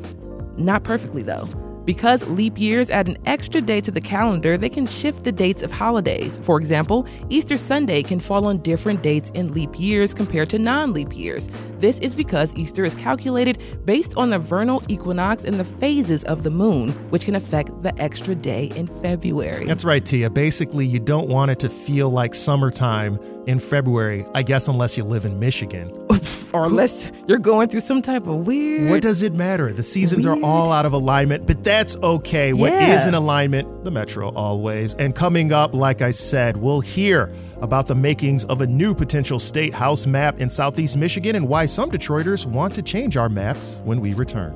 Not 0.58 0.84
perfectly, 0.84 1.22
though. 1.22 1.48
Because 1.88 2.28
leap 2.28 2.58
years 2.58 2.90
add 2.90 3.08
an 3.08 3.16
extra 3.24 3.62
day 3.62 3.80
to 3.80 3.90
the 3.90 4.00
calendar, 4.00 4.58
they 4.58 4.68
can 4.68 4.84
shift 4.84 5.24
the 5.24 5.32
dates 5.32 5.62
of 5.62 5.72
holidays. 5.72 6.38
For 6.42 6.58
example, 6.58 7.06
Easter 7.30 7.56
Sunday 7.56 8.02
can 8.02 8.20
fall 8.20 8.44
on 8.44 8.58
different 8.58 9.02
dates 9.02 9.30
in 9.30 9.52
leap 9.52 9.80
years 9.80 10.12
compared 10.12 10.50
to 10.50 10.58
non 10.58 10.92
leap 10.92 11.16
years. 11.16 11.48
This 11.78 12.00
is 12.00 12.14
because 12.14 12.52
Easter 12.56 12.84
is 12.84 12.94
calculated 12.96 13.86
based 13.86 14.16
on 14.16 14.30
the 14.30 14.38
vernal 14.38 14.82
equinox 14.88 15.44
and 15.44 15.54
the 15.54 15.64
phases 15.64 16.24
of 16.24 16.42
the 16.42 16.50
moon, 16.50 16.90
which 17.10 17.24
can 17.24 17.36
affect 17.36 17.82
the 17.82 17.96
extra 18.02 18.34
day 18.34 18.72
in 18.74 18.88
February. 19.00 19.64
That's 19.64 19.84
right, 19.84 20.04
Tia. 20.04 20.28
Basically, 20.28 20.86
you 20.86 20.98
don't 20.98 21.28
want 21.28 21.52
it 21.52 21.60
to 21.60 21.68
feel 21.68 22.10
like 22.10 22.34
summertime 22.34 23.20
in 23.46 23.60
February, 23.60 24.26
I 24.34 24.42
guess, 24.42 24.66
unless 24.66 24.98
you 24.98 25.04
live 25.04 25.24
in 25.24 25.38
Michigan. 25.38 25.92
or 26.52 26.66
unless 26.66 27.12
you're 27.26 27.38
going 27.38 27.68
through 27.68 27.80
some 27.80 28.02
type 28.02 28.26
of 28.26 28.46
weird. 28.46 28.90
What 28.90 29.02
does 29.02 29.22
it 29.22 29.34
matter? 29.34 29.72
The 29.72 29.82
seasons 29.82 30.26
weird. 30.26 30.38
are 30.38 30.44
all 30.44 30.72
out 30.72 30.86
of 30.86 30.92
alignment, 30.92 31.46
but 31.46 31.62
that's 31.62 31.96
okay. 31.96 32.52
What 32.52 32.72
yeah. 32.72 32.96
is 32.96 33.06
in 33.06 33.14
alignment? 33.14 33.84
The 33.84 33.90
Metro 33.90 34.30
always. 34.30 34.94
And 34.94 35.14
coming 35.14 35.52
up, 35.52 35.74
like 35.74 36.02
I 36.02 36.10
said, 36.10 36.56
we'll 36.56 36.80
hear 36.80 37.32
about 37.60 37.86
the 37.86 37.94
makings 37.94 38.44
of 38.46 38.60
a 38.60 38.66
new 38.66 38.94
potential 38.94 39.38
state 39.38 39.74
house 39.74 40.06
map 40.06 40.40
in 40.40 40.48
southeast 40.48 40.96
Michigan 40.96 41.36
and 41.36 41.48
why 41.48 41.66
some 41.66 41.90
Detroiters 41.90 42.46
want 42.46 42.74
to 42.74 42.82
change 42.82 43.16
our 43.16 43.28
maps 43.28 43.80
when 43.84 44.00
we 44.00 44.14
return. 44.14 44.54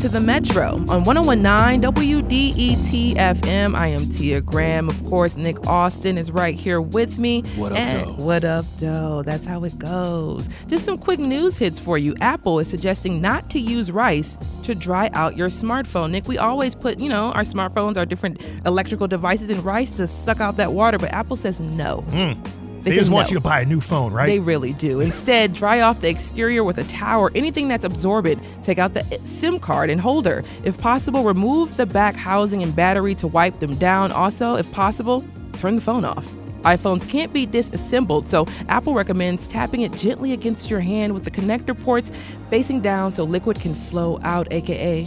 To 0.00 0.08
the 0.08 0.20
Metro 0.20 0.76
on 0.88 1.04
1019 1.04 1.82
WDET 1.82 3.16
FM. 3.16 3.76
I 3.76 3.88
am 3.88 4.10
Tia 4.10 4.40
Graham. 4.40 4.88
Of 4.88 5.04
course, 5.04 5.36
Nick 5.36 5.66
Austin 5.66 6.16
is 6.16 6.30
right 6.30 6.54
here 6.54 6.80
with 6.80 7.18
me. 7.18 7.42
What 7.56 7.72
up, 7.72 7.78
and 7.78 8.06
doe? 8.06 8.24
What 8.24 8.44
up, 8.44 8.64
doe? 8.78 9.22
That's 9.26 9.44
how 9.44 9.62
it 9.64 9.78
goes. 9.78 10.48
Just 10.68 10.86
some 10.86 10.96
quick 10.96 11.18
news 11.18 11.58
hits 11.58 11.78
for 11.78 11.98
you. 11.98 12.14
Apple 12.22 12.60
is 12.60 12.68
suggesting 12.70 13.20
not 13.20 13.50
to 13.50 13.60
use 13.60 13.92
rice 13.92 14.38
to 14.62 14.74
dry 14.74 15.10
out 15.12 15.36
your 15.36 15.50
smartphone. 15.50 16.12
Nick, 16.12 16.26
we 16.26 16.38
always 16.38 16.74
put, 16.74 16.98
you 16.98 17.10
know, 17.10 17.32
our 17.32 17.42
smartphones, 17.42 17.98
our 17.98 18.06
different 18.06 18.40
electrical 18.64 19.06
devices 19.06 19.50
in 19.50 19.62
rice 19.62 19.90
to 19.90 20.06
suck 20.06 20.40
out 20.40 20.56
that 20.56 20.72
water, 20.72 20.96
but 20.96 21.12
Apple 21.12 21.36
says 21.36 21.60
no. 21.60 22.06
Mm. 22.08 22.69
They, 22.82 22.90
they 22.90 22.96
just 22.96 23.10
want 23.10 23.28
no. 23.28 23.30
you 23.30 23.36
to 23.36 23.42
buy 23.42 23.60
a 23.60 23.64
new 23.66 23.80
phone, 23.80 24.12
right? 24.12 24.26
They 24.26 24.40
really 24.40 24.72
do. 24.72 25.00
Instead, 25.00 25.52
dry 25.52 25.80
off 25.82 26.00
the 26.00 26.08
exterior 26.08 26.64
with 26.64 26.78
a 26.78 26.84
towel 26.84 27.20
or 27.22 27.30
anything 27.34 27.68
that's 27.68 27.84
absorbent. 27.84 28.42
Take 28.64 28.78
out 28.78 28.94
the 28.94 29.02
SIM 29.26 29.58
card 29.58 29.90
and 29.90 30.00
holder. 30.00 30.42
If 30.64 30.78
possible, 30.78 31.22
remove 31.22 31.76
the 31.76 31.84
back 31.84 32.16
housing 32.16 32.62
and 32.62 32.74
battery 32.74 33.14
to 33.16 33.26
wipe 33.26 33.58
them 33.58 33.74
down. 33.76 34.12
Also, 34.12 34.54
if 34.54 34.70
possible, 34.72 35.22
turn 35.52 35.76
the 35.76 35.82
phone 35.82 36.06
off. 36.06 36.26
iPhones 36.62 37.06
can't 37.06 37.32
be 37.32 37.44
disassembled, 37.44 38.28
so 38.28 38.46
Apple 38.68 38.94
recommends 38.94 39.46
tapping 39.46 39.82
it 39.82 39.92
gently 39.92 40.32
against 40.32 40.70
your 40.70 40.80
hand 40.80 41.12
with 41.12 41.24
the 41.24 41.30
connector 41.30 41.78
ports 41.78 42.10
facing 42.48 42.80
down 42.80 43.12
so 43.12 43.24
liquid 43.24 43.60
can 43.60 43.74
flow 43.74 44.18
out, 44.22 44.50
aka 44.50 45.06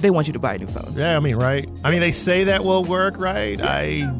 they 0.00 0.10
want 0.10 0.26
you 0.26 0.32
to 0.32 0.38
buy 0.38 0.54
a 0.54 0.58
new 0.58 0.66
phone. 0.66 0.92
Yeah, 0.94 1.16
I 1.16 1.20
mean, 1.20 1.36
right? 1.36 1.68
I 1.82 1.90
mean, 1.90 2.00
they 2.00 2.12
say 2.12 2.44
that 2.44 2.64
will 2.64 2.84
work, 2.84 3.18
right? 3.18 3.60
I 3.60 4.14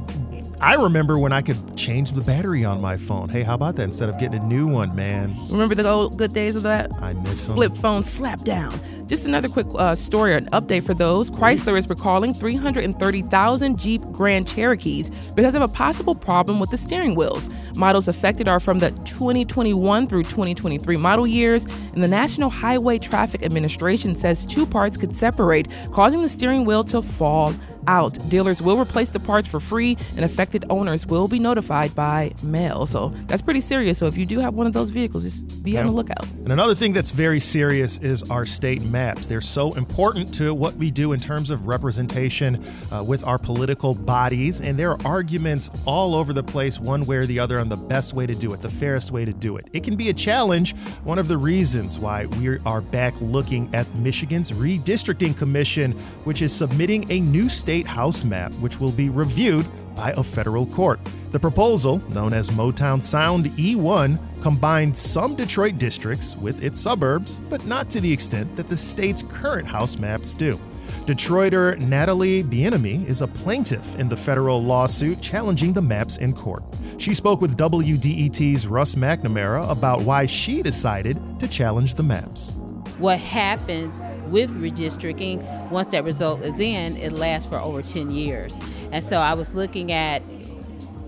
I 0.61 0.75
remember 0.75 1.19
when 1.21 1.33
I 1.33 1.41
could 1.41 1.77
change 1.77 2.11
the 2.13 2.21
battery 2.21 2.65
on 2.65 2.81
my 2.81 2.97
phone. 2.97 3.29
Hey, 3.29 3.43
how 3.43 3.55
about 3.55 3.77
that 3.77 3.85
instead 3.85 4.09
of 4.09 4.19
getting 4.19 4.41
a 4.41 4.45
new 4.45 4.67
one, 4.67 4.95
man? 4.95 5.39
Remember 5.49 5.77
the 5.77 5.89
old 5.89 6.19
good 6.19 6.33
days 6.33 6.57
of 6.57 6.65
that? 6.65 6.91
I 7.01 7.13
miss 7.13 7.47
them. 7.47 7.55
Flip 7.55 7.77
phone 7.77 8.03
slap 8.03 8.43
down. 8.43 8.79
Just 9.07 9.25
another 9.25 9.49
quick 9.49 9.69
uh, 9.77 9.95
story, 9.95 10.35
an 10.35 10.47
update 10.47 10.85
for 10.85 10.95
those. 10.95 11.31
Chrysler 11.31 11.79
is 11.79 11.89
recalling 11.89 12.35
330,000 12.35 13.79
Jeep 13.79 14.03
Grand 14.11 14.49
Cherokees 14.49 15.11
because 15.35 15.55
of 15.55 15.63
a 15.63 15.69
possible 15.69 16.15
problem 16.15 16.59
with 16.59 16.71
the 16.71 16.77
steering 16.77 17.15
wheels. 17.15 17.49
Models 17.77 18.09
affected 18.09 18.49
are 18.49 18.61
from 18.61 18.81
the 18.81 18.91
2021 18.91 20.09
through 20.09 20.25
2023 20.25 20.97
model 20.97 21.27
years, 21.27 21.65
and 21.95 22.03
the 22.03 22.09
National 22.09 22.51
Highway 22.51 22.99
Traffic 22.99 23.45
Administration 23.45 24.17
says 24.17 24.45
two 24.45 24.67
parts 24.67 24.97
could 24.97 25.17
separate, 25.17 25.69
causing 25.93 26.21
the 26.21 26.29
steering 26.29 26.65
wheel 26.65 26.83
to 26.85 27.01
fall 27.01 27.55
out. 27.89 28.17
Dealers 28.29 28.63
will 28.63 28.79
replace 28.79 29.09
the 29.09 29.19
parts 29.19 29.49
for 29.49 29.59
free, 29.59 29.97
and 30.15 30.25
affected 30.25 30.65
owners 30.71 31.07
will 31.07 31.27
be 31.27 31.41
notified 31.41 31.95
by 31.97 32.33
mail. 32.43 32.87
So 32.87 33.13
that's 33.27 33.43
pretty 33.43 33.61
serious. 33.61 33.99
So 33.99 34.07
if 34.07 34.17
you 34.17 34.27
do 34.27 34.39
have 34.39 34.55
one 34.55 34.67
of 34.67 34.73
those 34.73 34.91
vehicles, 34.91 35.25
just 35.25 35.65
be 35.65 35.73
yeah. 35.73 35.81
on 35.81 35.87
the 35.87 35.93
lookout. 35.93 36.25
And 36.45 36.53
another 36.53 36.75
thing 36.75 36.93
that's 36.93 37.11
very 37.11 37.41
serious 37.41 37.99
is 37.99 38.23
our 38.31 38.45
state 38.45 38.83
maps. 38.83 39.27
They're 39.27 39.41
so 39.41 39.73
important 39.75 40.33
to 40.35 40.55
what 40.55 40.75
we 40.75 40.91
do 40.91 41.13
in 41.13 41.21
terms 41.21 41.51
of 41.51 41.67
representation 41.67 42.63
uh, 42.93 43.03
with 43.03 43.25
our 43.25 43.39
political 43.39 43.95
bodies, 43.95 44.61
and 44.61 44.79
there 44.79 44.93
are 44.93 44.99
arguments 45.05 45.71
all 45.87 46.15
over 46.15 46.33
the 46.33 46.43
place, 46.43 46.79
one 46.79 47.05
way 47.07 47.17
or 47.17 47.27
the 47.27 47.39
other, 47.39 47.59
on 47.59 47.69
the 47.69 47.77
best 47.77 48.13
way 48.13 48.27
to 48.27 48.35
do 48.35 48.53
it, 48.53 48.61
the 48.61 48.69
fairest 48.69 49.11
way 49.11 49.25
to 49.25 49.33
do 49.33 49.57
it. 49.57 49.67
It 49.73 49.83
can 49.83 49.97
be 49.97 50.11
a 50.11 50.15
challenge. 50.15 50.77
One 51.05 51.19
of 51.19 51.27
the 51.27 51.39
reasons 51.39 51.99
why 51.99 52.27
we 52.27 52.59
are 52.67 52.81
back 52.81 53.15
looking 53.21 53.75
at 53.75 53.93
Michigan's 53.95 54.51
Redistricting 54.51 55.37
Commission, 55.37 55.93
which 56.25 56.43
is 56.43 56.53
submitting 56.53 57.11
a 57.11 57.21
new 57.21 57.49
state 57.49 57.78
State 57.79 57.87
House 57.87 58.25
map, 58.25 58.53
which 58.55 58.81
will 58.81 58.91
be 58.91 59.09
reviewed 59.09 59.65
by 59.95 60.11
a 60.17 60.23
federal 60.25 60.67
court. 60.67 60.99
The 61.31 61.39
proposal, 61.39 62.03
known 62.09 62.33
as 62.33 62.51
Motown 62.51 63.01
Sound 63.01 63.47
E1, 63.57 64.19
combines 64.43 64.99
some 64.99 65.37
Detroit 65.37 65.79
districts 65.79 66.37
with 66.37 66.65
its 66.65 66.81
suburbs, 66.81 67.39
but 67.49 67.65
not 67.67 67.89
to 67.91 68.01
the 68.01 68.13
extent 68.13 68.57
that 68.57 68.67
the 68.67 68.77
state's 68.77 69.23
current 69.23 69.69
House 69.69 69.97
maps 69.97 70.35
do. 70.35 70.59
Detroiter 71.07 71.79
Natalie 71.79 72.43
Bieniemy 72.43 73.07
is 73.07 73.23
a 73.23 73.29
plaintiff 73.29 73.95
in 73.95 74.09
the 74.09 74.17
federal 74.17 74.61
lawsuit 74.61 75.21
challenging 75.21 75.73
the 75.73 75.83
maps 75.83 76.17
in 76.17 76.33
court. 76.33 76.65
She 76.97 77.15
spoke 77.15 77.41
with 77.41 77.57
WDET's 77.57 78.67
Russ 78.67 78.97
McNamara 78.97 79.71
about 79.71 80.01
why 80.01 80.27
she 80.27 80.63
decided 80.63 81.17
to 81.39 81.47
challenge 81.47 81.95
the 81.95 82.03
maps. 82.03 82.55
What 82.99 83.21
happens 83.21 84.01
with 84.31 84.51
redistricting, 84.51 85.71
once 85.71 85.89
that 85.89 86.05
result 86.05 86.43
is 86.43 86.61
in, 86.61 86.97
it 86.97 87.13
lasts 87.13 87.49
for 87.49 87.59
over 87.59 87.83
10 87.83 88.11
years. 88.11 88.61
And 88.93 89.03
so 89.03 89.19
I 89.19 89.35
was 89.35 89.55
looking 89.55 89.93
at 89.93 90.23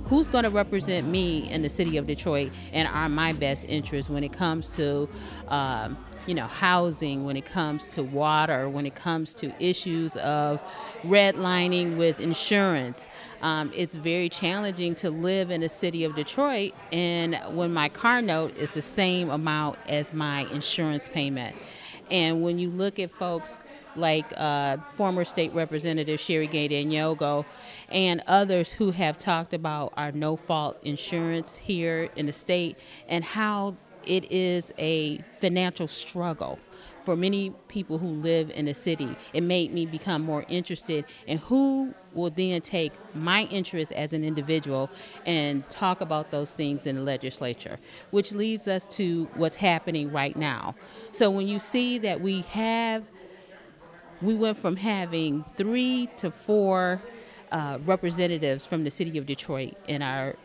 who's 0.05 0.29
going 0.29 0.45
to 0.45 0.51
represent 0.51 1.07
me 1.07 1.49
in 1.51 1.63
the 1.63 1.69
city 1.69 1.97
of 1.97 2.07
Detroit 2.07 2.53
and 2.73 2.89
are 2.89 3.09
my 3.09 3.33
best 3.33 3.65
interests 3.69 4.11
when 4.11 4.25
it 4.25 4.33
comes 4.33 4.75
to. 4.77 5.09
Um, 5.49 5.97
you 6.27 6.35
know, 6.35 6.47
housing, 6.47 7.25
when 7.25 7.37
it 7.37 7.47
comes 7.47 7.87
to 7.89 8.03
water, 8.03 8.69
when 8.69 8.85
it 8.85 8.95
comes 8.95 9.33
to 9.33 9.53
issues 9.59 10.17
of 10.17 10.63
redlining 11.03 11.97
with 11.97 12.21
insurance. 12.21 13.09
Um, 13.43 13.73
it's 13.75 13.95
very 13.95 14.29
challenging 14.29 14.95
to 14.97 15.11
live 15.11 15.51
in 15.51 15.63
the 15.63 15.69
city 15.69 16.05
of 16.05 16.15
Detroit, 16.15 16.73
and 16.93 17.37
when 17.57 17.73
my 17.73 17.89
car 17.89 18.21
note 18.21 18.57
is 18.57 18.73
the 18.73 18.83
same 18.83 19.31
amount 19.31 19.79
as 19.89 20.13
my 20.13 20.43
insurance 20.53 21.09
payment. 21.09 21.57
And 22.11 22.43
when 22.43 22.59
you 22.59 22.71
look 22.71 22.99
at 22.99 23.11
folks 23.13 23.59
like 23.97 24.27
uh, 24.37 24.79
former 24.89 25.25
state 25.25 25.53
representative 25.53 26.21
Sherry 26.21 26.47
Gay 26.47 26.69
Dagnogo 26.69 27.45
and 27.89 28.23
others 28.27 28.73
who 28.73 28.91
have 28.93 29.19
talked 29.19 29.53
about 29.53 29.93
our 29.97 30.13
no 30.13 30.37
fault 30.37 30.79
insurance 30.83 31.57
here 31.57 32.09
in 32.17 32.27
the 32.27 32.33
state 32.33 32.79
and 33.09 33.25
how 33.25 33.77
it 34.05 34.31
is 34.33 34.73
a 34.79 35.19
financial 35.41 35.87
struggle 35.87 36.59
for 37.03 37.17
many 37.17 37.51
people 37.69 37.99
who 37.99 38.09
live 38.09 38.51
in 38.51 38.65
the 38.65 38.75
city. 38.75 39.17
It 39.33 39.43
made 39.43 39.73
me 39.73 39.87
become 39.87 40.23
more 40.23 40.45
interested 40.49 41.05
in 41.27 41.39
who 41.39 41.95
will 42.15 42.31
then 42.31 42.61
take 42.61 42.93
my 43.15 43.45
interest 43.45 43.93
as 43.93 44.13
an 44.13 44.25
individual 44.25 44.91
and 45.27 45.69
talk 45.69 46.01
about 46.01 46.31
those 46.31 46.55
things 46.55 46.87
in 46.87 46.97
the 46.97 47.03
legislature, 47.03 47.79
which 48.11 48.33
leads 48.33 48.69
us 48.69 48.87
to 48.87 49.29
what's 49.35 49.57
happening 49.57 50.11
right 50.13 50.37
now. 50.37 50.75
So 51.13 51.31
when 51.31 51.47
you 51.47 51.59
see 51.59 51.99
that 51.99 52.21
we 52.21 52.43
have, 52.43 53.05
we 54.23 54.35
went 54.35 54.59
from 54.59 54.77
having 54.77 55.45
three 55.57 56.09
to 56.17 56.31
four 56.31 57.01
uh, 57.53 57.79
representatives 57.85 58.65
from 58.65 58.85
the 58.85 58.91
city 58.91 59.19
of 59.19 59.27
Detroit 59.27 59.75
in 59.89 60.03
our 60.03 60.37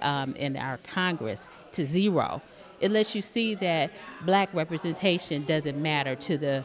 um, 0.00 0.34
in 0.36 0.56
our 0.56 0.78
Congress 0.78 1.48
to 1.72 1.84
zero 1.84 2.40
it 2.80 2.90
lets 2.90 3.14
you 3.14 3.22
see 3.22 3.54
that 3.54 3.90
black 4.26 4.52
representation 4.52 5.44
doesn't 5.44 5.80
matter 5.80 6.14
to 6.14 6.36
the 6.36 6.64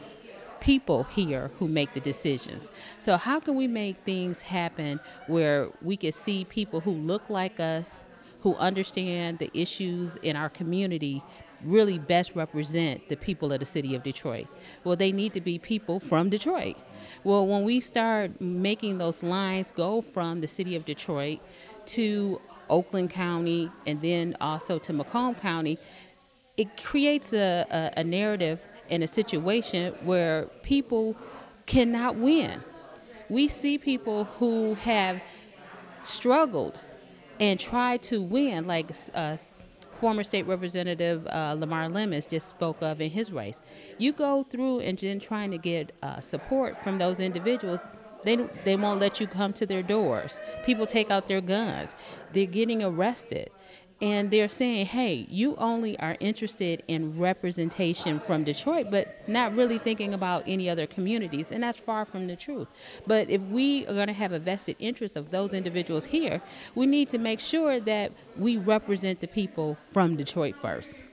people 0.60 1.04
here 1.04 1.50
who 1.58 1.68
make 1.68 1.94
the 1.94 2.00
decisions. 2.00 2.70
So, 2.98 3.16
how 3.16 3.40
can 3.40 3.56
we 3.56 3.66
make 3.66 3.96
things 4.04 4.40
happen 4.40 5.00
where 5.26 5.68
we 5.82 5.96
can 5.96 6.12
see 6.12 6.44
people 6.44 6.80
who 6.80 6.92
look 6.92 7.28
like 7.28 7.58
us, 7.60 8.06
who 8.40 8.54
understand 8.56 9.38
the 9.38 9.50
issues 9.54 10.16
in 10.16 10.36
our 10.36 10.48
community, 10.48 11.22
really 11.64 11.98
best 11.98 12.34
represent 12.34 13.08
the 13.08 13.16
people 13.16 13.52
of 13.52 13.60
the 13.60 13.66
city 13.66 13.94
of 13.94 14.02
Detroit? 14.02 14.46
Well, 14.84 14.96
they 14.96 15.12
need 15.12 15.32
to 15.34 15.40
be 15.40 15.58
people 15.58 16.00
from 16.00 16.30
Detroit. 16.30 16.76
Well, 17.24 17.46
when 17.46 17.64
we 17.64 17.80
start 17.80 18.40
making 18.40 18.98
those 18.98 19.22
lines 19.22 19.70
go 19.70 20.00
from 20.00 20.40
the 20.40 20.48
city 20.48 20.76
of 20.76 20.84
Detroit 20.84 21.40
to 21.86 22.40
Oakland 22.68 23.10
County 23.10 23.70
and 23.86 24.00
then 24.00 24.36
also 24.40 24.78
to 24.78 24.92
Macomb 24.92 25.34
County, 25.34 25.78
it 26.56 26.82
creates 26.82 27.32
a, 27.32 27.66
a, 27.70 28.00
a 28.00 28.04
narrative 28.04 28.60
and 28.90 29.02
a 29.02 29.08
situation 29.08 29.94
where 30.02 30.46
people 30.62 31.16
cannot 31.66 32.16
win. 32.16 32.60
We 33.28 33.48
see 33.48 33.78
people 33.78 34.24
who 34.24 34.74
have 34.74 35.22
struggled 36.02 36.80
and 37.38 37.58
tried 37.58 38.02
to 38.02 38.20
win, 38.20 38.66
like 38.66 38.90
uh, 39.14 39.36
former 40.00 40.24
state 40.24 40.46
representative 40.46 41.26
uh, 41.26 41.54
Lamar 41.58 41.88
Lemmons 41.88 42.26
just 42.26 42.48
spoke 42.48 42.82
of 42.82 43.00
in 43.00 43.10
his 43.10 43.30
race. 43.30 43.62
You 43.98 44.12
go 44.12 44.44
through 44.44 44.80
and 44.80 44.98
then 44.98 45.20
trying 45.20 45.50
to 45.52 45.58
get 45.58 45.92
uh, 46.02 46.20
support 46.20 46.82
from 46.82 46.98
those 46.98 47.20
individuals. 47.20 47.80
They, 48.24 48.36
they 48.64 48.76
won't 48.76 49.00
let 49.00 49.20
you 49.20 49.26
come 49.26 49.52
to 49.54 49.66
their 49.66 49.82
doors. 49.82 50.40
People 50.64 50.86
take 50.86 51.10
out 51.10 51.28
their 51.28 51.40
guns. 51.40 51.94
They're 52.32 52.46
getting 52.46 52.82
arrested 52.82 53.50
and 54.02 54.30
they're 54.30 54.48
saying, 54.48 54.86
hey, 54.86 55.26
you 55.28 55.56
only 55.56 55.98
are 55.98 56.16
interested 56.20 56.82
in 56.88 57.18
representation 57.18 58.18
from 58.18 58.44
Detroit, 58.44 58.86
but 58.90 59.28
not 59.28 59.54
really 59.54 59.76
thinking 59.78 60.14
about 60.14 60.42
any 60.46 60.70
other 60.70 60.86
communities. 60.86 61.52
And 61.52 61.62
that's 61.62 61.78
far 61.78 62.06
from 62.06 62.26
the 62.26 62.36
truth. 62.36 62.68
But 63.06 63.28
if 63.28 63.42
we 63.42 63.86
are 63.86 63.92
going 63.92 64.06
to 64.06 64.14
have 64.14 64.32
a 64.32 64.38
vested 64.38 64.76
interest 64.78 65.16
of 65.16 65.30
those 65.30 65.52
individuals 65.52 66.06
here, 66.06 66.40
we 66.74 66.86
need 66.86 67.10
to 67.10 67.18
make 67.18 67.40
sure 67.40 67.78
that 67.80 68.12
we 68.36 68.56
represent 68.56 69.20
the 69.20 69.28
people 69.28 69.76
from 69.90 70.16
Detroit 70.16 70.54
first. 70.62 71.04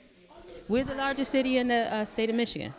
We're 0.69 0.85
the 0.85 0.95
largest 0.95 1.31
city 1.31 1.57
in 1.57 1.67
the 1.67 1.93
uh, 1.93 2.05
state 2.05 2.29
of 2.29 2.35
Michigan. 2.35 2.73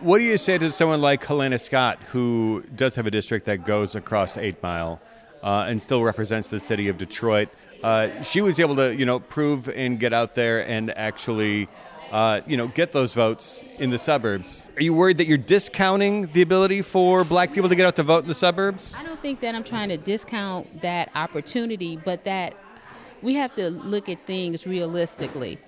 What 0.00 0.18
do 0.18 0.24
you 0.24 0.36
say 0.36 0.58
to 0.58 0.70
someone 0.70 1.00
like 1.00 1.24
Helena 1.24 1.56
Scott, 1.56 2.02
who 2.04 2.64
does 2.74 2.96
have 2.96 3.06
a 3.06 3.10
district 3.10 3.46
that 3.46 3.64
goes 3.64 3.94
across 3.94 4.36
Eight 4.36 4.62
Mile 4.62 5.00
uh, 5.42 5.66
and 5.68 5.80
still 5.80 6.02
represents 6.02 6.48
the 6.48 6.60
city 6.60 6.88
of 6.88 6.98
Detroit? 6.98 7.48
Uh, 7.82 8.22
she 8.22 8.40
was 8.40 8.58
able 8.60 8.76
to, 8.76 8.94
you 8.94 9.04
know, 9.04 9.20
prove 9.20 9.68
and 9.68 9.98
get 9.98 10.12
out 10.12 10.34
there 10.34 10.66
and 10.66 10.96
actually, 10.96 11.68
uh, 12.12 12.40
you 12.46 12.56
know, 12.56 12.68
get 12.68 12.92
those 12.92 13.12
votes 13.12 13.62
in 13.78 13.90
the 13.90 13.98
suburbs. 13.98 14.70
Are 14.76 14.82
you 14.82 14.94
worried 14.94 15.18
that 15.18 15.26
you're 15.26 15.36
discounting 15.36 16.26
the 16.32 16.42
ability 16.42 16.82
for 16.82 17.24
black 17.24 17.52
people 17.52 17.68
to 17.68 17.74
get 17.74 17.86
out 17.86 17.96
to 17.96 18.02
vote 18.02 18.22
in 18.22 18.28
the 18.28 18.34
suburbs? 18.34 18.94
I 18.96 19.02
don't 19.02 19.20
think 19.20 19.40
that 19.40 19.54
I'm 19.54 19.64
trying 19.64 19.88
to 19.90 19.96
discount 19.96 20.82
that 20.82 21.10
opportunity, 21.14 21.96
but 21.96 22.24
that 22.24 22.54
we 23.22 23.34
have 23.34 23.54
to 23.56 23.70
look 23.70 24.08
at 24.08 24.24
things 24.26 24.66
realistically. 24.66 25.58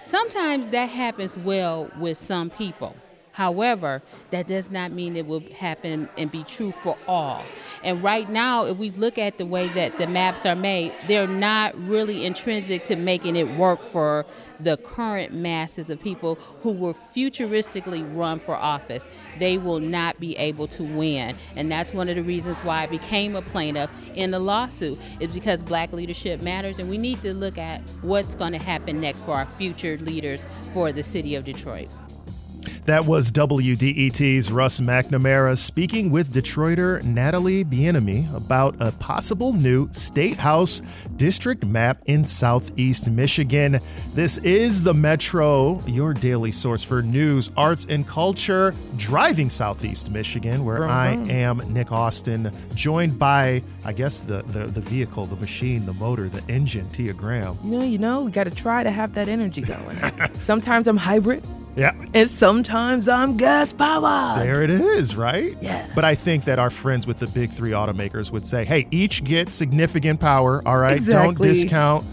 Sometimes 0.00 0.70
that 0.70 0.88
happens 0.88 1.36
well 1.36 1.90
with 1.98 2.18
some 2.18 2.50
people. 2.50 2.96
However, 3.32 4.02
that 4.30 4.46
does 4.46 4.70
not 4.70 4.92
mean 4.92 5.16
it 5.16 5.26
will 5.26 5.40
happen 5.54 6.08
and 6.18 6.30
be 6.30 6.44
true 6.44 6.70
for 6.70 6.96
all. 7.08 7.42
And 7.82 8.02
right 8.02 8.28
now, 8.28 8.66
if 8.66 8.76
we 8.76 8.90
look 8.90 9.16
at 9.16 9.38
the 9.38 9.46
way 9.46 9.68
that 9.68 9.98
the 9.98 10.06
maps 10.06 10.44
are 10.44 10.54
made, 10.54 10.92
they're 11.08 11.26
not 11.26 11.74
really 11.78 12.26
intrinsic 12.26 12.84
to 12.84 12.96
making 12.96 13.36
it 13.36 13.56
work 13.56 13.84
for 13.84 14.26
the 14.60 14.76
current 14.76 15.32
masses 15.32 15.90
of 15.90 16.00
people 16.00 16.36
who 16.60 16.72
will 16.72 16.92
futuristically 16.92 18.04
run 18.14 18.38
for 18.38 18.54
office. 18.54 19.08
They 19.38 19.56
will 19.56 19.80
not 19.80 20.20
be 20.20 20.36
able 20.36 20.68
to 20.68 20.82
win. 20.82 21.34
And 21.56 21.72
that's 21.72 21.92
one 21.92 22.08
of 22.08 22.16
the 22.16 22.22
reasons 22.22 22.58
why 22.60 22.82
I 22.82 22.86
became 22.86 23.34
a 23.34 23.42
plaintiff 23.42 23.90
in 24.14 24.30
the 24.30 24.38
lawsuit, 24.38 24.98
is 25.20 25.32
because 25.32 25.62
black 25.62 25.92
leadership 25.92 26.42
matters. 26.42 26.78
And 26.78 26.88
we 26.88 26.98
need 26.98 27.22
to 27.22 27.32
look 27.32 27.56
at 27.56 27.80
what's 28.02 28.34
going 28.34 28.52
to 28.52 28.62
happen 28.62 29.00
next 29.00 29.22
for 29.22 29.32
our 29.32 29.46
future 29.46 29.96
leaders 29.98 30.46
for 30.74 30.92
the 30.92 31.02
city 31.02 31.34
of 31.34 31.44
Detroit. 31.44 31.88
That 32.84 33.04
was 33.04 33.30
WDET's 33.30 34.50
Russ 34.50 34.80
McNamara 34.80 35.56
speaking 35.56 36.10
with 36.10 36.32
Detroiter 36.32 37.00
Natalie 37.04 37.64
Bieniemy 37.64 38.34
about 38.34 38.74
a 38.80 38.90
possible 38.90 39.52
new 39.52 39.88
State 39.92 40.36
House 40.36 40.82
district 41.14 41.64
map 41.64 42.02
in 42.06 42.26
southeast 42.26 43.08
Michigan. 43.08 43.78
This 44.14 44.38
is 44.38 44.82
the 44.82 44.94
Metro, 44.94 45.80
your 45.86 46.12
daily 46.12 46.50
source 46.50 46.82
for 46.82 47.02
news, 47.02 47.52
arts, 47.56 47.86
and 47.88 48.04
culture, 48.04 48.74
driving 48.96 49.48
southeast 49.48 50.10
Michigan, 50.10 50.64
where 50.64 50.88
I 50.88 51.12
am 51.28 51.58
Nick 51.72 51.92
Austin, 51.92 52.50
joined 52.74 53.16
by, 53.16 53.62
I 53.84 53.92
guess, 53.92 54.18
the, 54.18 54.42
the, 54.42 54.66
the 54.66 54.80
vehicle, 54.80 55.26
the 55.26 55.36
machine, 55.36 55.86
the 55.86 55.94
motor, 55.94 56.28
the 56.28 56.42
engine, 56.52 56.88
Tia 56.88 57.12
Graham. 57.12 57.56
You 57.62 57.70
know, 57.70 57.84
you 57.84 57.98
know, 57.98 58.22
we 58.22 58.32
got 58.32 58.44
to 58.44 58.50
try 58.50 58.82
to 58.82 58.90
have 58.90 59.14
that 59.14 59.28
energy 59.28 59.60
going. 59.60 59.98
Sometimes 60.34 60.88
I'm 60.88 60.96
hybrid. 60.96 61.44
Yeah. 61.76 61.92
And 62.14 62.28
sometimes 62.28 63.08
I'm 63.08 63.36
gas 63.36 63.72
powered. 63.72 64.40
There 64.46 64.62
it 64.62 64.70
is, 64.70 65.16
right? 65.16 65.56
Yeah. 65.62 65.86
But 65.94 66.04
I 66.04 66.14
think 66.14 66.44
that 66.44 66.58
our 66.58 66.70
friends 66.70 67.06
with 67.06 67.18
the 67.18 67.26
big 67.28 67.50
three 67.50 67.70
automakers 67.70 68.30
would 68.30 68.46
say, 68.46 68.64
hey, 68.64 68.86
each 68.90 69.24
get 69.24 69.54
significant 69.54 70.20
power, 70.20 70.62
all 70.66 70.76
right? 70.78 71.02
Don't 71.04 71.38
discount 71.40 72.04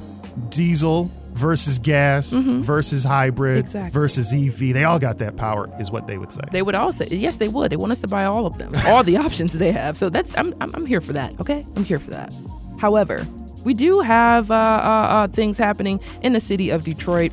diesel 0.50 1.12
versus 1.34 1.80
gas 1.80 2.34
Mhm. 2.34 2.62
versus 2.62 3.04
hybrid 3.04 3.60
Exactly. 3.60 3.92
versus 3.92 4.34
EV. 4.34 4.74
They 4.74 4.84
all 4.84 5.00
got 5.00 5.20
that 5.20 5.36
power, 5.38 5.70
is 5.80 5.92
what 5.92 6.08
they 6.08 6.18
would 6.18 6.32
say. 6.32 6.42
They 6.52 6.62
would 6.62 6.76
all 6.76 6.92
say, 6.92 7.08
yes, 7.12 7.38
they 7.38 7.48
would. 7.48 7.72
They 7.72 7.78
want 7.78 7.92
us 7.92 8.00
to 8.00 8.08
buy 8.08 8.26
all 8.26 8.46
of 8.46 8.58
them, 8.58 8.74
all 8.88 9.04
the 9.04 9.18
options 9.26 9.54
they 9.54 9.72
have. 9.72 9.98
So 9.98 10.10
that's 10.10 10.34
I'm, 10.38 10.54
I'm 10.60 10.72
I'm 10.74 10.86
here 10.86 11.02
for 11.02 11.14
that. 11.14 11.34
Okay, 11.40 11.66
I'm 11.76 11.84
here 11.86 12.00
for 12.00 12.12
that. 12.12 12.34
However, 12.78 13.26
we 13.64 13.74
do 13.74 14.00
have 14.00 14.52
uh, 14.52 14.54
uh, 14.54 14.58
uh, 14.58 15.28
things 15.28 15.58
happening 15.58 16.00
in 16.22 16.34
the 16.34 16.42
city 16.42 16.70
of 16.72 16.84
Detroit. 16.84 17.32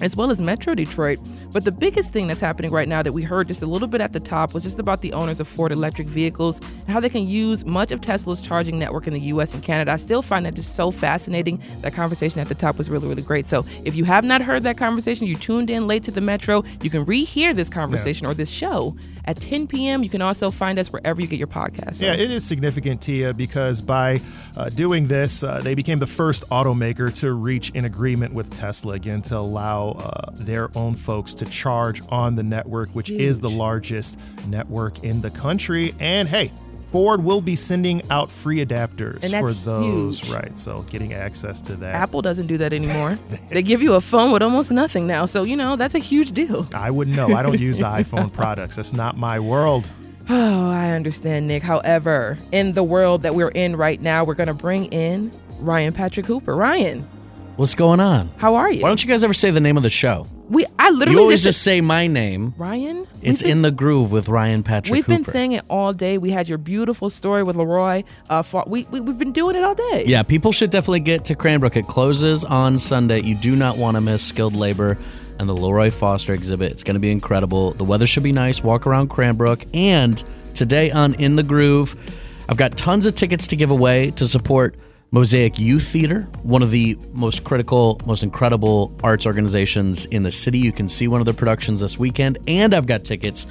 As 0.00 0.16
well 0.16 0.30
as 0.30 0.40
Metro 0.40 0.74
Detroit. 0.74 1.18
But 1.52 1.64
the 1.64 1.72
biggest 1.72 2.12
thing 2.12 2.26
that's 2.26 2.40
happening 2.40 2.70
right 2.70 2.88
now 2.88 3.02
that 3.02 3.12
we 3.12 3.22
heard 3.22 3.48
just 3.48 3.62
a 3.62 3.66
little 3.66 3.88
bit 3.88 4.00
at 4.00 4.12
the 4.12 4.20
top 4.20 4.54
was 4.54 4.62
just 4.62 4.78
about 4.78 5.02
the 5.02 5.12
owners 5.12 5.40
of 5.40 5.48
Ford 5.48 5.72
electric 5.72 6.08
vehicles 6.08 6.58
and 6.60 6.88
how 6.88 7.00
they 7.00 7.08
can 7.08 7.28
use 7.28 7.64
much 7.64 7.92
of 7.92 8.00
Tesla's 8.00 8.40
charging 8.40 8.78
network 8.78 9.06
in 9.06 9.12
the 9.12 9.20
US 9.20 9.54
and 9.54 9.62
Canada. 9.62 9.92
I 9.92 9.96
still 9.96 10.22
find 10.22 10.46
that 10.46 10.54
just 10.54 10.74
so 10.76 10.90
fascinating. 10.90 11.60
That 11.82 11.92
conversation 11.92 12.40
at 12.40 12.48
the 12.48 12.54
top 12.54 12.78
was 12.78 12.88
really, 12.88 13.08
really 13.08 13.22
great. 13.22 13.48
So 13.48 13.64
if 13.84 13.94
you 13.94 14.04
have 14.04 14.24
not 14.24 14.42
heard 14.42 14.62
that 14.62 14.76
conversation, 14.76 15.26
you 15.26 15.36
tuned 15.36 15.70
in 15.70 15.86
late 15.86 16.04
to 16.04 16.10
the 16.10 16.20
Metro, 16.20 16.64
you 16.82 16.90
can 16.90 17.04
rehear 17.04 17.54
this 17.54 17.68
conversation 17.68 18.26
or 18.26 18.34
this 18.34 18.48
show 18.48 18.96
at 19.24 19.40
10 19.40 19.66
p.m. 19.66 20.02
You 20.02 20.10
can 20.10 20.22
also 20.22 20.50
find 20.50 20.78
us 20.78 20.92
wherever 20.92 21.20
you 21.20 21.26
get 21.26 21.38
your 21.38 21.48
podcasts. 21.48 22.00
Yeah, 22.00 22.14
it 22.14 22.30
is 22.30 22.44
significant, 22.44 23.02
Tia, 23.02 23.34
because 23.34 23.80
by 23.82 24.20
uh, 24.56 24.68
doing 24.70 25.08
this, 25.08 25.42
uh, 25.42 25.60
they 25.60 25.74
became 25.74 25.98
the 25.98 26.06
first 26.06 26.48
automaker 26.50 27.12
to 27.20 27.32
reach 27.32 27.72
an 27.74 27.84
agreement 27.84 28.34
with 28.34 28.52
Tesla 28.52 28.94
again 28.94 29.22
to 29.22 29.36
allow 29.36 29.89
uh, 29.98 30.30
their 30.34 30.70
own 30.76 30.94
folks 30.94 31.34
to 31.34 31.44
charge 31.46 32.02
on 32.08 32.36
the 32.36 32.42
network, 32.42 32.90
which 32.90 33.10
is 33.10 33.38
the 33.38 33.50
largest 33.50 34.18
network 34.46 35.02
in 35.02 35.20
the 35.20 35.30
country. 35.30 35.94
And 35.98 36.28
hey, 36.28 36.52
Ford 36.90 37.22
will 37.22 37.40
be 37.40 37.54
sending 37.54 38.02
out 38.10 38.32
free 38.32 38.64
adapters 38.64 39.20
for 39.38 39.52
those, 39.52 40.20
huge. 40.20 40.32
right? 40.32 40.58
So 40.58 40.82
getting 40.82 41.12
access 41.12 41.60
to 41.62 41.76
that. 41.76 41.94
Apple 41.94 42.20
doesn't 42.20 42.48
do 42.48 42.58
that 42.58 42.72
anymore. 42.72 43.16
they 43.48 43.62
give 43.62 43.80
you 43.80 43.94
a 43.94 44.00
phone 44.00 44.32
with 44.32 44.42
almost 44.42 44.72
nothing 44.72 45.06
now. 45.06 45.24
So, 45.24 45.44
you 45.44 45.56
know, 45.56 45.76
that's 45.76 45.94
a 45.94 46.00
huge 46.00 46.32
deal. 46.32 46.68
I 46.74 46.90
wouldn't 46.90 47.16
know. 47.16 47.32
I 47.32 47.44
don't 47.44 47.60
use 47.60 47.78
the 47.78 47.84
iPhone 48.02 48.32
products. 48.32 48.74
That's 48.74 48.92
not 48.92 49.16
my 49.16 49.38
world. 49.38 49.90
Oh, 50.32 50.70
I 50.70 50.90
understand, 50.90 51.48
Nick. 51.48 51.64
However, 51.64 52.38
in 52.52 52.74
the 52.74 52.84
world 52.84 53.22
that 53.22 53.34
we're 53.34 53.48
in 53.48 53.74
right 53.74 54.00
now, 54.00 54.22
we're 54.22 54.34
going 54.34 54.46
to 54.46 54.54
bring 54.54 54.84
in 54.86 55.32
Ryan 55.58 55.92
Patrick 55.92 56.24
Hooper. 56.26 56.54
Ryan, 56.54 57.08
What's 57.60 57.74
going 57.74 58.00
on? 58.00 58.30
how 58.38 58.54
are 58.54 58.72
you? 58.72 58.80
Why 58.80 58.88
don't 58.88 59.04
you 59.04 59.06
guys 59.06 59.22
ever 59.22 59.34
say 59.34 59.50
the 59.50 59.60
name 59.60 59.76
of 59.76 59.82
the 59.82 59.90
show? 59.90 60.26
we 60.48 60.64
I 60.78 60.88
literally 60.88 61.18
you 61.18 61.20
always 61.20 61.42
just, 61.42 61.58
just 61.58 61.62
say 61.62 61.82
my 61.82 62.06
name. 62.06 62.54
Ryan. 62.56 63.06
It's 63.20 63.42
been- 63.42 63.50
in 63.50 63.60
the 63.60 63.70
groove 63.70 64.10
with 64.12 64.30
Ryan 64.30 64.62
Patrick 64.62 64.94
We've 64.94 65.04
Hooper. 65.04 65.24
been 65.24 65.30
saying 65.30 65.52
it 65.52 65.66
all 65.68 65.92
day. 65.92 66.16
We 66.16 66.30
had 66.30 66.48
your 66.48 66.56
beautiful 66.56 67.10
story 67.10 67.42
with 67.42 67.56
Leroy. 67.56 68.04
Uh, 68.30 68.40
for, 68.40 68.64
we, 68.66 68.84
we 68.84 69.00
we've 69.00 69.18
been 69.18 69.32
doing 69.32 69.56
it 69.56 69.62
all 69.62 69.74
day. 69.74 70.04
Yeah, 70.06 70.22
people 70.22 70.52
should 70.52 70.70
definitely 70.70 71.00
get 71.00 71.26
to 71.26 71.34
Cranbrook. 71.34 71.76
It 71.76 71.86
closes 71.86 72.46
on 72.46 72.78
Sunday. 72.78 73.20
You 73.20 73.34
do 73.34 73.54
not 73.54 73.76
want 73.76 73.96
to 73.96 74.00
miss 74.00 74.24
skilled 74.24 74.56
labor 74.56 74.96
and 75.38 75.46
the 75.46 75.54
Leroy 75.54 75.90
Foster 75.90 76.32
exhibit. 76.32 76.72
It's 76.72 76.82
going 76.82 76.94
to 76.94 76.98
be 77.00 77.10
incredible. 77.10 77.72
The 77.72 77.84
weather 77.84 78.06
should 78.06 78.22
be 78.22 78.32
nice. 78.32 78.64
Walk 78.64 78.86
around 78.86 79.10
Cranbrook. 79.10 79.66
And 79.74 80.24
today 80.54 80.90
on 80.92 81.12
In 81.12 81.36
the 81.36 81.42
Groove, 81.42 81.94
I've 82.48 82.56
got 82.56 82.78
tons 82.78 83.04
of 83.04 83.16
tickets 83.16 83.48
to 83.48 83.56
give 83.56 83.70
away 83.70 84.12
to 84.12 84.26
support 84.26 84.76
Mosaic 85.12 85.58
Youth 85.58 85.88
Theater, 85.88 86.28
one 86.44 86.62
of 86.62 86.70
the 86.70 86.96
most 87.12 87.42
critical, 87.42 88.00
most 88.06 88.22
incredible 88.22 88.96
arts 89.02 89.26
organizations 89.26 90.06
in 90.06 90.22
the 90.22 90.30
city. 90.30 90.58
You 90.58 90.70
can 90.70 90.88
see 90.88 91.08
one 91.08 91.20
of 91.20 91.24
their 91.24 91.34
productions 91.34 91.80
this 91.80 91.98
weekend. 91.98 92.38
And 92.46 92.72
I've 92.72 92.86
got 92.86 93.02
tickets 93.02 93.44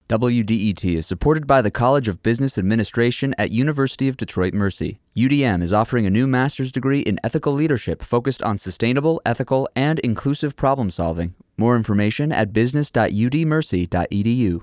WDET 0.08 0.96
is 0.96 1.06
supported 1.06 1.46
by 1.46 1.60
the 1.60 1.70
College 1.70 2.08
of 2.08 2.22
Business 2.22 2.56
Administration 2.56 3.34
at 3.36 3.50
University 3.50 4.08
of 4.08 4.16
Detroit 4.16 4.54
Mercy. 4.54 5.00
UDM 5.14 5.62
is 5.62 5.70
offering 5.70 6.06
a 6.06 6.10
new 6.10 6.26
master's 6.26 6.72
degree 6.72 7.00
in 7.00 7.20
ethical 7.22 7.52
leadership 7.52 8.02
focused 8.02 8.42
on 8.42 8.56
sustainable, 8.56 9.20
ethical, 9.26 9.68
and 9.76 9.98
inclusive 9.98 10.56
problem 10.56 10.88
solving. 10.88 11.34
More 11.58 11.76
information 11.76 12.32
at 12.32 12.54
business.udmercy.edu. 12.54 14.62